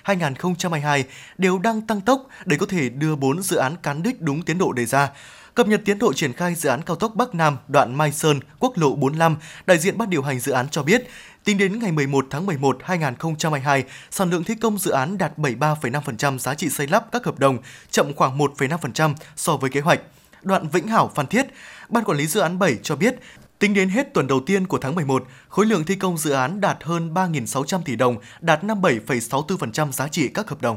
2017-2022 0.05 1.03
đều 1.39 1.59
đang 1.59 1.81
tăng 1.81 2.01
tốc 2.01 2.27
để 2.45 2.57
có 2.57 2.67
thể 2.67 2.89
đưa 2.89 3.17
4 3.17 3.43
dự 3.43 3.57
án 3.57 3.77
cán 3.83 4.03
đích 4.03 4.21
đúng 4.21 4.43
tiến 4.43 4.59
độ 4.59 4.73
đề 4.73 4.87
ra. 4.87 5.11
Cập 5.55 5.69
nhật 5.69 5.83
tiến 5.85 5.99
độ 5.99 6.13
triển 6.13 6.33
khai 6.33 6.55
dự 6.55 6.69
án 6.69 6.83
cao 6.83 6.97
tốc 6.97 7.15
Bắc 7.15 7.35
Nam 7.35 7.57
đoạn 7.69 7.95
Mai 7.95 8.13
Sơn, 8.13 8.41
quốc 8.59 8.79
lộ 8.79 8.97
45, 8.97 9.37
đại 9.67 9.79
diện 9.79 9.99
ban 9.99 10.11
điều 10.11 10.23
hành 10.23 10.41
dự 10.41 10.53
án 10.53 10.69
cho 10.69 10.83
biết, 10.83 11.09
tính 11.45 11.59
đến 11.59 11.79
ngày 11.79 11.93
11 11.93 12.27
tháng 12.31 12.47
11 12.47 12.79
2022, 12.85 13.85
sản 14.11 14.31
lượng 14.31 14.45
thi 14.45 14.55
công 14.55 14.79
dự 14.79 14.91
án 14.91 15.19
đạt 15.19 15.39
73,5% 15.39 16.39
giá 16.39 16.55
trị 16.55 16.69
xây 16.69 16.87
lắp 16.87 17.07
các 17.13 17.25
hợp 17.25 17.39
đồng, 17.39 17.59
chậm 17.91 18.15
khoảng 18.15 18.39
1,5% 18.39 19.15
so 19.37 19.57
với 19.57 19.71
kế 19.71 19.81
hoạch 19.81 20.01
đoạn 20.43 20.69
Vĩnh 20.69 20.89
Hảo 20.89 21.11
Phan 21.15 21.27
Thiết, 21.27 21.47
Ban 21.89 22.05
quản 22.05 22.19
lý 22.19 22.27
dự 22.27 22.41
án 22.41 22.59
7 22.59 22.79
cho 22.83 22.97
biết, 22.97 23.15
tính 23.59 23.75
đến 23.75 23.89
hết 23.89 24.15
tuần 24.15 24.27
đầu 24.27 24.41
tiên 24.41 24.67
của 24.67 24.79
tháng 24.79 24.95
11, 24.95 25.25
khối 25.49 25.67
lượng 25.67 25.85
thi 25.85 25.95
công 25.95 26.19
dự 26.19 26.31
án 26.31 26.61
đạt 26.61 26.85
hơn 26.85 27.15
3.600 27.15 27.81
tỷ 27.85 27.97
đồng, 27.97 28.17
đạt 28.41 28.65
57,64% 28.65 29.93
giá 29.93 30.09
trị 30.09 30.29
các 30.29 30.49
hợp 30.49 30.63
đồng. 30.63 30.77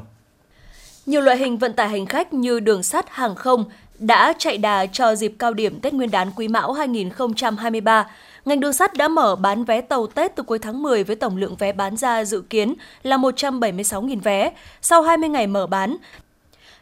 Nhiều 1.05 1.21
loại 1.21 1.37
hình 1.37 1.57
vận 1.57 1.73
tải 1.73 1.89
hành 1.89 2.05
khách 2.05 2.33
như 2.33 2.59
đường 2.59 2.83
sắt, 2.83 3.05
hàng 3.09 3.35
không 3.35 3.65
đã 3.99 4.33
chạy 4.37 4.57
đà 4.57 4.85
cho 4.85 5.15
dịp 5.15 5.35
cao 5.39 5.53
điểm 5.53 5.79
Tết 5.79 5.93
Nguyên 5.93 6.11
đán 6.11 6.31
Quý 6.35 6.47
Mão 6.47 6.73
2023. 6.73 8.07
Ngành 8.45 8.59
đường 8.59 8.73
sắt 8.73 8.93
đã 8.93 9.07
mở 9.07 9.35
bán 9.35 9.63
vé 9.63 9.81
tàu 9.81 10.07
Tết 10.07 10.35
từ 10.35 10.43
cuối 10.43 10.59
tháng 10.59 10.83
10 10.83 11.03
với 11.03 11.15
tổng 11.15 11.37
lượng 11.37 11.55
vé 11.55 11.71
bán 11.71 11.97
ra 11.97 12.25
dự 12.25 12.41
kiến 12.41 12.73
là 13.03 13.17
176.000 13.17 14.19
vé. 14.21 14.51
Sau 14.81 15.01
20 15.01 15.29
ngày 15.29 15.47
mở 15.47 15.67
bán, 15.67 15.97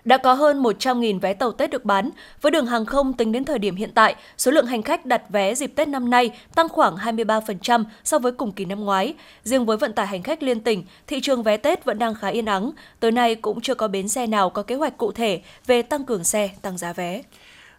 đã 0.06 0.18
có 0.18 0.34
hơn 0.34 0.64
100.000 0.64 1.20
vé 1.20 1.34
tàu 1.34 1.52
Tết 1.52 1.70
được 1.70 1.86
bán. 1.86 2.10
Với 2.42 2.52
đường 2.52 2.66
hàng 2.66 2.86
không 2.86 3.14
tính 3.14 3.32
đến 3.32 3.44
thời 3.44 3.60
điểm 3.60 3.76
hiện 3.76 3.92
tại, 3.96 4.16
số 4.38 4.52
lượng 4.52 4.66
hành 4.66 4.82
khách 4.82 5.06
đặt 5.06 5.30
vé 5.30 5.56
dịp 5.56 5.68
Tết 5.76 5.88
năm 5.88 6.10
nay 6.10 6.32
tăng 6.56 6.70
khoảng 6.70 6.96
23% 6.96 7.84
so 8.04 8.20
với 8.20 8.32
cùng 8.32 8.52
kỳ 8.52 8.66
năm 8.66 8.86
ngoái. 8.86 9.14
Riêng 9.44 9.66
với 9.66 9.78
vận 9.78 9.94
tải 9.94 10.08
hành 10.08 10.24
khách 10.24 10.44
liên 10.44 10.60
tỉnh, 10.60 10.84
thị 11.08 11.20
trường 11.22 11.44
vé 11.44 11.58
Tết 11.58 11.86
vẫn 11.86 12.00
đang 12.00 12.16
khá 12.16 12.28
yên 12.28 12.46
ắng. 12.46 12.72
Tới 13.00 13.12
nay 13.12 13.36
cũng 13.36 13.62
chưa 13.62 13.76
có 13.76 13.88
bến 13.88 14.08
xe 14.08 14.28
nào 14.28 14.50
có 14.50 14.64
kế 14.64 14.76
hoạch 14.76 14.98
cụ 14.98 15.12
thể 15.12 15.42
về 15.66 15.82
tăng 15.82 16.06
cường 16.06 16.24
xe, 16.24 16.50
tăng 16.62 16.78
giá 16.78 16.94
vé. 16.94 17.22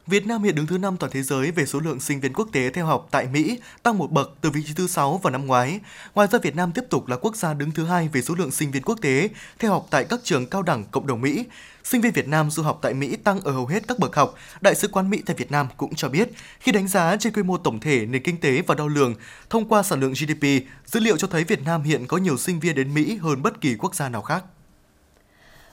Việt 0.07 0.27
Nam 0.27 0.43
hiện 0.43 0.55
đứng 0.55 0.67
thứ 0.67 0.79
5 0.79 0.97
toàn 0.97 1.13
thế 1.13 1.23
giới 1.23 1.51
về 1.51 1.67
số 1.67 1.81
lượng 1.81 2.01
sinh 2.01 2.21
viên 2.21 2.33
quốc 2.33 2.49
tế 2.53 2.71
theo 2.71 2.87
học 2.87 3.09
tại 3.11 3.27
Mỹ, 3.27 3.59
tăng 3.83 3.99
một 3.99 4.13
bậc 4.13 4.35
từ 4.41 4.51
vị 4.51 4.63
trí 4.67 4.75
thứ 4.75 4.87
6 4.87 5.19
vào 5.19 5.31
năm 5.31 5.47
ngoái. 5.47 5.81
Ngoài 6.15 6.29
ra 6.33 6.39
Việt 6.39 6.57
Nam 6.57 6.73
tiếp 6.73 6.85
tục 6.91 7.09
là 7.09 7.17
quốc 7.17 7.37
gia 7.37 7.55
đứng 7.55 7.71
thứ 7.71 7.85
hai 7.85 8.09
về 8.09 8.23
số 8.23 8.35
lượng 8.35 8.51
sinh 8.51 8.71
viên 8.71 8.83
quốc 8.83 8.99
tế 9.03 9.29
theo 9.59 9.71
học 9.71 9.87
tại 9.91 10.05
các 10.05 10.21
trường 10.23 10.47
cao 10.47 10.63
đẳng 10.63 10.85
cộng 10.91 11.07
đồng 11.07 11.21
Mỹ. 11.21 11.45
Sinh 11.85 12.01
viên 12.01 12.13
Việt 12.13 12.29
Nam 12.29 12.51
du 12.51 12.63
học 12.63 12.79
tại 12.83 12.95
Mỹ 12.95 13.17
tăng 13.17 13.41
ở 13.41 13.53
hầu 13.53 13.67
hết 13.67 13.89
các 13.89 13.99
bậc 13.99 14.17
học. 14.17 14.35
Đại 14.61 14.75
sứ 14.75 14.89
quán 14.89 15.11
Mỹ 15.11 15.23
tại 15.27 15.37
Việt 15.37 15.51
Nam 15.51 15.67
cũng 15.77 15.95
cho 15.95 16.09
biết, 16.09 16.29
khi 16.61 16.73
đánh 16.73 16.89
giá 16.89 17.17
trên 17.17 17.33
quy 17.33 17.43
mô 17.43 17.57
tổng 17.57 17.81
thể 17.81 18.07
nền 18.07 18.23
kinh 18.23 18.41
tế 18.41 18.63
và 18.67 18.75
đo 18.75 18.87
lường 18.87 19.15
thông 19.51 19.69
qua 19.69 19.83
sản 19.83 20.01
lượng 20.01 20.13
GDP, 20.13 20.47
dữ 20.87 21.01
liệu 21.01 21.17
cho 21.17 21.27
thấy 21.27 21.45
Việt 21.45 21.65
Nam 21.65 21.83
hiện 21.83 22.07
có 22.07 22.17
nhiều 22.17 22.37
sinh 22.37 22.61
viên 22.61 22.75
đến 22.75 22.95
Mỹ 22.95 23.17
hơn 23.17 23.43
bất 23.43 23.61
kỳ 23.61 23.75
quốc 23.75 23.95
gia 23.95 24.09
nào 24.09 24.23
khác. 24.23 24.45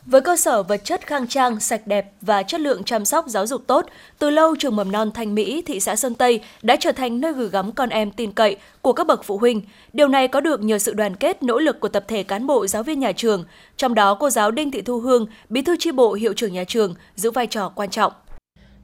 Với 0.05 0.21
cơ 0.21 0.37
sở 0.37 0.63
vật 0.63 0.81
chất 0.83 1.07
khang 1.07 1.27
trang, 1.27 1.59
sạch 1.59 1.87
đẹp 1.87 2.11
và 2.21 2.43
chất 2.43 2.61
lượng 2.61 2.83
chăm 2.83 3.05
sóc 3.05 3.25
giáo 3.27 3.47
dục 3.47 3.63
tốt, 3.67 3.85
từ 4.19 4.29
lâu 4.29 4.55
trường 4.59 4.75
mầm 4.75 4.91
non 4.91 5.11
Thanh 5.13 5.35
Mỹ, 5.35 5.63
thị 5.65 5.79
xã 5.79 5.95
Sơn 5.95 6.15
Tây 6.15 6.41
đã 6.61 6.75
trở 6.79 6.91
thành 6.91 7.21
nơi 7.21 7.33
gửi 7.33 7.49
gắm 7.49 7.71
con 7.71 7.89
em 7.89 8.11
tin 8.11 8.31
cậy 8.31 8.57
của 8.81 8.93
các 8.93 9.07
bậc 9.07 9.23
phụ 9.23 9.37
huynh. 9.37 9.61
Điều 9.93 10.07
này 10.07 10.27
có 10.27 10.41
được 10.41 10.61
nhờ 10.63 10.79
sự 10.79 10.93
đoàn 10.93 11.15
kết, 11.15 11.43
nỗ 11.43 11.59
lực 11.59 11.79
của 11.79 11.87
tập 11.87 12.05
thể 12.07 12.23
cán 12.23 12.47
bộ 12.47 12.67
giáo 12.67 12.83
viên 12.83 12.99
nhà 12.99 13.11
trường, 13.11 13.43
trong 13.77 13.93
đó 13.93 14.15
cô 14.19 14.29
giáo 14.29 14.51
Đinh 14.51 14.71
Thị 14.71 14.81
Thu 14.81 14.99
Hương, 14.99 15.25
bí 15.49 15.61
thư 15.61 15.75
chi 15.79 15.91
bộ 15.91 16.13
hiệu 16.13 16.33
trưởng 16.33 16.53
nhà 16.53 16.63
trường 16.63 16.95
giữ 17.15 17.31
vai 17.31 17.47
trò 17.47 17.69
quan 17.69 17.89
trọng. 17.89 18.13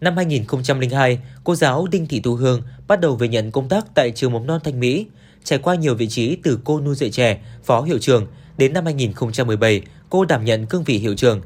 Năm 0.02 0.18
2002, 0.18 1.20
cô 1.44 1.56
giáo 1.56 1.88
Đinh 1.92 2.08
Thị 2.08 2.20
Thu 2.20 2.36
Hương 2.36 2.62
bắt 2.88 3.02
đầu 3.02 3.16
về 3.16 3.28
nhận 3.28 3.52
công 3.52 3.70
tác 3.70 3.86
tại 3.96 4.12
trường 4.12 4.34
mầm 4.34 4.48
non 4.48 4.60
Thanh 4.64 4.80
Mỹ, 4.80 5.06
trải 5.44 5.60
qua 5.60 5.76
nhiều 5.76 5.96
vị 5.96 6.08
trí 6.10 6.36
từ 6.44 6.60
cô 6.64 6.82
nuôi 6.82 6.96
dạy 6.96 7.10
trẻ, 7.10 7.42
phó 7.64 7.82
hiệu 7.82 8.00
trưởng 8.00 8.28
đến 8.58 8.74
năm 8.74 8.86
2017, 8.86 9.82
cô 10.10 10.26
đảm 10.26 10.46
nhận 10.46 10.66
cương 10.66 10.84
vị 10.84 10.98
hiệu 10.98 11.16
trưởng. 11.16 11.42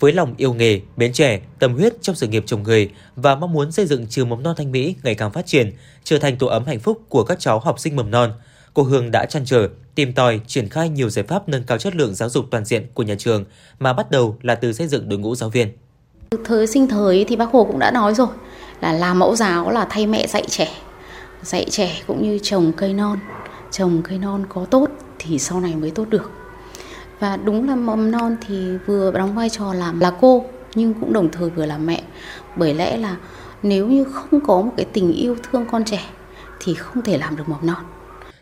Với 0.00 0.12
lòng 0.12 0.34
yêu 0.36 0.54
nghề, 0.54 0.80
bến 0.96 1.12
trẻ, 1.12 1.40
tâm 1.58 1.74
huyết 1.74 2.02
trong 2.02 2.16
sự 2.16 2.26
nghiệp 2.26 2.44
chồng 2.46 2.62
người 2.62 2.90
và 3.16 3.34
mong 3.34 3.52
muốn 3.52 3.72
xây 3.72 3.86
dựng 3.86 4.06
trường 4.06 4.28
mầm 4.28 4.42
non 4.42 4.54
Thanh 4.58 4.72
Mỹ 4.72 4.94
ngày 5.02 5.14
càng 5.14 5.32
phát 5.32 5.46
triển, 5.46 5.72
trở 6.04 6.18
thành 6.18 6.36
tổ 6.36 6.46
ấm 6.46 6.64
hạnh 6.64 6.80
phúc 6.80 7.02
của 7.08 7.24
các 7.24 7.40
cháu 7.40 7.58
học 7.58 7.78
sinh 7.78 7.96
mầm 7.96 8.10
non, 8.10 8.32
cô 8.74 8.82
Hương 8.82 9.10
đã 9.10 9.26
chăn 9.26 9.42
trở, 9.46 9.68
tìm 9.94 10.12
tòi, 10.12 10.40
triển 10.46 10.68
khai 10.68 10.88
nhiều 10.88 11.10
giải 11.10 11.24
pháp 11.28 11.48
nâng 11.48 11.64
cao 11.64 11.78
chất 11.78 11.96
lượng 11.96 12.14
giáo 12.14 12.28
dục 12.28 12.44
toàn 12.50 12.64
diện 12.64 12.86
của 12.94 13.02
nhà 13.02 13.14
trường 13.18 13.44
mà 13.78 13.92
bắt 13.92 14.10
đầu 14.10 14.36
là 14.42 14.54
từ 14.54 14.72
xây 14.72 14.86
dựng 14.86 15.08
đội 15.08 15.18
ngũ 15.18 15.34
giáo 15.34 15.50
viên. 15.50 15.72
Thời 16.44 16.66
sinh 16.66 16.88
thời 16.88 17.24
thì 17.28 17.36
bác 17.36 17.50
Hồ 17.52 17.64
cũng 17.64 17.78
đã 17.78 17.90
nói 17.90 18.14
rồi 18.14 18.28
là 18.80 18.92
làm 18.92 19.18
mẫu 19.18 19.36
giáo 19.36 19.70
là 19.70 19.86
thay 19.90 20.06
mẹ 20.06 20.26
dạy 20.26 20.44
trẻ. 20.48 20.68
Dạy 21.42 21.66
trẻ 21.70 22.02
cũng 22.06 22.22
như 22.22 22.38
trồng 22.42 22.72
cây 22.76 22.92
non, 22.92 23.18
trồng 23.70 24.02
cây 24.02 24.18
non 24.18 24.44
có 24.48 24.64
tốt 24.64 24.90
thì 25.18 25.38
sau 25.38 25.60
này 25.60 25.76
mới 25.76 25.90
tốt 25.90 26.08
được 26.10 26.30
và 27.20 27.36
đúng 27.36 27.68
là 27.68 27.76
mầm 27.76 28.10
non 28.10 28.36
thì 28.46 28.76
vừa 28.86 29.12
đóng 29.12 29.34
vai 29.34 29.50
trò 29.50 29.74
làm 29.74 30.00
là 30.00 30.12
cô 30.20 30.44
nhưng 30.74 30.94
cũng 30.94 31.12
đồng 31.12 31.28
thời 31.32 31.50
vừa 31.50 31.66
là 31.66 31.78
mẹ 31.78 32.02
bởi 32.56 32.74
lẽ 32.74 32.96
là 32.96 33.16
nếu 33.62 33.88
như 33.88 34.04
không 34.04 34.40
có 34.46 34.60
một 34.60 34.72
cái 34.76 34.86
tình 34.92 35.12
yêu 35.12 35.36
thương 35.42 35.66
con 35.70 35.84
trẻ 35.84 36.00
thì 36.60 36.74
không 36.74 37.02
thể 37.02 37.18
làm 37.18 37.36
được 37.36 37.48
mầm 37.48 37.66
non 37.66 37.84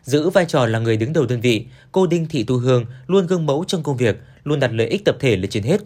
Giữ 0.02 0.30
vai 0.30 0.44
trò 0.44 0.66
là 0.66 0.78
người 0.78 0.96
đứng 0.96 1.12
đầu 1.12 1.26
đơn 1.26 1.40
vị, 1.40 1.66
cô 1.92 2.06
Đinh 2.06 2.26
Thị 2.26 2.44
Tu 2.44 2.58
Hương 2.58 2.84
luôn 3.06 3.26
gương 3.26 3.46
mẫu 3.46 3.64
trong 3.66 3.82
công 3.82 3.96
việc, 3.96 4.16
luôn 4.44 4.60
đặt 4.60 4.70
lợi 4.72 4.86
ích 4.86 5.04
tập 5.04 5.16
thể 5.20 5.36
lên 5.36 5.50
trên 5.50 5.62
hết. 5.62 5.80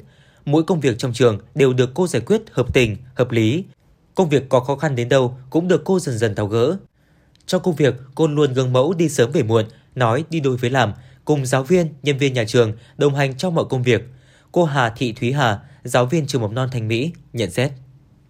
Mỗi 0.45 0.63
công 0.63 0.81
việc 0.81 0.99
trong 0.99 1.13
trường 1.13 1.39
đều 1.55 1.73
được 1.73 1.91
cô 1.95 2.07
giải 2.07 2.23
quyết 2.27 2.43
hợp 2.51 2.75
tình, 2.75 2.97
hợp 3.15 3.31
lý. 3.31 3.65
Công 4.15 4.29
việc 4.29 4.49
có 4.49 4.61
khó 4.61 4.77
khăn 4.77 4.97
đến 4.97 5.09
đâu 5.09 5.37
cũng 5.51 5.69
được 5.69 5.83
cô 5.85 5.99
dần 5.99 6.19
dần 6.19 6.35
tháo 6.35 6.47
gỡ. 6.47 6.77
Trong 7.47 7.63
công 7.63 7.75
việc, 7.75 7.95
cô 8.15 8.27
luôn 8.27 8.53
gương 8.53 8.73
mẫu 8.73 8.95
đi 8.95 9.09
sớm 9.09 9.31
về 9.33 9.43
muộn, 9.43 9.65
nói 9.95 10.25
đi 10.31 10.41
đôi 10.41 10.57
với 10.57 10.71
làm, 10.71 10.93
cùng 11.25 11.47
giáo 11.47 11.63
viên, 11.63 11.95
nhân 12.03 12.19
viên 12.19 12.33
nhà 12.33 12.45
trường 12.45 12.73
đồng 12.97 13.15
hành 13.15 13.37
trong 13.37 13.55
mọi 13.55 13.65
công 13.71 13.83
việc. 13.83 14.03
Cô 14.53 14.65
Hà 14.65 14.91
Thị 14.91 15.13
Thúy 15.13 15.33
Hà, 15.33 15.59
giáo 15.85 16.07
viên 16.07 16.27
trường 16.27 16.43
mầm 16.43 16.55
non 16.55 16.69
Thành 16.73 16.89
Mỹ, 16.89 17.13
nhận 17.33 17.51
xét. 17.51 17.73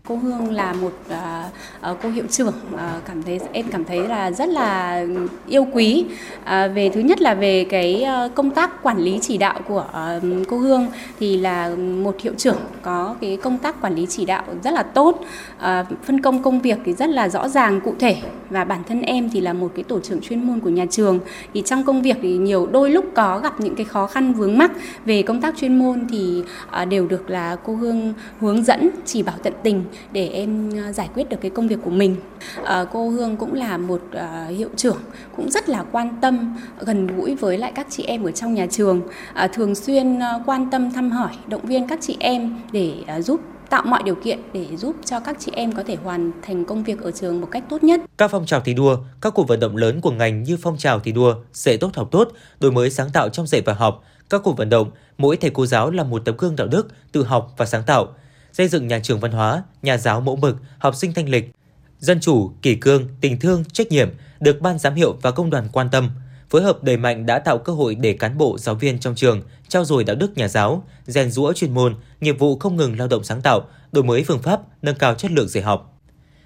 Cô 0.09 0.17
Hương 0.17 0.51
là 0.51 0.73
một 0.73 0.93
uh, 1.09 1.97
cô 2.03 2.09
hiệu 2.09 2.25
trưởng 2.31 2.55
uh, 2.75 2.81
cảm 3.07 3.23
thấy 3.23 3.41
em 3.53 3.67
cảm 3.71 3.85
thấy 3.85 4.09
là 4.09 4.31
rất 4.31 4.49
là 4.49 5.05
yêu 5.47 5.67
quý. 5.73 6.05
Uh, 6.41 6.47
về 6.49 6.91
thứ 6.95 7.01
nhất 7.01 7.21
là 7.21 7.35
về 7.35 7.67
cái 7.71 8.07
uh, 8.27 8.35
công 8.35 8.51
tác 8.51 8.83
quản 8.83 8.99
lý 8.99 9.19
chỉ 9.23 9.39
đạo 9.39 9.61
của 9.69 9.85
uh, 9.91 10.49
cô 10.49 10.59
Hương 10.59 10.87
thì 11.21 11.37
là 11.37 11.75
một 11.77 12.21
hiệu 12.21 12.33
trưởng 12.37 12.57
có 12.83 13.17
cái 13.21 13.37
công 13.43 13.59
tác 13.59 13.81
quản 13.81 13.95
lý 13.95 14.07
chỉ 14.11 14.25
đạo 14.25 14.45
rất 14.65 14.75
là 14.75 14.83
tốt. 14.83 15.25
Uh, 15.59 15.87
phân 16.05 16.21
công 16.21 16.43
công 16.43 16.61
việc 16.61 16.79
thì 16.85 16.93
rất 16.93 17.11
là 17.11 17.29
rõ 17.29 17.49
ràng 17.49 17.81
cụ 17.81 17.95
thể. 17.99 18.17
Và 18.51 18.65
bản 18.65 18.83
thân 18.89 19.03
em 19.03 19.31
thì 19.31 19.41
là 19.41 19.53
một 19.53 19.73
cái 19.75 19.85
tổ 19.85 20.01
trưởng 20.01 20.21
chuyên 20.21 20.47
môn 20.47 20.61
của 20.61 20.71
nhà 20.71 20.87
trường. 20.91 21.19
Thì 21.55 21.63
trong 21.67 21.85
công 21.85 22.03
việc 22.03 22.17
thì 22.23 22.37
nhiều 22.37 22.69
đôi 22.73 22.91
lúc 22.91 23.05
có 23.15 23.39
gặp 23.39 23.61
những 23.61 23.75
cái 23.75 23.85
khó 23.85 24.07
khăn 24.07 24.33
vướng 24.33 24.59
mắc. 24.59 24.71
Về 25.05 25.23
công 25.23 25.41
tác 25.41 25.57
chuyên 25.57 25.79
môn 25.79 26.07
thì 26.11 26.43
uh, 26.83 26.89
đều 26.89 27.07
được 27.07 27.31
là 27.31 27.57
cô 27.65 27.75
Hương 27.75 28.15
hướng 28.41 28.65
dẫn 28.65 28.91
chỉ 29.05 29.23
bảo 29.23 29.37
tận 29.43 29.53
tình 29.63 29.85
để 30.13 30.29
em 30.29 30.71
ờ, 30.85 30.93
giải 30.93 31.09
quyết 31.15 31.29
được 31.29 31.37
cái 31.41 31.51
công 31.51 31.69
việc 31.69 31.79
của 31.85 31.91
mình. 31.91 32.17
À, 32.65 32.85
cô 32.93 33.09
Hương 33.09 33.37
cũng 33.37 33.55
là 33.55 33.77
một 33.77 34.01
à, 34.13 34.47
hiệu 34.47 34.69
trưởng 34.77 34.99
cũng 35.37 35.51
rất 35.51 35.69
là 35.69 35.85
quan 35.93 36.19
tâm 36.21 36.57
gần 36.79 37.07
gũi 37.07 37.35
với 37.35 37.59
lại 37.59 37.73
các 37.75 37.87
chị 37.91 38.03
em 38.03 38.25
ở 38.25 38.31
trong 38.31 38.55
nhà 38.55 38.67
trường, 38.71 39.03
à, 39.35 39.49
thường 39.49 39.75
xuyên 39.75 40.21
quan 40.47 40.71
tâm 40.71 40.91
thăm 40.91 41.11
hỏi, 41.11 41.33
động 41.47 41.67
viên 41.67 41.89
các 41.89 41.99
chị 42.03 42.17
em 42.21 42.59
để 42.73 42.95
à, 43.07 43.21
giúp 43.21 43.41
tạo 43.71 43.83
mọi 43.87 44.03
điều 44.03 44.15
kiện 44.15 44.39
để 44.53 44.77
giúp 44.77 44.97
cho 45.05 45.21
các 45.21 45.37
chị 45.41 45.53
em 45.55 45.73
có 45.73 45.83
thể 45.83 45.97
hoàn 46.05 46.33
thành 46.43 46.65
công 46.65 46.85
việc 46.85 47.01
ở 47.03 47.11
trường 47.11 47.41
một 47.41 47.49
cách 47.51 47.65
tốt 47.69 47.85
nhất. 47.85 48.01
Các 48.19 48.31
phong 48.31 48.47
trào 48.47 48.61
thi 48.61 48.75
đua, 48.75 48.97
các 49.21 49.35
cuộc 49.35 49.49
vận 49.49 49.61
động 49.61 49.77
lớn 49.77 50.01
của 50.01 50.11
ngành 50.11 50.43
như 50.43 50.57
phong 50.63 50.79
trào 50.79 51.01
thi 51.01 51.13
đua, 51.13 51.35
dạy 51.53 51.77
tốt 51.77 51.91
học 51.95 52.09
tốt, 52.11 52.29
đổi 52.61 52.73
mới 52.73 52.91
sáng 52.91 53.11
tạo 53.13 53.29
trong 53.29 53.47
dạy 53.47 53.63
và 53.65 53.73
học, 53.73 54.05
các 54.31 54.41
cuộc 54.45 54.57
vận 54.57 54.69
động, 54.69 54.91
mỗi 55.19 55.37
thầy 55.37 55.51
cô 55.51 55.67
giáo 55.67 55.91
là 55.91 56.05
một 56.05 56.23
tấm 56.25 56.35
gương 56.39 56.57
đạo 56.57 56.67
đức, 56.67 56.89
tự 57.13 57.23
học 57.23 57.55
và 57.57 57.67
sáng 57.67 57.83
tạo, 57.87 58.09
xây 58.53 58.69
dựng 58.69 58.89
nhà 58.89 59.01
trường 59.03 59.21
văn 59.21 59.33
hóa, 59.33 59.63
nhà 59.83 59.97
giáo 59.97 60.21
mẫu 60.21 60.37
mực, 60.37 60.57
học 60.79 60.97
sinh 60.97 61.15
thanh 61.15 61.29
lịch, 61.29 61.51
dân 61.99 62.21
chủ, 62.21 62.53
kỷ 62.63 62.75
cương, 62.75 63.09
tình 63.21 63.41
thương, 63.41 63.65
trách 63.73 63.89
nhiệm 63.89 64.11
được 64.41 64.61
ban 64.61 64.79
giám 64.79 64.95
hiệu 64.95 65.17
và 65.23 65.31
công 65.31 65.51
đoàn 65.51 65.69
quan 65.73 65.89
tâm. 65.91 66.11
Phối 66.51 66.63
hợp 66.63 66.83
đẩy 66.83 66.97
mạnh 66.97 67.27
đã 67.27 67.39
tạo 67.39 67.59
cơ 67.59 67.73
hội 67.73 67.95
để 67.95 68.13
cán 68.13 68.39
bộ, 68.39 68.59
giáo 68.59 68.75
viên 68.75 68.99
trong 68.99 69.15
trường 69.15 69.43
trao 69.69 69.85
dồi 69.85 70.05
đạo 70.05 70.17
đức 70.17 70.37
nhà 70.37 70.49
giáo, 70.49 70.85
rèn 71.07 71.31
rũa 71.31 71.53
chuyên 71.53 71.75
môn, 71.75 71.97
nghiệp 72.21 72.39
vụ 72.39 72.59
không 72.59 72.77
ngừng 72.77 72.99
lao 72.99 73.09
động 73.09 73.25
sáng 73.25 73.43
tạo, 73.43 73.69
đổi 73.93 74.05
mới 74.05 74.25
phương 74.25 74.43
pháp, 74.43 74.61
nâng 74.83 74.95
cao 74.95 75.15
chất 75.15 75.31
lượng 75.31 75.49
dạy 75.49 75.65
học. 75.65 76.01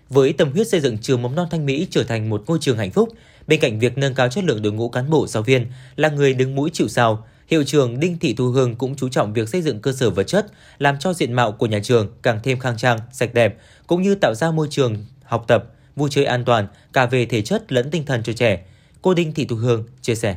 Với 0.08 0.32
tâm 0.32 0.52
huyết 0.52 0.68
xây 0.68 0.80
dựng 0.80 0.98
trường 0.98 1.22
mầm 1.22 1.34
non 1.34 1.48
Thanh 1.50 1.66
Mỹ 1.66 1.86
trở 1.90 2.04
thành 2.04 2.30
một 2.30 2.42
ngôi 2.46 2.58
trường 2.60 2.78
hạnh 2.78 2.90
phúc, 2.90 3.08
bên 3.46 3.60
cạnh 3.60 3.78
việc 3.78 3.98
nâng 3.98 4.14
cao 4.14 4.28
chất 4.28 4.44
lượng 4.44 4.62
đội 4.62 4.72
ngũ 4.72 4.88
cán 4.88 5.10
bộ 5.10 5.26
giáo 5.26 5.42
viên 5.42 5.66
là 5.96 6.08
người 6.08 6.34
đứng 6.34 6.54
mũi 6.54 6.70
chịu 6.72 6.88
sào, 6.88 7.26
hiệu 7.46 7.64
trường 7.64 8.00
Đinh 8.00 8.18
Thị 8.18 8.34
Thu 8.34 8.50
Hương 8.50 8.76
cũng 8.76 8.94
chú 8.94 9.08
trọng 9.08 9.32
việc 9.32 9.48
xây 9.48 9.62
dựng 9.62 9.80
cơ 9.80 9.92
sở 9.92 10.10
vật 10.10 10.24
chất, 10.24 10.46
làm 10.78 10.98
cho 10.98 11.12
diện 11.12 11.32
mạo 11.32 11.52
của 11.52 11.66
nhà 11.66 11.78
trường 11.82 12.08
càng 12.22 12.40
thêm 12.42 12.58
khang 12.58 12.76
trang, 12.76 12.98
sạch 13.12 13.34
đẹp, 13.34 13.56
cũng 13.86 14.02
như 14.02 14.14
tạo 14.14 14.34
ra 14.34 14.50
môi 14.50 14.66
trường 14.70 14.96
học 15.24 15.44
tập, 15.48 15.64
vui 15.96 16.10
chơi 16.10 16.24
an 16.24 16.44
toàn 16.44 16.66
cả 16.92 17.06
về 17.06 17.26
thể 17.26 17.42
chất 17.42 17.72
lẫn 17.72 17.90
tinh 17.90 18.06
thần 18.06 18.22
cho 18.22 18.32
trẻ. 18.32 18.64
Cô 19.02 19.14
Đinh 19.14 19.32
Thị 19.32 19.44
Thu 19.44 19.56
Hương 19.56 19.84
chia 20.02 20.14
sẻ. 20.14 20.36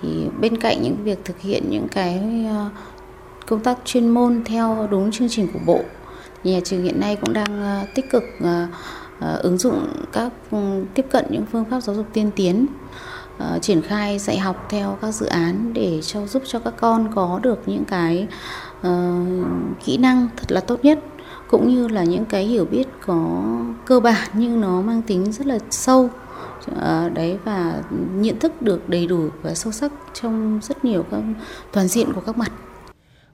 Thì 0.00 0.08
bên 0.40 0.56
cạnh 0.56 0.82
những 0.82 1.04
việc 1.04 1.18
thực 1.24 1.40
hiện 1.40 1.64
những 1.70 1.88
cái 1.88 2.20
ờ, 2.48 2.70
công 3.46 3.62
tác 3.62 3.78
chuyên 3.84 4.08
môn 4.08 4.42
theo 4.44 4.88
đúng 4.90 5.12
chương 5.12 5.28
trình 5.30 5.48
của 5.52 5.60
bộ, 5.66 5.80
nhà 6.44 6.60
trường 6.64 6.84
hiện 6.84 7.00
nay 7.00 7.16
cũng 7.16 7.32
đang 7.32 7.62
ờ, 7.62 7.86
tích 7.94 8.10
cực 8.10 8.24
ờ, 9.20 9.36
ứng 9.42 9.58
dụng 9.58 9.86
các 10.12 10.32
ừ, 10.50 10.84
tiếp 10.94 11.06
cận 11.10 11.24
những 11.30 11.46
phương 11.52 11.64
pháp 11.70 11.80
giáo 11.80 11.96
dục 11.96 12.06
tiên 12.12 12.30
tiến 12.36 12.66
uh, 13.56 13.62
triển 13.62 13.82
khai 13.82 14.18
dạy 14.18 14.38
học 14.38 14.66
theo 14.70 14.98
các 15.02 15.12
dự 15.12 15.26
án 15.26 15.72
để 15.74 16.00
cho 16.02 16.26
giúp 16.26 16.42
cho 16.46 16.58
các 16.58 16.74
con 16.76 17.12
có 17.14 17.40
được 17.42 17.62
những 17.66 17.84
cái 17.84 18.26
uh, 18.86 18.90
kỹ 19.84 19.96
năng 19.96 20.28
thật 20.36 20.52
là 20.52 20.60
tốt 20.60 20.84
nhất 20.84 20.98
cũng 21.48 21.68
như 21.68 21.88
là 21.88 22.04
những 22.04 22.24
cái 22.24 22.44
hiểu 22.44 22.64
biết 22.64 22.88
có 23.06 23.42
cơ 23.86 24.00
bản 24.00 24.28
nhưng 24.34 24.60
nó 24.60 24.80
mang 24.80 25.02
tính 25.02 25.32
rất 25.32 25.46
là 25.46 25.58
sâu. 25.70 26.10
Uh, 26.70 27.12
đấy 27.14 27.38
và 27.44 27.82
nhận 28.14 28.38
thức 28.38 28.62
được 28.62 28.88
đầy 28.88 29.06
đủ 29.06 29.28
và 29.42 29.54
sâu 29.54 29.72
sắc 29.72 29.92
trong 30.14 30.60
rất 30.62 30.84
nhiều 30.84 31.04
các 31.10 31.20
toàn 31.72 31.88
diện 31.88 32.12
của 32.12 32.20
các 32.20 32.38
mặt. 32.38 32.52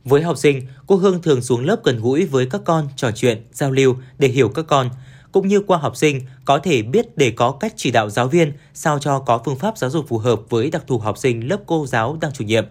Với 0.04 0.22
học 0.22 0.38
sinh, 0.38 0.66
cô 0.86 0.96
Hương 0.96 1.22
thường 1.22 1.42
xuống 1.42 1.64
lớp 1.64 1.80
gần 1.84 2.00
gũi 2.00 2.26
với 2.26 2.46
các 2.50 2.60
con, 2.64 2.88
trò 2.96 3.10
chuyện, 3.14 3.42
giao 3.52 3.70
lưu 3.70 3.96
để 4.18 4.28
hiểu 4.28 4.48
các 4.48 4.64
con 4.68 4.90
cũng 5.32 5.48
như 5.48 5.60
qua 5.60 5.78
học 5.78 5.96
sinh 5.96 6.20
có 6.44 6.58
thể 6.58 6.82
biết 6.82 7.16
để 7.16 7.30
có 7.30 7.52
cách 7.52 7.72
chỉ 7.76 7.90
đạo 7.90 8.10
giáo 8.10 8.28
viên 8.28 8.52
sao 8.74 8.98
cho 8.98 9.18
có 9.18 9.42
phương 9.44 9.58
pháp 9.58 9.78
giáo 9.78 9.90
dục 9.90 10.08
phù 10.08 10.18
hợp 10.18 10.40
với 10.48 10.70
đặc 10.70 10.82
thù 10.86 10.98
học 10.98 11.18
sinh 11.18 11.48
lớp 11.48 11.60
cô 11.66 11.86
giáo 11.86 12.18
đang 12.20 12.32
chủ 12.32 12.44
nhiệm. 12.44 12.64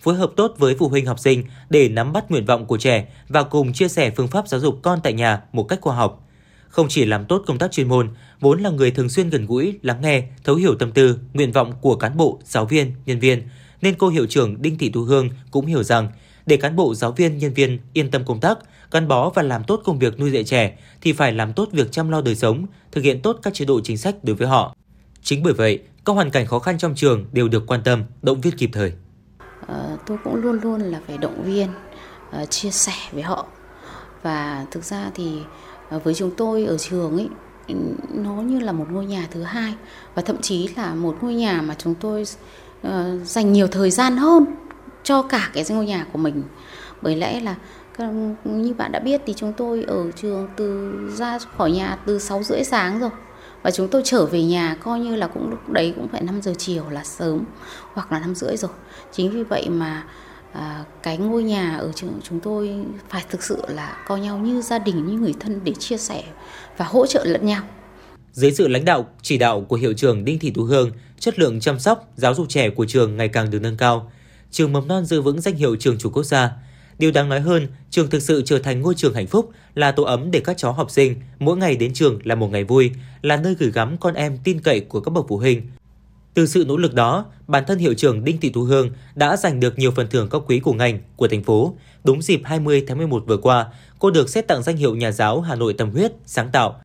Phối 0.00 0.14
hợp 0.14 0.30
tốt 0.36 0.54
với 0.58 0.76
phụ 0.78 0.88
huynh 0.88 1.06
học 1.06 1.18
sinh 1.18 1.44
để 1.70 1.88
nắm 1.88 2.12
bắt 2.12 2.30
nguyện 2.30 2.46
vọng 2.46 2.66
của 2.66 2.78
trẻ 2.78 3.08
và 3.28 3.42
cùng 3.42 3.72
chia 3.72 3.88
sẻ 3.88 4.10
phương 4.10 4.28
pháp 4.28 4.48
giáo 4.48 4.60
dục 4.60 4.78
con 4.82 5.00
tại 5.02 5.12
nhà 5.12 5.42
một 5.52 5.64
cách 5.64 5.80
khoa 5.80 5.96
học. 5.96 6.20
Không 6.68 6.86
chỉ 6.88 7.04
làm 7.04 7.24
tốt 7.24 7.42
công 7.46 7.58
tác 7.58 7.72
chuyên 7.72 7.88
môn, 7.88 8.08
vốn 8.40 8.60
là 8.60 8.70
người 8.70 8.90
thường 8.90 9.08
xuyên 9.08 9.30
gần 9.30 9.46
gũi, 9.46 9.78
lắng 9.82 10.00
nghe, 10.00 10.22
thấu 10.44 10.56
hiểu 10.56 10.74
tâm 10.74 10.92
tư, 10.92 11.18
nguyện 11.32 11.52
vọng 11.52 11.72
của 11.80 11.96
cán 11.96 12.16
bộ, 12.16 12.40
giáo 12.44 12.64
viên, 12.64 12.92
nhân 13.06 13.18
viên, 13.18 13.42
nên 13.82 13.94
cô 13.94 14.08
hiệu 14.08 14.26
trưởng 14.26 14.62
Đinh 14.62 14.78
Thị 14.78 14.90
Thu 14.90 15.02
Hương 15.02 15.28
cũng 15.50 15.66
hiểu 15.66 15.82
rằng 15.82 16.08
để 16.46 16.56
cán 16.56 16.76
bộ, 16.76 16.94
giáo 16.94 17.12
viên, 17.12 17.38
nhân 17.38 17.54
viên 17.54 17.78
yên 17.92 18.10
tâm 18.10 18.24
công 18.24 18.40
tác, 18.40 18.58
gắn 18.90 19.08
bó 19.08 19.30
và 19.30 19.42
làm 19.42 19.64
tốt 19.64 19.80
công 19.84 19.98
việc 19.98 20.20
nuôi 20.20 20.30
dạy 20.30 20.44
trẻ 20.44 20.78
thì 21.00 21.12
phải 21.12 21.32
làm 21.32 21.52
tốt 21.52 21.68
việc 21.72 21.92
chăm 21.92 22.10
lo 22.10 22.20
đời 22.20 22.34
sống, 22.34 22.66
thực 22.92 23.04
hiện 23.04 23.22
tốt 23.22 23.38
các 23.42 23.54
chế 23.54 23.64
độ 23.64 23.80
chính 23.84 23.98
sách 23.98 24.14
đối 24.22 24.36
với 24.36 24.48
họ. 24.48 24.76
Chính 25.22 25.42
bởi 25.42 25.52
vậy, 25.52 25.82
các 26.04 26.12
hoàn 26.12 26.30
cảnh 26.30 26.46
khó 26.46 26.58
khăn 26.58 26.78
trong 26.78 26.94
trường 26.94 27.24
đều 27.32 27.48
được 27.48 27.64
quan 27.66 27.80
tâm, 27.84 28.04
động 28.22 28.40
viên 28.40 28.56
kịp 28.56 28.70
thời. 28.72 28.92
À, 29.66 29.96
tôi 30.06 30.18
cũng 30.24 30.34
luôn 30.34 30.58
luôn 30.62 30.80
là 30.80 31.00
phải 31.06 31.18
động 31.18 31.44
viên, 31.44 31.68
uh, 32.42 32.50
chia 32.50 32.70
sẻ 32.70 32.92
với 33.12 33.22
họ. 33.22 33.46
Và 34.22 34.66
thực 34.70 34.84
ra 34.84 35.10
thì 35.14 35.38
uh, 35.96 36.04
với 36.04 36.14
chúng 36.14 36.30
tôi 36.36 36.64
ở 36.64 36.78
trường 36.78 37.16
ấy, 37.16 37.28
nó 38.14 38.32
như 38.34 38.60
là 38.60 38.72
một 38.72 38.86
ngôi 38.90 39.06
nhà 39.06 39.28
thứ 39.30 39.42
hai 39.42 39.74
và 40.14 40.22
thậm 40.22 40.36
chí 40.42 40.68
là 40.76 40.94
một 40.94 41.16
ngôi 41.20 41.34
nhà 41.34 41.62
mà 41.62 41.74
chúng 41.78 41.94
tôi 41.94 42.22
uh, 42.86 42.92
dành 43.24 43.52
nhiều 43.52 43.66
thời 43.66 43.90
gian 43.90 44.16
hơn 44.16 44.44
cho 45.04 45.22
cả 45.22 45.50
cái 45.54 45.64
ngôi 45.68 45.86
nhà 45.86 46.06
của 46.12 46.18
mình. 46.18 46.42
Bởi 47.02 47.16
lẽ 47.16 47.40
là 47.40 47.54
như 48.44 48.74
bạn 48.74 48.92
đã 48.92 48.98
biết 48.98 49.20
thì 49.26 49.34
chúng 49.36 49.52
tôi 49.52 49.84
ở 49.86 50.10
trường 50.10 50.48
từ 50.56 50.92
ra 51.16 51.38
khỏi 51.38 51.70
nhà 51.70 51.98
từ 52.06 52.18
6 52.18 52.42
rưỡi 52.42 52.64
sáng 52.64 53.00
rồi. 53.00 53.10
Và 53.62 53.70
chúng 53.70 53.88
tôi 53.88 54.02
trở 54.04 54.26
về 54.26 54.42
nhà 54.42 54.76
coi 54.82 55.00
như 55.00 55.16
là 55.16 55.26
cũng 55.26 55.50
lúc 55.50 55.68
đấy 55.68 55.92
cũng 55.96 56.08
phải 56.08 56.22
5 56.22 56.42
giờ 56.42 56.52
chiều 56.58 56.84
là 56.90 57.04
sớm 57.04 57.44
hoặc 57.92 58.12
là 58.12 58.20
5 58.20 58.34
rưỡi 58.34 58.56
rồi. 58.56 58.70
Chính 59.12 59.30
vì 59.30 59.42
vậy 59.42 59.68
mà 59.68 60.04
à, 60.52 60.84
cái 61.02 61.18
ngôi 61.18 61.42
nhà 61.42 61.76
ở 61.76 61.92
trường 61.94 62.20
chúng 62.22 62.40
tôi 62.40 62.74
phải 63.08 63.24
thực 63.30 63.42
sự 63.42 63.62
là 63.68 63.96
coi 64.06 64.20
nhau 64.20 64.38
như 64.38 64.62
gia 64.62 64.78
đình 64.78 65.06
như 65.06 65.18
người 65.18 65.34
thân 65.40 65.60
để 65.64 65.72
chia 65.78 65.96
sẻ 65.96 66.24
và 66.76 66.84
hỗ 66.84 67.06
trợ 67.06 67.24
lẫn 67.24 67.46
nhau. 67.46 67.62
Dưới 68.32 68.52
sự 68.52 68.68
lãnh 68.68 68.84
đạo, 68.84 69.08
chỉ 69.22 69.38
đạo 69.38 69.60
của 69.60 69.76
hiệu 69.76 69.92
trưởng 69.92 70.24
Đinh 70.24 70.38
Thị 70.38 70.52
Thu 70.54 70.62
Hương, 70.62 70.90
chất 71.18 71.38
lượng 71.38 71.60
chăm 71.60 71.78
sóc, 71.78 72.12
giáo 72.16 72.34
dục 72.34 72.46
trẻ 72.48 72.70
của 72.70 72.86
trường 72.86 73.16
ngày 73.16 73.28
càng 73.28 73.50
được 73.50 73.58
nâng 73.62 73.76
cao. 73.76 74.10
Trường 74.54 74.72
mầm 74.72 74.88
non 74.88 75.04
giữ 75.04 75.22
vững 75.22 75.40
danh 75.40 75.56
hiệu 75.56 75.76
trường 75.76 75.98
chủ 75.98 76.10
quốc 76.10 76.22
gia, 76.22 76.50
Điều 76.98 77.10
đáng 77.10 77.28
nói 77.28 77.40
hơn, 77.40 77.68
trường 77.90 78.10
thực 78.10 78.22
sự 78.22 78.42
trở 78.46 78.58
thành 78.58 78.80
ngôi 78.80 78.94
trường 78.94 79.14
hạnh 79.14 79.26
phúc, 79.26 79.50
là 79.74 79.92
tổ 79.92 80.02
ấm 80.02 80.30
để 80.30 80.40
các 80.40 80.56
cháu 80.56 80.72
học 80.72 80.90
sinh 80.90 81.14
mỗi 81.38 81.56
ngày 81.56 81.76
đến 81.76 81.94
trường 81.94 82.18
là 82.24 82.34
một 82.34 82.50
ngày 82.50 82.64
vui, 82.64 82.90
là 83.22 83.36
nơi 83.36 83.54
gửi 83.58 83.70
gắm 83.70 83.96
con 83.96 84.14
em 84.14 84.38
tin 84.44 84.60
cậy 84.60 84.80
của 84.80 85.00
các 85.00 85.10
bậc 85.10 85.24
phụ 85.28 85.36
huynh. 85.36 85.62
Từ 86.34 86.46
sự 86.46 86.64
nỗ 86.68 86.76
lực 86.76 86.94
đó, 86.94 87.26
bản 87.46 87.64
thân 87.66 87.78
hiệu 87.78 87.94
trưởng 87.94 88.24
Đinh 88.24 88.40
Thị 88.40 88.50
Thu 88.54 88.62
Hương 88.62 88.90
đã 89.14 89.36
giành 89.36 89.60
được 89.60 89.78
nhiều 89.78 89.90
phần 89.90 90.06
thưởng 90.10 90.28
cao 90.30 90.44
quý 90.46 90.58
của 90.60 90.72
ngành, 90.72 90.98
của 91.16 91.28
thành 91.28 91.42
phố. 91.42 91.74
Đúng 92.04 92.22
dịp 92.22 92.40
20 92.44 92.84
tháng 92.86 92.98
11 92.98 93.24
vừa 93.26 93.36
qua, 93.36 93.66
cô 93.98 94.10
được 94.10 94.28
xét 94.28 94.48
tặng 94.48 94.62
danh 94.62 94.76
hiệu 94.76 94.96
nhà 94.96 95.10
giáo 95.10 95.40
Hà 95.40 95.54
Nội 95.54 95.74
tâm 95.78 95.90
huyết, 95.90 96.12
sáng 96.26 96.50
tạo. 96.52 96.80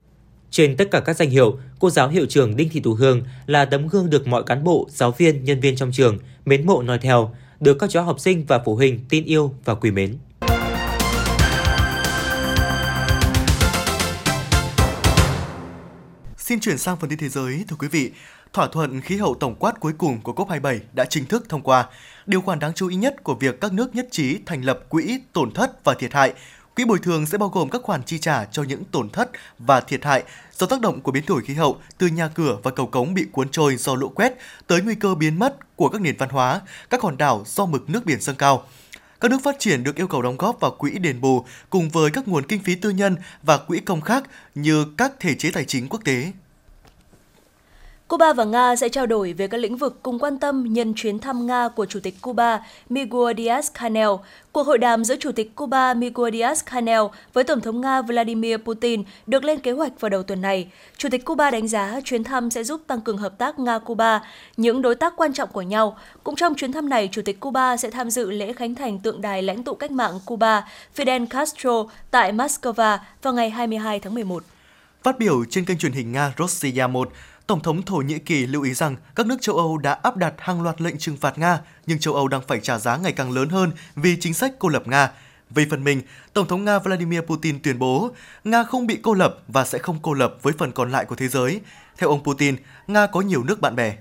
Trên 0.51 0.77
tất 0.77 0.91
cả 0.91 0.99
các 0.99 1.17
danh 1.17 1.29
hiệu, 1.29 1.57
cô 1.79 1.89
giáo 1.89 2.09
hiệu 2.09 2.25
trưởng 2.25 2.55
Đinh 2.55 2.69
Thị 2.69 2.79
Thu 2.79 2.93
Hương 2.93 3.21
là 3.45 3.65
tấm 3.65 3.87
gương 3.87 4.09
được 4.09 4.27
mọi 4.27 4.43
cán 4.43 4.63
bộ, 4.63 4.87
giáo 4.91 5.11
viên, 5.11 5.43
nhân 5.43 5.59
viên 5.59 5.75
trong 5.75 5.91
trường 5.91 6.17
mến 6.45 6.65
mộ 6.65 6.81
noi 6.81 6.97
theo, 6.97 7.33
được 7.59 7.77
các 7.79 7.89
cháu 7.89 8.03
học 8.03 8.19
sinh 8.19 8.45
và 8.47 8.59
phụ 8.65 8.75
huynh 8.75 8.99
tin 9.09 9.25
yêu 9.25 9.53
và 9.65 9.75
quý 9.75 9.91
mến. 9.91 10.17
Xin 16.37 16.59
chuyển 16.59 16.77
sang 16.77 16.97
phần 16.97 17.09
tin 17.09 17.19
thế 17.19 17.29
giới, 17.29 17.63
thưa 17.67 17.75
quý 17.79 17.87
vị. 17.87 18.11
Thỏa 18.53 18.67
thuận 18.67 19.01
khí 19.01 19.17
hậu 19.17 19.35
tổng 19.35 19.55
quát 19.55 19.79
cuối 19.79 19.93
cùng 19.97 20.21
của 20.21 20.33
COP27 20.33 20.79
đã 20.93 21.05
chính 21.05 21.25
thức 21.25 21.45
thông 21.49 21.61
qua. 21.61 21.87
Điều 22.25 22.41
khoản 22.41 22.59
đáng 22.59 22.73
chú 22.73 22.87
ý 22.87 22.95
nhất 22.95 23.23
của 23.23 23.35
việc 23.35 23.61
các 23.61 23.73
nước 23.73 23.95
nhất 23.95 24.07
trí 24.11 24.39
thành 24.45 24.61
lập 24.61 24.79
quỹ 24.89 25.19
tổn 25.33 25.51
thất 25.51 25.83
và 25.83 25.93
thiệt 25.93 26.13
hại. 26.13 26.33
Quỹ 26.79 26.85
bồi 26.85 26.99
thường 26.99 27.25
sẽ 27.25 27.37
bao 27.37 27.49
gồm 27.49 27.69
các 27.69 27.81
khoản 27.83 28.03
chi 28.03 28.19
trả 28.19 28.45
cho 28.45 28.63
những 28.63 28.83
tổn 28.91 29.09
thất 29.09 29.29
và 29.59 29.81
thiệt 29.81 30.05
hại 30.05 30.23
do 30.57 30.67
tác 30.67 30.81
động 30.81 31.01
của 31.01 31.11
biến 31.11 31.23
đổi 31.27 31.41
khí 31.41 31.53
hậu 31.53 31.77
từ 31.97 32.07
nhà 32.07 32.27
cửa 32.27 32.57
và 32.63 32.71
cầu 32.71 32.87
cống 32.87 33.13
bị 33.13 33.25
cuốn 33.31 33.49
trôi 33.49 33.75
do 33.75 33.95
lũ 33.95 34.09
quét 34.09 34.33
tới 34.67 34.81
nguy 34.81 34.95
cơ 34.95 35.15
biến 35.15 35.39
mất 35.39 35.75
của 35.75 35.89
các 35.89 36.01
nền 36.01 36.15
văn 36.17 36.29
hóa, 36.29 36.61
các 36.89 37.01
hòn 37.01 37.17
đảo 37.17 37.43
do 37.45 37.65
mực 37.65 37.89
nước 37.89 38.05
biển 38.05 38.21
dâng 38.21 38.35
cao. 38.35 38.63
Các 39.19 39.31
nước 39.31 39.37
phát 39.43 39.55
triển 39.59 39.83
được 39.83 39.95
yêu 39.95 40.07
cầu 40.07 40.21
đóng 40.21 40.37
góp 40.37 40.59
vào 40.59 40.71
quỹ 40.71 40.91
đền 40.91 41.21
bù 41.21 41.45
cùng 41.69 41.89
với 41.89 42.11
các 42.11 42.27
nguồn 42.27 42.43
kinh 42.43 42.63
phí 42.63 42.75
tư 42.75 42.89
nhân 42.89 43.15
và 43.43 43.57
quỹ 43.57 43.79
công 43.79 44.01
khác 44.01 44.23
như 44.55 44.85
các 44.97 45.11
thể 45.19 45.35
chế 45.35 45.51
tài 45.51 45.65
chính 45.65 45.89
quốc 45.89 46.01
tế. 46.05 46.31
Cuba 48.09 48.33
và 48.33 48.43
Nga 48.43 48.75
sẽ 48.75 48.89
trao 48.89 49.05
đổi 49.05 49.33
về 49.33 49.47
các 49.47 49.57
lĩnh 49.57 49.77
vực 49.77 49.99
cùng 50.03 50.19
quan 50.19 50.39
tâm 50.39 50.65
nhân 50.69 50.93
chuyến 50.95 51.19
thăm 51.19 51.47
Nga 51.47 51.67
của 51.67 51.85
Chủ 51.85 51.99
tịch 51.99 52.21
Cuba 52.21 52.61
Miguel 52.89 53.35
Díaz-Canel. 53.37 54.17
Cuộc 54.51 54.63
hội 54.63 54.77
đàm 54.77 55.03
giữa 55.05 55.15
Chủ 55.15 55.31
tịch 55.31 55.55
Cuba 55.55 55.93
Miguel 55.93 56.35
Díaz-Canel 56.35 57.09
với 57.33 57.43
Tổng 57.43 57.61
thống 57.61 57.81
Nga 57.81 58.01
Vladimir 58.01 58.57
Putin 58.57 59.03
được 59.27 59.43
lên 59.43 59.59
kế 59.59 59.71
hoạch 59.71 59.99
vào 59.99 60.09
đầu 60.09 60.23
tuần 60.23 60.41
này. 60.41 60.71
Chủ 60.97 61.09
tịch 61.11 61.25
Cuba 61.25 61.51
đánh 61.51 61.67
giá 61.67 61.99
chuyến 62.03 62.23
thăm 62.23 62.49
sẽ 62.49 62.63
giúp 62.63 62.81
tăng 62.87 63.01
cường 63.01 63.17
hợp 63.17 63.37
tác 63.37 63.59
Nga-Cuba, 63.59 64.19
những 64.57 64.81
đối 64.81 64.95
tác 64.95 65.13
quan 65.17 65.33
trọng 65.33 65.49
của 65.49 65.61
nhau. 65.61 65.97
Cũng 66.23 66.35
trong 66.35 66.55
chuyến 66.55 66.71
thăm 66.71 66.89
này, 66.89 67.09
Chủ 67.11 67.21
tịch 67.25 67.39
Cuba 67.39 67.77
sẽ 67.77 67.89
tham 67.89 68.09
dự 68.09 68.31
lễ 68.31 68.53
khánh 68.53 68.75
thành 68.75 68.99
tượng 68.99 69.21
đài 69.21 69.43
lãnh 69.43 69.63
tụ 69.63 69.75
cách 69.75 69.91
mạng 69.91 70.19
Cuba 70.25 70.67
Fidel 70.95 71.27
Castro 71.27 71.85
tại 72.11 72.33
Moscow 72.33 72.97
vào 73.21 73.33
ngày 73.33 73.49
22 73.49 73.99
tháng 73.99 74.13
11. 74.13 74.43
Phát 75.03 75.19
biểu 75.19 75.45
trên 75.49 75.65
kênh 75.65 75.77
truyền 75.77 75.91
hình 75.91 76.11
Nga 76.11 76.33
Rossiya 76.37 76.87
1, 76.87 77.11
Tổng 77.49 77.61
thống 77.61 77.81
Thổ 77.81 77.95
Nhĩ 77.95 78.19
Kỳ 78.19 78.47
lưu 78.47 78.63
ý 78.63 78.73
rằng 78.73 78.95
các 79.15 79.25
nước 79.25 79.37
châu 79.41 79.57
Âu 79.57 79.77
đã 79.77 79.93
áp 79.93 80.17
đặt 80.17 80.33
hàng 80.37 80.61
loạt 80.61 80.81
lệnh 80.81 80.97
trừng 80.97 81.17
phạt 81.17 81.37
Nga, 81.37 81.59
nhưng 81.85 81.99
châu 81.99 82.13
Âu 82.13 82.27
đang 82.27 82.41
phải 82.47 82.59
trả 82.59 82.77
giá 82.77 82.97
ngày 82.97 83.11
càng 83.11 83.31
lớn 83.31 83.49
hơn 83.49 83.71
vì 83.95 84.17
chính 84.19 84.33
sách 84.33 84.53
cô 84.59 84.69
lập 84.69 84.87
Nga. 84.87 85.11
Về 85.49 85.65
phần 85.69 85.83
mình, 85.83 86.01
Tổng 86.33 86.47
thống 86.47 86.65
Nga 86.65 86.79
Vladimir 86.79 87.21
Putin 87.21 87.59
tuyên 87.61 87.79
bố 87.79 88.11
Nga 88.43 88.63
không 88.63 88.87
bị 88.87 88.99
cô 89.03 89.13
lập 89.13 89.37
và 89.47 89.65
sẽ 89.65 89.77
không 89.77 89.99
cô 90.01 90.13
lập 90.13 90.35
với 90.41 90.53
phần 90.57 90.71
còn 90.71 90.91
lại 90.91 91.05
của 91.05 91.15
thế 91.15 91.27
giới. 91.27 91.61
Theo 91.97 92.09
ông 92.09 92.23
Putin, 92.23 92.55
Nga 92.87 93.07
có 93.07 93.21
nhiều 93.21 93.43
nước 93.43 93.61
bạn 93.61 93.75
bè. 93.75 93.97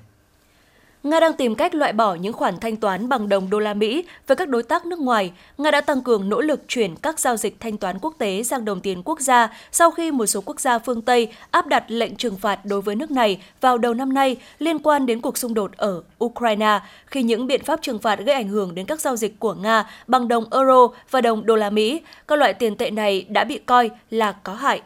Nga 1.03 1.21
đang 1.21 1.33
tìm 1.33 1.55
cách 1.55 1.75
loại 1.75 1.93
bỏ 1.93 2.15
những 2.15 2.33
khoản 2.33 2.59
thanh 2.61 2.77
toán 2.77 3.09
bằng 3.09 3.29
đồng 3.29 3.51
đô 3.51 3.59
la 3.59 3.75
Mỹ 3.75 4.05
với 4.27 4.37
các 4.37 4.49
đối 4.49 4.63
tác 4.63 4.87
nước 4.87 4.99
ngoài. 4.99 5.33
Nga 5.59 5.71
đã 5.71 5.81
tăng 5.81 6.03
cường 6.03 6.29
nỗ 6.29 6.41
lực 6.41 6.61
chuyển 6.69 6.97
các 6.97 7.21
giao 7.21 7.37
dịch 7.37 7.61
thanh 7.61 7.77
toán 7.77 7.99
quốc 7.99 8.15
tế 8.19 8.43
sang 8.43 8.65
đồng 8.65 8.81
tiền 8.81 9.03
quốc 9.05 9.21
gia 9.21 9.49
sau 9.73 9.91
khi 9.91 10.11
một 10.11 10.27
số 10.27 10.41
quốc 10.45 10.61
gia 10.61 10.79
phương 10.79 11.03
Tây 11.03 11.29
áp 11.51 11.67
đặt 11.67 11.85
lệnh 11.89 12.17
trừng 12.17 12.37
phạt 12.37 12.65
đối 12.65 12.81
với 12.81 12.97
nước 12.97 13.11
này 13.11 13.43
vào 13.61 13.79
đầu 13.79 13.95
năm 13.95 14.13
nay 14.13 14.37
liên 14.59 14.79
quan 14.79 15.07
đến 15.07 15.21
cuộc 15.21 15.39
xung 15.39 15.55
đột 15.55 15.73
ở 15.77 16.03
Ukraine, 16.25 16.81
khi 17.07 17.23
những 17.23 17.47
biện 17.47 17.65
pháp 17.65 17.83
trừng 17.83 17.99
phạt 17.99 18.19
gây 18.19 18.35
ảnh 18.35 18.49
hưởng 18.49 18.75
đến 18.75 18.87
các 18.87 19.01
giao 19.01 19.17
dịch 19.17 19.39
của 19.39 19.55
Nga 19.55 19.85
bằng 20.07 20.29
đồng 20.29 20.45
euro 20.51 20.89
và 21.11 21.21
đồng 21.21 21.47
đô 21.47 21.57
la 21.57 21.71
Mỹ. 21.71 22.01
Các 22.29 22.39
loại 22.39 22.55
tiền 22.55 22.77
tệ 22.77 22.91
này 22.91 23.27
đã 23.29 23.45
bị 23.45 23.59
coi 23.59 23.91
là 24.11 24.33
có 24.33 24.55
hại 24.55 24.83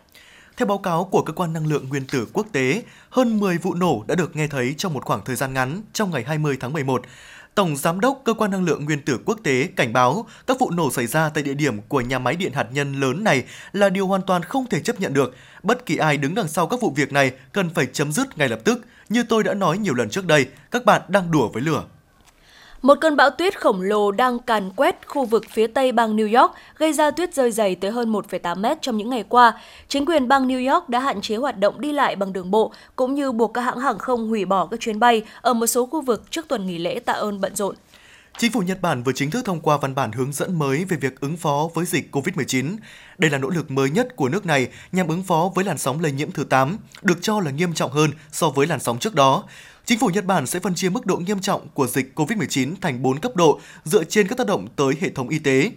theo 0.63 0.67
báo 0.67 0.79
cáo 0.79 1.05
của 1.05 1.23
Cơ 1.23 1.33
quan 1.33 1.53
Năng 1.53 1.67
lượng 1.67 1.89
Nguyên 1.89 2.07
tử 2.07 2.27
Quốc 2.33 2.47
tế, 2.53 2.83
hơn 3.11 3.41
10 3.41 3.59
vụ 3.59 3.75
nổ 3.75 4.05
đã 4.07 4.15
được 4.15 4.37
nghe 4.37 4.47
thấy 4.47 4.75
trong 4.79 4.93
một 4.93 5.05
khoảng 5.05 5.25
thời 5.25 5.37
gian 5.37 5.55
ngắn 5.55 5.83
trong 5.93 6.11
ngày 6.11 6.25
20 6.27 6.57
tháng 6.61 6.73
11. 6.73 7.03
Tổng 7.55 7.77
Giám 7.77 8.01
đốc 8.01 8.21
Cơ 8.25 8.35
quan 8.35 8.51
Năng 8.51 8.65
lượng 8.65 8.85
Nguyên 8.85 9.03
tử 9.03 9.19
Quốc 9.25 9.39
tế 9.43 9.69
cảnh 9.77 9.93
báo 9.93 10.27
các 10.47 10.57
vụ 10.61 10.71
nổ 10.71 10.91
xảy 10.91 11.07
ra 11.07 11.29
tại 11.29 11.43
địa 11.43 11.55
điểm 11.55 11.81
của 11.89 12.01
nhà 12.01 12.19
máy 12.19 12.37
điện 12.37 12.53
hạt 12.53 12.67
nhân 12.73 13.01
lớn 13.01 13.25
này 13.25 13.45
là 13.73 13.89
điều 13.89 14.07
hoàn 14.07 14.23
toàn 14.23 14.43
không 14.43 14.67
thể 14.67 14.81
chấp 14.81 15.01
nhận 15.01 15.13
được. 15.15 15.35
Bất 15.63 15.87
kỳ 15.87 15.97
ai 15.97 16.17
đứng 16.17 16.35
đằng 16.35 16.49
sau 16.49 16.67
các 16.67 16.81
vụ 16.81 16.93
việc 16.97 17.13
này 17.13 17.33
cần 17.53 17.71
phải 17.71 17.87
chấm 17.87 18.13
dứt 18.13 18.39
ngay 18.39 18.49
lập 18.49 18.61
tức. 18.65 18.81
Như 19.09 19.23
tôi 19.23 19.45
đã 19.45 19.55
nói 19.55 19.79
nhiều 19.79 19.95
lần 19.95 20.11
trước 20.11 20.27
đây, 20.27 20.47
các 20.71 20.85
bạn 20.85 21.03
đang 21.09 21.31
đùa 21.31 21.49
với 21.49 21.63
lửa. 21.63 21.85
Một 22.83 22.99
cơn 23.01 23.17
bão 23.17 23.31
tuyết 23.31 23.61
khổng 23.61 23.81
lồ 23.81 24.11
đang 24.13 24.39
càn 24.39 24.71
quét 24.77 24.97
khu 25.07 25.25
vực 25.25 25.45
phía 25.51 25.67
tây 25.67 25.93
bang 25.93 26.17
New 26.17 26.41
York, 26.41 26.53
gây 26.77 26.93
ra 26.93 27.11
tuyết 27.11 27.35
rơi 27.35 27.51
dày 27.51 27.75
tới 27.75 27.91
hơn 27.91 28.13
1,8 28.13 28.61
mét 28.61 28.83
trong 28.83 28.97
những 28.97 29.11
ngày 29.11 29.25
qua. 29.29 29.61
Chính 29.89 30.07
quyền 30.07 30.29
bang 30.29 30.49
New 30.49 30.73
York 30.73 30.89
đã 30.89 31.01
hạn 31.01 31.21
chế 31.21 31.37
hoạt 31.37 31.59
động 31.59 31.81
đi 31.81 31.93
lại 31.93 32.17
bằng 32.17 32.33
đường 32.33 32.51
bộ, 32.51 32.73
cũng 32.97 33.15
như 33.15 33.33
buộc 33.33 33.55
các 33.55 33.61
hãng 33.61 33.79
hàng 33.79 33.99
không 33.99 34.29
hủy 34.29 34.45
bỏ 34.45 34.67
các 34.67 34.81
chuyến 34.81 34.99
bay 34.99 35.23
ở 35.41 35.55
một 35.55 35.67
số 35.67 35.87
khu 35.87 36.01
vực 36.01 36.31
trước 36.31 36.49
tuần 36.49 36.67
nghỉ 36.67 36.79
lễ 36.79 36.99
tạ 36.99 37.13
ơn 37.13 37.41
bận 37.41 37.57
rộn. 37.57 37.75
Chính 38.39 38.53
phủ 38.53 38.61
Nhật 38.61 38.83
Bản 38.83 39.03
vừa 39.03 39.13
chính 39.13 39.31
thức 39.31 39.45
thông 39.45 39.61
qua 39.61 39.77
văn 39.77 39.95
bản 39.95 40.13
hướng 40.13 40.33
dẫn 40.33 40.59
mới 40.59 40.85
về 40.85 40.97
việc 40.97 41.21
ứng 41.21 41.37
phó 41.37 41.69
với 41.75 41.85
dịch 41.85 42.15
COVID-19. 42.15 42.77
Đây 43.19 43.31
là 43.31 43.39
nỗ 43.39 43.49
lực 43.49 43.71
mới 43.71 43.91
nhất 43.91 44.17
của 44.17 44.29
nước 44.29 44.47
này 44.47 44.69
nhằm 44.93 45.09
ứng 45.09 45.23
phó 45.23 45.51
với 45.55 45.65
làn 45.65 45.79
sóng 45.79 46.01
lây 46.01 46.13
nhiễm 46.13 46.31
thứ 46.31 46.45
8, 46.45 46.79
được 47.03 47.19
cho 47.21 47.41
là 47.41 47.51
nghiêm 47.51 47.75
trọng 47.75 47.91
hơn 47.91 48.11
so 48.33 48.49
với 48.49 48.67
làn 48.67 48.81
sóng 48.81 48.99
trước 48.99 49.15
đó. 49.15 49.45
Chính 49.85 49.99
phủ 49.99 50.09
Nhật 50.09 50.25
Bản 50.25 50.47
sẽ 50.47 50.61
phân 50.61 50.75
chia 50.75 50.89
mức 50.89 51.07
độ 51.07 51.17
nghiêm 51.17 51.41
trọng 51.41 51.69
của 51.75 51.87
dịch 51.87 52.13
COVID-19 52.15 52.75
thành 52.81 53.03
4 53.03 53.19
cấp 53.19 53.37
độ 53.37 53.61
dựa 53.85 54.05
trên 54.05 54.29
các 54.29 54.39
tác 54.39 54.47
động 54.47 54.69
tới 54.77 54.95
hệ 55.01 55.11
thống 55.11 55.29
y 55.29 55.39
tế. 55.39 55.71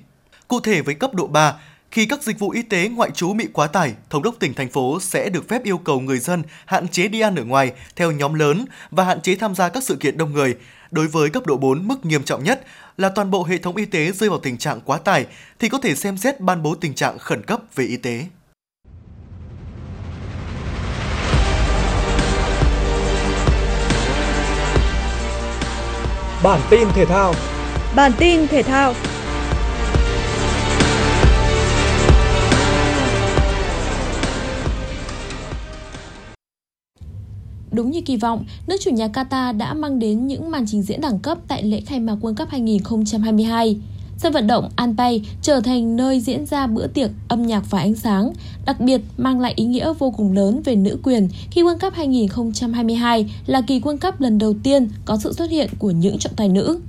Cụ 0.48 0.60
thể 0.60 0.82
với 0.82 0.96
cấp 0.96 1.14
độ 1.14 1.28
3, 1.28 1.54
khi 1.92 2.06
các 2.06 2.24
dịch 2.24 2.40
vụ 2.40 2.50
y 2.50 2.62
tế 2.62 2.90
ngoại 2.90 3.12
trú 3.12 3.34
bị 3.34 3.48
quá 3.54 3.68
tải, 3.68 3.94
thống 4.10 4.24
đốc 4.24 4.36
tỉnh 4.40 4.54
thành 4.54 4.70
phố 4.70 5.00
sẽ 5.02 5.30
được 5.30 5.50
phép 5.50 5.64
yêu 5.64 5.78
cầu 5.78 6.00
người 6.00 6.20
dân 6.20 6.44
hạn 6.66 6.88
chế 6.88 7.08
đi 7.08 7.20
ăn 7.20 7.36
ở 7.36 7.44
ngoài 7.44 7.72
theo 7.96 8.12
nhóm 8.12 8.34
lớn 8.34 8.66
và 8.92 9.04
hạn 9.04 9.22
chế 9.22 9.36
tham 9.36 9.56
gia 9.56 9.70
các 9.70 9.84
sự 9.84 9.96
kiện 9.96 10.18
đông 10.18 10.34
người. 10.34 10.56
Đối 10.92 11.08
với 11.08 11.30
cấp 11.30 11.46
độ 11.46 11.58
4 11.58 11.88
mức 11.88 12.06
nghiêm 12.06 12.24
trọng 12.24 12.44
nhất 12.44 12.66
là 12.98 13.10
toàn 13.10 13.32
bộ 13.32 13.44
hệ 13.44 13.58
thống 13.58 13.76
y 13.76 13.86
tế 13.86 14.12
rơi 14.12 14.30
vào 14.30 14.40
tình 14.40 14.58
trạng 14.58 14.82
quá 14.82 14.98
tải 14.98 15.26
thì 15.60 15.70
có 15.70 15.78
thể 15.78 15.96
xem 15.96 16.18
xét 16.18 16.40
ban 16.40 16.64
bố 16.64 16.76
tình 16.76 16.94
trạng 16.94 17.20
khẩn 17.20 17.44
cấp 17.44 17.62
về 17.76 17.86
y 17.86 17.98
tế. 17.98 18.26
Bản 26.46 26.62
tin 26.70 26.88
thể 26.94 27.06
thao. 27.06 27.34
Bản 27.96 28.12
tin 28.18 28.48
thể 28.48 28.64
thao. 28.64 28.94
Đúng 37.72 37.92
như 37.92 38.02
kỳ 38.02 38.18
vọng, 38.18 38.46
nước 38.68 38.76
chủ 38.82 38.92
nhà 38.92 39.08
Qatar 39.08 39.58
đã 39.58 39.74
mang 39.74 40.00
đến 40.00 40.28
những 40.28 40.52
màn 40.52 40.66
trình 40.68 40.82
diễn 40.82 41.02
đẳng 41.02 41.20
cấp 41.20 41.38
tại 41.48 41.64
lễ 41.64 41.82
khai 41.82 42.00
mạc 42.00 42.16
World 42.22 42.36
Cup 42.36 42.50
2022. 42.50 43.80
Sân 44.26 44.34
vận 44.34 44.48
động 44.48 44.70
Anpay 44.76 45.22
trở 45.42 45.60
thành 45.60 45.96
nơi 45.96 46.20
diễn 46.20 46.46
ra 46.46 46.68
bữa 46.68 46.88
tiệc 46.88 47.12
âm 47.28 47.48
nhạc 47.48 47.64
và 47.70 47.80
ánh 47.80 47.96
sáng, 47.96 48.34
đặc 48.66 48.80
biệt 48.80 49.02
mang 49.18 49.40
lại 49.40 49.54
ý 49.56 49.66
nghĩa 49.66 49.94
vô 50.00 50.12
cùng 50.12 50.32
lớn 50.32 50.62
về 50.66 50.76
nữ 50.76 50.98
quyền 51.04 51.30
khi 51.52 51.64
World 51.64 51.78
Cup 51.78 51.94
2022 51.94 53.34
là 53.46 53.62
kỳ 53.62 53.80
World 53.80 53.98
Cup 53.98 54.22
lần 54.22 54.38
đầu 54.38 54.54
tiên 54.64 54.90
có 55.06 55.18
sự 55.18 55.34
xuất 55.34 55.50
hiện 55.50 55.70
của 55.80 55.92
những 55.92 56.18
trọng 56.18 56.34
tài 56.36 56.50
nữ. 56.50 56.80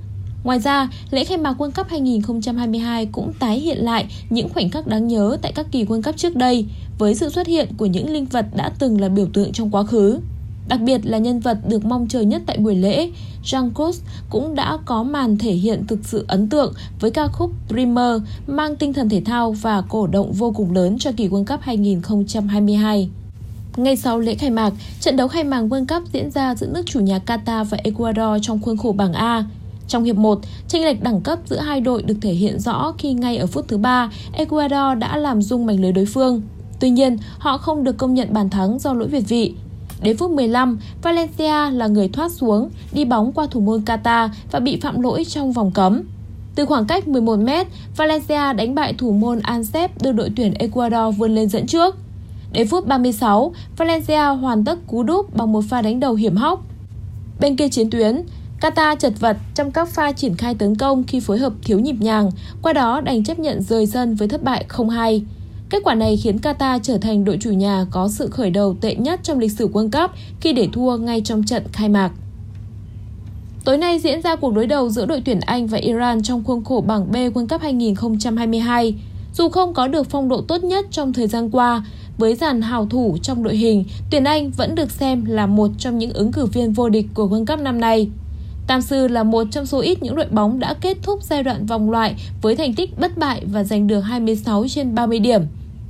Ngoài 0.43 0.59
ra, 0.59 0.89
lễ 1.11 1.23
khai 1.23 1.37
mạc 1.37 1.61
World 1.61 1.71
Cup 1.71 1.87
2022 1.89 3.05
cũng 3.05 3.33
tái 3.39 3.59
hiện 3.59 3.77
lại 3.77 4.05
những 4.29 4.49
khoảnh 4.49 4.69
khắc 4.69 4.87
đáng 4.87 5.07
nhớ 5.07 5.37
tại 5.41 5.51
các 5.51 5.65
kỳ 5.71 5.85
World 5.85 6.01
Cup 6.01 6.17
trước 6.17 6.35
đây 6.35 6.65
với 6.99 7.15
sự 7.15 7.29
xuất 7.29 7.47
hiện 7.47 7.67
của 7.77 7.85
những 7.85 8.13
linh 8.13 8.25
vật 8.25 8.45
đã 8.55 8.71
từng 8.79 9.01
là 9.01 9.09
biểu 9.09 9.27
tượng 9.33 9.51
trong 9.51 9.71
quá 9.71 9.83
khứ. 9.83 10.19
Đặc 10.67 10.81
biệt 10.81 11.05
là 11.05 11.17
nhân 11.17 11.39
vật 11.39 11.57
được 11.67 11.85
mong 11.85 12.07
chờ 12.07 12.21
nhất 12.21 12.41
tại 12.45 12.57
buổi 12.57 12.75
lễ, 12.75 13.11
Jean 13.43 13.71
Cos 13.73 14.01
cũng 14.29 14.55
đã 14.55 14.77
có 14.85 15.03
màn 15.03 15.37
thể 15.37 15.51
hiện 15.51 15.87
thực 15.87 15.99
sự 16.03 16.25
ấn 16.27 16.49
tượng 16.49 16.73
với 16.99 17.11
ca 17.11 17.27
khúc 17.27 17.51
Dreamer 17.69 18.21
mang 18.47 18.75
tinh 18.75 18.93
thần 18.93 19.09
thể 19.09 19.21
thao 19.25 19.51
và 19.51 19.81
cổ 19.89 20.07
động 20.07 20.31
vô 20.31 20.51
cùng 20.55 20.73
lớn 20.73 20.97
cho 20.99 21.11
kỳ 21.17 21.27
World 21.27 21.45
Cup 21.45 21.61
2022. 21.61 23.09
Ngay 23.77 23.95
sau 23.95 24.19
lễ 24.19 24.35
khai 24.35 24.49
mạc, 24.49 24.73
trận 25.01 25.15
đấu 25.15 25.27
khai 25.27 25.43
mạc 25.43 25.61
World 25.61 25.85
Cup 25.87 26.13
diễn 26.13 26.31
ra 26.31 26.55
giữa 26.55 26.67
nước 26.67 26.85
chủ 26.85 26.99
nhà 26.99 27.19
Qatar 27.25 27.63
và 27.63 27.77
Ecuador 27.83 28.41
trong 28.41 28.61
khuôn 28.61 28.77
khổ 28.77 28.91
bảng 28.91 29.13
A. 29.13 29.45
Trong 29.87 30.03
hiệp 30.03 30.15
1, 30.15 30.39
tranh 30.67 30.83
lệch 30.83 31.03
đẳng 31.03 31.21
cấp 31.21 31.39
giữa 31.45 31.59
hai 31.59 31.81
đội 31.81 32.03
được 32.03 32.17
thể 32.21 32.33
hiện 32.33 32.59
rõ 32.59 32.93
khi 32.97 33.13
ngay 33.13 33.37
ở 33.37 33.47
phút 33.47 33.65
thứ 33.67 33.77
3, 33.77 34.09
Ecuador 34.33 34.97
đã 34.99 35.17
làm 35.17 35.41
rung 35.41 35.65
mảnh 35.65 35.81
lưới 35.81 35.91
đối 35.91 36.05
phương. 36.05 36.41
Tuy 36.79 36.89
nhiên, 36.89 37.17
họ 37.37 37.57
không 37.57 37.83
được 37.83 37.97
công 37.97 38.13
nhận 38.13 38.33
bàn 38.33 38.49
thắng 38.49 38.79
do 38.79 38.93
lỗi 38.93 39.07
việt 39.07 39.23
vị. 39.27 39.53
Đến 40.01 40.17
phút 40.17 40.31
15, 40.31 40.79
Valencia 41.01 41.71
là 41.71 41.87
người 41.87 42.07
thoát 42.07 42.31
xuống, 42.31 42.69
đi 42.93 43.05
bóng 43.05 43.31
qua 43.31 43.47
thủ 43.51 43.59
môn 43.59 43.81
Qatar 43.81 44.29
và 44.51 44.59
bị 44.59 44.79
phạm 44.79 45.01
lỗi 45.01 45.25
trong 45.25 45.51
vòng 45.51 45.71
cấm. 45.71 46.01
Từ 46.55 46.65
khoảng 46.65 46.85
cách 46.85 47.07
11 47.07 47.39
m, 47.39 47.49
Valencia 47.97 48.53
đánh 48.53 48.75
bại 48.75 48.93
thủ 48.97 49.11
môn 49.11 49.39
Ansep 49.39 50.01
đưa 50.01 50.11
đội 50.11 50.29
tuyển 50.35 50.53
Ecuador 50.53 51.17
vươn 51.17 51.35
lên 51.35 51.49
dẫn 51.49 51.67
trước. 51.67 51.95
Đến 52.51 52.67
phút 52.67 52.87
36, 52.87 53.53
Valencia 53.77 54.25
hoàn 54.25 54.65
tất 54.65 54.79
cú 54.87 55.03
đúp 55.03 55.35
bằng 55.35 55.51
một 55.51 55.63
pha 55.69 55.81
đánh 55.81 55.99
đầu 55.99 56.13
hiểm 56.13 56.35
hóc. 56.35 56.63
Bên 57.39 57.55
kia 57.55 57.69
chiến 57.69 57.89
tuyến, 57.89 58.21
Qatar 58.61 58.95
chật 58.95 59.13
vật 59.19 59.37
trong 59.55 59.71
các 59.71 59.89
pha 59.89 60.11
triển 60.11 60.35
khai 60.35 60.55
tấn 60.55 60.75
công 60.75 61.03
khi 61.03 61.19
phối 61.19 61.37
hợp 61.37 61.53
thiếu 61.63 61.79
nhịp 61.79 61.95
nhàng, 61.99 62.31
qua 62.61 62.73
đó 62.73 63.01
đành 63.01 63.23
chấp 63.23 63.39
nhận 63.39 63.61
rời 63.61 63.85
sân 63.85 64.15
với 64.15 64.27
thất 64.27 64.43
bại 64.43 64.65
0-2. 64.69 65.21
Kết 65.69 65.83
quả 65.83 65.95
này 65.95 66.17
khiến 66.17 66.37
Qatar 66.37 66.79
trở 66.83 66.97
thành 66.97 67.23
đội 67.23 67.37
chủ 67.41 67.51
nhà 67.51 67.85
có 67.91 68.09
sự 68.09 68.29
khởi 68.29 68.49
đầu 68.49 68.75
tệ 68.81 68.95
nhất 68.95 69.19
trong 69.23 69.39
lịch 69.39 69.51
sử 69.51 69.67
World 69.67 69.91
Cup 69.91 70.11
khi 70.41 70.53
để 70.53 70.67
thua 70.73 70.97
ngay 70.97 71.21
trong 71.21 71.43
trận 71.43 71.63
khai 71.71 71.89
mạc. 71.89 72.11
Tối 73.65 73.77
nay 73.77 73.99
diễn 73.99 74.21
ra 74.21 74.35
cuộc 74.35 74.53
đối 74.53 74.67
đầu 74.67 74.89
giữa 74.89 75.05
đội 75.05 75.21
tuyển 75.25 75.39
Anh 75.39 75.67
và 75.67 75.77
Iran 75.77 76.23
trong 76.23 76.43
khuôn 76.43 76.63
khổ 76.63 76.83
bảng 76.87 77.11
B 77.11 77.15
World 77.15 77.47
Cup 77.47 77.61
2022. 77.61 78.95
Dù 79.33 79.49
không 79.49 79.73
có 79.73 79.87
được 79.87 80.09
phong 80.09 80.29
độ 80.29 80.41
tốt 80.41 80.63
nhất 80.63 80.85
trong 80.91 81.13
thời 81.13 81.27
gian 81.27 81.49
qua, 81.49 81.85
với 82.17 82.35
dàn 82.35 82.61
hào 82.61 82.85
thủ 82.85 83.17
trong 83.21 83.43
đội 83.43 83.55
hình, 83.55 83.83
tuyển 84.11 84.23
Anh 84.23 84.51
vẫn 84.51 84.75
được 84.75 84.91
xem 84.91 85.25
là 85.25 85.45
một 85.45 85.71
trong 85.77 85.97
những 85.97 86.13
ứng 86.13 86.31
cử 86.31 86.45
viên 86.45 86.73
vô 86.73 86.89
địch 86.89 87.05
của 87.13 87.27
World 87.27 87.45
Cup 87.45 87.59
năm 87.59 87.79
nay. 87.79 88.09
Tam 88.67 88.81
Sư 88.81 89.07
là 89.07 89.23
một 89.23 89.47
trong 89.51 89.65
số 89.65 89.79
ít 89.79 90.03
những 90.03 90.15
đội 90.15 90.25
bóng 90.31 90.59
đã 90.59 90.73
kết 90.73 90.97
thúc 91.03 91.23
giai 91.23 91.43
đoạn 91.43 91.65
vòng 91.65 91.91
loại 91.91 92.15
với 92.41 92.55
thành 92.55 92.73
tích 92.73 92.99
bất 92.99 93.17
bại 93.17 93.41
và 93.45 93.63
giành 93.63 93.87
được 93.87 93.99
26 93.99 94.65
trên 94.67 94.95
30 94.95 95.19
điểm. 95.19 95.41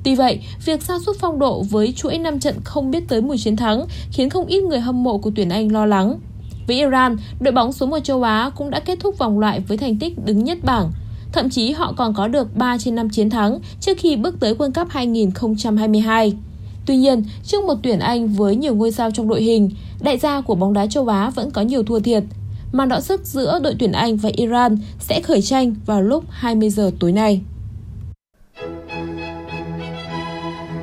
Tuy 0.04 0.16
vậy, 0.16 0.40
việc 0.66 0.84
sa 0.84 1.00
sút 1.06 1.16
phong 1.20 1.40
độ 1.40 1.64
với 1.70 1.94
chuỗi 1.94 2.18
5 2.18 2.40
trận 2.40 2.56
không 2.64 2.92
biết 2.92 3.08
tới 3.08 3.22
mùi 3.22 3.38
chiến 3.38 3.56
thắng 3.56 3.86
khiến 4.12 4.30
không 4.30 4.46
ít 4.46 4.64
người 4.64 4.80
hâm 4.80 5.04
mộ 5.04 5.18
của 5.18 5.32
tuyển 5.36 5.50
Anh 5.50 5.72
lo 5.72 5.86
lắng. 5.86 6.20
Với 6.68 6.76
Iran, 6.76 7.18
đội 7.40 7.52
bóng 7.52 7.74
số 7.74 7.86
1 7.86 8.00
châu 8.00 8.24
Á 8.24 8.52
cũng 8.56 8.70
đã 8.70 8.80
kết 8.80 9.00
thúc 9.00 9.18
vòng 9.18 9.40
loại 9.40 9.60
với 9.60 9.78
thành 9.78 9.98
tích 9.98 10.26
đứng 10.26 10.44
nhất 10.44 10.58
bảng. 10.64 10.92
Thậm 11.32 11.50
chí 11.50 11.72
họ 11.72 11.94
còn 11.98 12.14
có 12.14 12.28
được 12.28 12.56
3 12.56 12.78
trên 12.78 12.96
5 12.96 13.10
chiến 13.10 13.30
thắng 13.30 13.60
trước 13.80 13.98
khi 13.98 14.16
bước 14.16 14.40
tới 14.40 14.54
World 14.54 14.72
Cup 14.72 14.90
2022. 14.90 16.34
Tuy 16.86 16.98
nhiên, 16.98 17.24
trước 17.44 17.64
một 17.64 17.76
tuyển 17.84 18.00
Anh 18.00 18.28
với 18.28 18.56
nhiều 18.56 18.76
ngôi 18.76 18.92
sao 18.92 19.12
trong 19.12 19.28
đội 19.28 19.42
hình, 19.42 19.70
đại 20.02 20.18
gia 20.18 20.42
của 20.42 20.56
bóng 20.56 20.74
đá 20.74 20.88
châu 20.88 21.08
Á 21.08 21.30
vẫn 21.30 21.52
có 21.52 21.62
nhiều 21.62 21.84
thua 21.84 22.00
thiệt. 22.00 22.24
Màn 22.72 22.90
đọ 22.90 23.00
sức 23.00 23.22
giữa 23.24 23.60
đội 23.64 23.76
tuyển 23.80 23.92
Anh 23.92 24.18
và 24.18 24.30
Iran 24.34 24.78
sẽ 25.00 25.22
khởi 25.22 25.42
tranh 25.42 25.76
vào 25.86 26.02
lúc 26.02 26.24
20 26.30 26.70
giờ 26.70 26.92
tối 27.00 27.12
nay. 27.12 27.42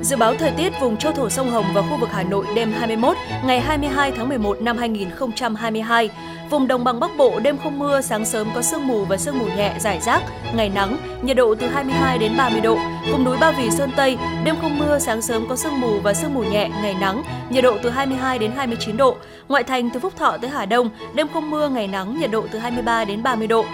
Dự 0.03 0.17
báo 0.17 0.35
thời 0.39 0.51
tiết 0.51 0.73
vùng 0.81 0.97
châu 0.97 1.13
thổ 1.13 1.31
sông 1.31 1.51
Hồng 1.51 1.65
và 1.75 1.83
khu 1.83 1.97
vực 2.01 2.09
Hà 2.13 2.23
Nội 2.23 2.47
đêm 2.57 2.73
21 2.73 3.17
ngày 3.47 3.61
22 3.61 4.13
tháng 4.17 4.29
11 4.29 4.63
năm 4.63 4.77
2022. 4.77 6.11
Vùng 6.51 6.67
đồng 6.67 6.85
bằng 6.85 7.01
Bắc 7.01 7.11
Bộ 7.17 7.41
đêm 7.41 7.59
không 7.63 7.79
mưa, 7.79 8.01
sáng 8.01 8.25
sớm 8.25 8.49
có 8.55 8.63
sương 8.63 8.87
mù 8.87 9.05
và 9.05 9.17
sương 9.17 9.39
mù 9.39 9.47
nhẹ 9.57 9.75
rải 9.81 10.01
rác, 10.01 10.23
ngày 10.55 10.69
nắng, 10.69 10.97
nhiệt 11.23 11.37
độ 11.37 11.55
từ 11.55 11.67
22 11.67 12.19
đến 12.19 12.37
30 12.37 12.61
độ. 12.61 12.79
Vùng 13.11 13.25
núi 13.25 13.37
Ba 13.41 13.53
Vì 13.53 13.71
Sơn 13.71 13.91
Tây 13.97 14.19
đêm 14.45 14.55
không 14.61 14.79
mưa, 14.79 14.99
sáng 14.99 15.23
sớm 15.23 15.49
có 15.49 15.57
sương 15.57 15.81
mù 15.81 16.01
và 16.01 16.15
sương 16.15 16.35
mù 16.35 16.43
nhẹ, 16.43 16.69
ngày 16.83 16.95
nắng, 17.01 17.23
nhiệt 17.51 17.65
độ 17.65 17.77
từ 17.83 17.91
22 17.91 18.39
đến 18.39 18.51
29 18.57 18.97
độ. 18.97 19.17
Ngoại 19.49 19.65
thành 19.65 19.91
từ 19.91 20.01
Phúc 20.01 20.13
Thọ 20.17 20.37
tới 20.41 20.51
Hà 20.51 20.67
Đông 20.67 20.91
đêm 21.15 21.27
không 21.33 21.51
mưa, 21.51 21.69
ngày 21.69 21.89
nắng, 21.89 22.21
nhiệt 22.21 22.31
độ 22.31 22.45
từ 22.53 22.59
23 22.59 23.05
đến 23.05 23.23
30 23.23 23.47
độ. 23.47 23.65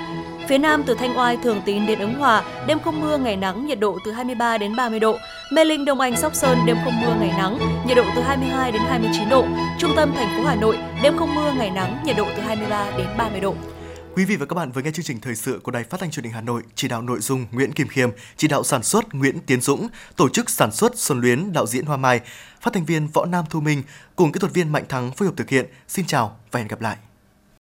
Phía 0.51 0.59
Nam 0.59 0.83
từ 0.87 0.95
Thanh 0.95 1.19
Oai, 1.19 1.37
Thường 1.37 1.63
Tín 1.65 1.87
đến 1.87 1.99
Ứng 1.99 2.15
Hòa, 2.15 2.45
đêm 2.67 2.79
không 2.81 3.01
mưa, 3.01 3.19
ngày 3.19 3.37
nắng, 3.37 3.67
nhiệt 3.67 3.81
độ 3.81 3.99
từ 4.05 4.13
23 4.13 4.59
đến 4.59 4.77
30 4.77 5.01
độ. 5.01 5.17
Mê 5.53 5.65
Linh, 5.65 5.85
Đông 5.85 6.01
Anh, 6.01 6.17
Sóc 6.17 6.35
Sơn, 6.35 6.59
đêm 6.67 6.77
không 6.85 7.01
mưa, 7.01 7.15
ngày 7.21 7.33
nắng, 7.39 7.59
nhiệt 7.87 7.97
độ 7.97 8.05
từ 8.17 8.23
22 8.23 8.73
đến 8.73 8.83
29 8.83 9.29
độ. 9.29 9.45
Trung 9.79 9.91
tâm 9.97 10.13
thành 10.15 10.37
phố 10.37 10.45
Hà 10.49 10.55
Nội, 10.55 10.79
đêm 11.03 11.17
không 11.19 11.35
mưa, 11.35 11.53
ngày 11.53 11.71
nắng, 11.71 12.03
nhiệt 12.05 12.17
độ 12.17 12.27
từ 12.37 12.43
23 12.43 12.91
đến 12.99 13.07
30 13.19 13.41
độ. 13.41 13.55
Quý 14.15 14.25
vị 14.25 14.37
và 14.37 14.47
các 14.47 14.55
bạn 14.55 14.73
vừa 14.73 14.83
nghe 14.83 14.91
chương 14.91 15.05
trình 15.05 15.21
thời 15.21 15.35
sự 15.35 15.61
của 15.63 15.73
Đài 15.73 15.85
Phát 15.85 16.01
thanh 16.01 16.11
Truyền 16.11 16.25
hình 16.25 16.33
Hà 16.33 16.41
Nội, 16.41 16.63
chỉ 16.75 16.89
đạo 16.89 17.03
nội 17.03 17.21
dung 17.21 17.47
Nguyễn 17.53 17.73
Kim 17.73 17.89
Khiêm, 17.89 18.11
chỉ 18.37 18.49
đạo 18.49 18.65
sản 18.65 18.83
xuất 18.83 19.15
Nguyễn 19.15 19.39
Tiến 19.47 19.61
Dũng, 19.61 19.89
tổ 20.17 20.29
chức 20.29 20.51
sản 20.51 20.73
xuất 20.73 20.99
Xuân 20.99 21.21
Luyến, 21.21 21.53
đạo 21.53 21.67
diễn 21.67 21.85
Hoa 21.85 21.97
Mai, 21.97 22.21
phát 22.61 22.73
thanh 22.73 22.85
viên 22.85 23.07
Võ 23.07 23.25
Nam 23.25 23.45
Thu 23.51 23.61
Minh 23.61 23.83
cùng 24.17 24.33
kỹ 24.33 24.41
thuật 24.41 24.55
viên 24.55 24.73
Mạnh 24.73 24.85
Thắng 24.89 25.13
phối 25.13 25.29
hợp 25.29 25.35
thực 25.37 25.49
hiện. 25.49 25.67
Xin 25.89 26.07
chào 26.07 26.37
và 26.51 26.61
hẹn 26.61 26.69
gặp 26.69 26.81
lại. 26.81 26.97